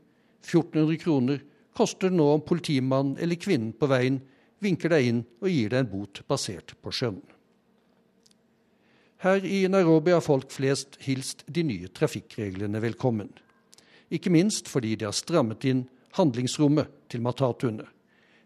1400 0.45 1.01
kroner, 1.03 1.43
koster 1.75 2.13
det 2.13 2.19
nå 2.19 2.29
om 2.37 2.45
politimannen 2.45 3.19
eller 3.19 3.41
kvinnen 3.41 3.73
på 3.75 3.89
veien 3.91 4.21
vinker 4.65 4.93
deg 4.95 5.09
inn 5.09 5.23
og 5.43 5.51
gir 5.51 5.73
deg 5.73 5.85
en 5.85 5.91
bot 5.93 6.23
basert 6.31 6.75
på 6.83 6.93
skjønn. 6.95 7.23
Her 9.25 9.45
i 9.49 9.63
Nairobi 9.73 10.13
har 10.13 10.25
folk 10.25 10.51
flest 10.53 10.99
hilst 11.07 11.47
de 11.49 11.63
nye 11.65 11.89
trafikkreglene 11.89 12.81
velkommen. 12.85 13.31
Ikke 14.13 14.33
minst 14.33 14.69
fordi 14.69 14.95
de 15.01 15.09
har 15.09 15.17
strammet 15.17 15.65
inn 15.65 15.87
handlingsrommet 16.19 16.91
til 17.09 17.25
matatuene. 17.25 17.87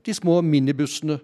De 0.07 0.15
små 0.15 0.39
minibussene 0.47 1.19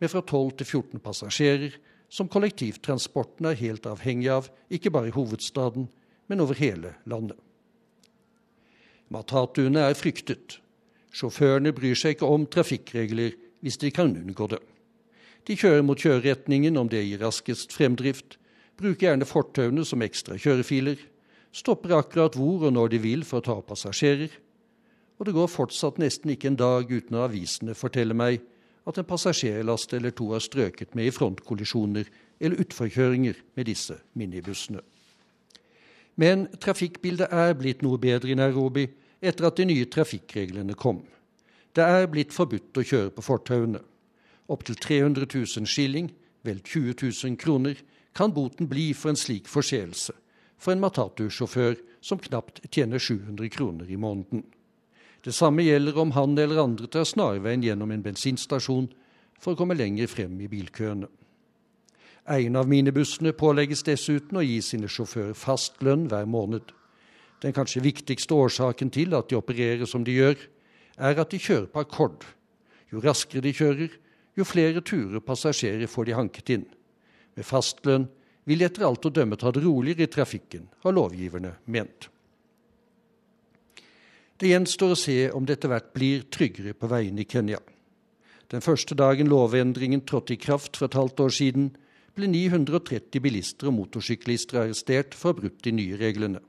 med 0.00 0.12
fra 0.12 0.22
12 0.22 0.52
til 0.60 0.66
14 0.66 1.02
passasjerer, 1.02 1.74
som 2.10 2.30
kollektivtransporten 2.30 3.50
er 3.50 3.58
helt 3.58 3.86
avhengig 3.86 4.30
av, 4.32 4.48
ikke 4.70 4.90
bare 4.94 5.10
i 5.10 5.14
hovedstaden, 5.14 5.88
men 6.30 6.42
over 6.42 6.58
hele 6.58 6.94
landet. 7.10 7.38
Matatuene 9.10 9.88
er 9.90 9.98
fryktet. 9.98 10.60
Sjåførene 11.10 11.74
bryr 11.74 11.98
seg 11.98 12.14
ikke 12.14 12.30
om 12.30 12.46
trafikkregler 12.46 13.34
hvis 13.60 13.78
de 13.80 13.90
kan 13.94 14.12
unngå 14.16 14.48
det. 14.50 14.60
De 15.48 15.56
kjører 15.56 15.84
mot 15.86 16.00
kjøreretningen 16.00 16.76
om 16.76 16.88
det 16.88 17.02
gir 17.06 17.22
raskest 17.24 17.72
fremdrift, 17.72 18.36
bruker 18.80 19.08
gjerne 19.08 19.28
fortauene 19.28 19.84
som 19.84 20.02
ekstra 20.04 20.36
kjørefiler, 20.40 21.00
stopper 21.52 21.96
akkurat 21.98 22.36
hvor 22.38 22.68
og 22.68 22.74
når 22.76 22.94
de 22.94 23.02
vil 23.02 23.24
for 23.26 23.40
å 23.40 23.46
ta 23.48 23.56
passasjerer, 23.64 24.30
og 25.20 25.26
det 25.28 25.34
går 25.36 25.50
fortsatt 25.52 25.98
nesten 26.00 26.32
ikke 26.32 26.48
en 26.52 26.60
dag 26.60 26.88
uten 26.88 27.18
at 27.18 27.28
avisene 27.28 27.74
forteller 27.76 28.16
meg 28.16 28.40
at 28.88 28.98
en 28.98 29.08
passasjerlast 29.08 29.92
eller 29.96 30.14
to 30.16 30.30
har 30.32 30.40
strøket 30.40 30.94
med 30.96 31.10
i 31.10 31.12
frontkollisjoner 31.12 32.08
eller 32.40 32.62
utforkjøringer 32.64 33.42
med 33.58 33.68
disse 33.68 33.98
minibussene. 34.16 34.80
Men 36.20 36.48
trafikkbildet 36.60 37.32
er 37.32 37.54
blitt 37.56 37.84
noe 37.84 38.00
bedre 38.00 38.32
i 38.32 38.38
Nairobi 38.38 38.86
etter 39.20 39.48
at 39.48 39.60
de 39.60 39.68
nye 39.68 39.88
trafikkreglene 39.92 40.76
kom. 40.76 41.02
Det 41.76 41.84
er 41.84 42.08
blitt 42.10 42.34
forbudt 42.34 42.78
å 42.78 42.86
kjøre 42.86 43.12
på 43.14 43.22
fortauene. 43.22 43.80
Opptil 44.50 44.76
300 44.76 45.28
000 45.30 45.68
skilling, 45.70 46.10
vel 46.42 46.58
20 46.64 46.96
000 47.02 47.36
kroner, 47.38 47.76
kan 48.14 48.32
boten 48.34 48.66
bli 48.68 48.90
for 48.96 49.12
en 49.12 49.20
slik 49.20 49.46
forseelse 49.48 50.16
for 50.60 50.74
en 50.74 50.82
Matatu-sjåfør 50.82 51.78
som 52.04 52.20
knapt 52.20 52.60
tjener 52.68 53.00
700 53.00 53.48
kroner 53.48 53.90
i 53.90 53.96
måneden. 53.96 54.44
Det 55.24 55.32
samme 55.36 55.64
gjelder 55.64 55.98
om 56.00 56.12
han 56.16 56.36
eller 56.38 56.62
andre 56.62 56.88
tar 56.88 57.08
snarveien 57.08 57.64
gjennom 57.64 57.90
en 57.92 58.04
bensinstasjon 58.04 58.90
for 59.40 59.54
å 59.54 59.60
komme 59.60 59.76
lenger 59.76 60.08
frem 60.08 60.36
i 60.40 60.48
bilkøene. 60.52 61.08
Eieren 62.30 62.60
av 62.60 62.68
minibussene 62.68 63.32
pålegges 63.36 63.82
dessuten 63.88 64.36
å 64.36 64.44
gi 64.44 64.60
sine 64.64 64.88
sjåfører 64.88 65.36
fast 65.36 65.80
lønn 65.84 66.06
hver 66.12 66.28
måned. 66.28 66.72
Den 67.40 67.56
kanskje 67.56 67.84
viktigste 67.84 68.36
årsaken 68.36 68.92
til 68.92 69.16
at 69.16 69.30
de 69.30 69.38
opererer 69.40 69.88
som 69.88 70.04
de 70.04 70.18
gjør, 70.18 70.36
er 71.00 71.20
at 71.20 71.32
de 71.32 71.40
kjører 71.40 71.68
på 71.72 71.82
akkord. 71.82 72.24
Jo 72.92 73.02
raskere 73.04 73.42
de 73.44 73.54
kjører, 73.56 73.90
jo 74.36 74.46
flere 74.46 74.82
turer 74.84 75.22
passasjerer 75.24 75.90
får 75.90 76.08
de 76.08 76.16
hanket 76.16 76.54
inn. 76.54 76.66
Med 77.36 77.46
fastlønn 77.46 78.08
vil 78.48 78.60
de 78.60 78.66
etter 78.66 78.86
alt 78.86 79.06
å 79.06 79.12
dømme 79.14 79.38
ta 79.40 79.52
det 79.54 79.62
roligere 79.64 80.06
i 80.06 80.12
trafikken, 80.12 80.68
har 80.84 80.96
lovgiverne 80.96 81.54
ment. 81.70 82.08
Det 84.40 84.48
gjenstår 84.48 84.94
å 84.94 84.98
se 84.98 85.18
om 85.36 85.44
det 85.44 85.58
etter 85.58 85.70
hvert 85.72 85.92
blir 85.92 86.24
tryggere 86.32 86.72
på 86.72 86.88
veiene 86.88 87.22
i 87.22 87.28
Kenya. 87.28 87.60
Den 88.50 88.64
første 88.64 88.96
dagen 88.98 89.28
lovendringen 89.30 90.02
trådte 90.08 90.34
i 90.34 90.40
kraft 90.40 90.78
for 90.80 90.88
et 90.88 90.96
halvt 90.98 91.20
år 91.26 91.34
siden, 91.36 91.66
ble 92.16 92.26
930 92.26 93.22
bilister 93.22 93.68
og 93.70 93.76
motorsyklister 93.76 94.64
arrestert 94.64 95.14
for 95.14 95.30
å 95.30 95.34
ha 95.34 95.40
brutt 95.42 95.60
de 95.62 95.74
nye 95.76 95.98
reglene. 96.00 96.40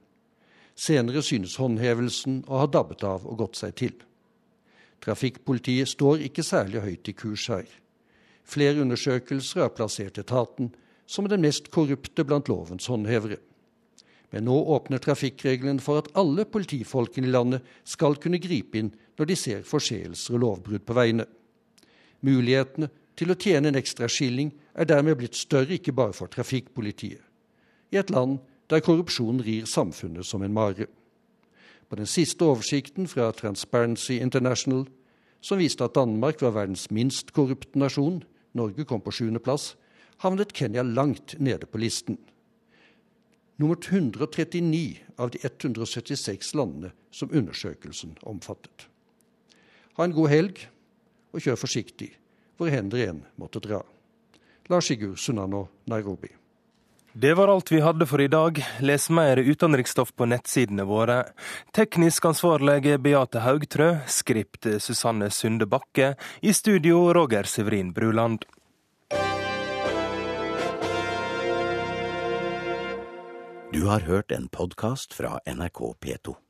Senere 0.74 1.22
synes 1.22 1.60
håndhevelsen 1.62 2.46
å 2.48 2.64
ha 2.64 2.70
dabbet 2.72 3.04
av 3.06 3.28
og 3.28 3.44
gått 3.44 3.60
seg 3.60 3.76
til. 3.78 3.94
Trafikkpolitiet 5.02 5.90
står 5.90 6.28
ikke 6.28 6.46
særlig 6.46 6.84
høyt 6.84 7.10
i 7.10 7.16
kurs 7.18 7.48
her. 7.50 7.66
Flere 8.46 8.82
undersøkelser 8.84 9.64
har 9.64 9.74
plassert 9.74 10.20
etaten 10.22 10.72
som 11.10 11.28
den 11.30 11.42
mest 11.42 11.72
korrupte 11.74 12.26
blant 12.28 12.50
lovens 12.50 12.88
håndhevere. 12.92 13.40
Men 14.32 14.46
nå 14.48 14.56
åpner 14.76 15.02
trafikkreglene 15.04 15.84
for 15.84 16.00
at 16.00 16.12
alle 16.16 16.46
politifolkene 16.48 17.28
i 17.28 17.34
landet 17.34 17.66
skal 17.84 18.16
kunne 18.22 18.40
gripe 18.40 18.80
inn 18.80 18.94
når 19.20 19.28
de 19.28 19.36
ser 19.36 19.66
forseelser 19.68 20.38
og 20.38 20.44
lovbrudd 20.46 20.86
på 20.88 20.96
veiene. 20.96 21.26
Mulighetene 22.24 22.88
til 23.20 23.34
å 23.34 23.38
tjene 23.40 23.72
en 23.72 23.80
ekstra 23.80 24.08
skilling 24.10 24.54
er 24.78 24.88
dermed 24.88 25.18
blitt 25.20 25.36
større, 25.36 25.76
ikke 25.76 25.94
bare 25.94 26.16
for 26.16 26.32
trafikkpolitiet. 26.32 27.20
I 27.92 28.00
et 28.00 28.14
land 28.14 28.40
der 28.72 28.80
korrupsjon 28.80 29.42
rir 29.44 29.68
samfunnet 29.68 30.26
som 30.26 30.46
en 30.46 30.54
mare. 30.56 30.88
På 31.92 31.98
den 32.00 32.08
siste 32.08 32.46
oversikten 32.48 33.04
fra 33.12 33.34
Transparency 33.36 34.14
International, 34.24 34.86
som 35.44 35.60
viste 35.60 35.84
at 35.84 35.98
Danmark 35.98 36.40
var 36.40 36.54
verdens 36.56 36.86
minst 36.88 37.34
korrupte 37.36 37.76
nasjon, 37.80 38.22
Norge 38.56 38.86
kom 38.88 39.02
på 39.04 39.12
sjuendeplass, 39.12 39.74
havnet 40.24 40.54
Kenya 40.56 40.86
langt 40.88 41.36
nede 41.40 41.68
på 41.68 41.82
listen. 41.84 42.16
Nummer 43.60 43.76
139 43.76 45.04
av 45.20 45.36
de 45.36 45.44
176 45.44 46.56
landene 46.56 46.94
som 47.12 47.28
undersøkelsen 47.36 48.16
omfattet. 48.24 48.88
Ha 50.00 50.08
en 50.08 50.16
god 50.16 50.32
helg, 50.32 50.64
og 51.36 51.44
kjør 51.44 51.60
forsiktig 51.60 52.14
hvor 52.56 52.72
hen 52.72 52.88
dere 52.88 53.12
enn 53.12 53.26
måtte 53.36 53.60
dra. 53.60 53.84
Lars 54.72 54.88
Sigurd 54.88 55.20
Sunnanå, 55.20 55.66
Nairobi. 55.92 56.32
Det 57.14 57.34
var 57.34 57.48
alt 57.48 57.72
vi 57.72 57.80
hadde 57.82 58.06
for 58.06 58.22
i 58.22 58.28
dag. 58.28 58.66
Les 58.80 59.10
mer 59.10 59.38
utenriksstoff 59.38 60.14
på 60.16 60.26
nettsidene 60.26 60.86
våre. 60.88 61.26
Teknisk 61.76 62.26
ansvarlig 62.26 62.96
Beate 63.04 63.44
Haugtrø, 63.44 63.98
skript 64.08 64.68
Susanne 64.80 65.28
Sunde 65.30 65.68
Bakke, 65.68 66.16
i 66.42 66.54
studio 66.54 67.14
Roger 67.14 67.44
Severin 67.44 67.92
Bruland. 67.94 68.46
Du 73.74 73.86
har 73.88 74.00
hørt 74.00 74.32
en 74.32 74.48
podkast 74.48 75.14
fra 75.14 75.40
NRK 75.46 75.80
P2. 76.00 76.42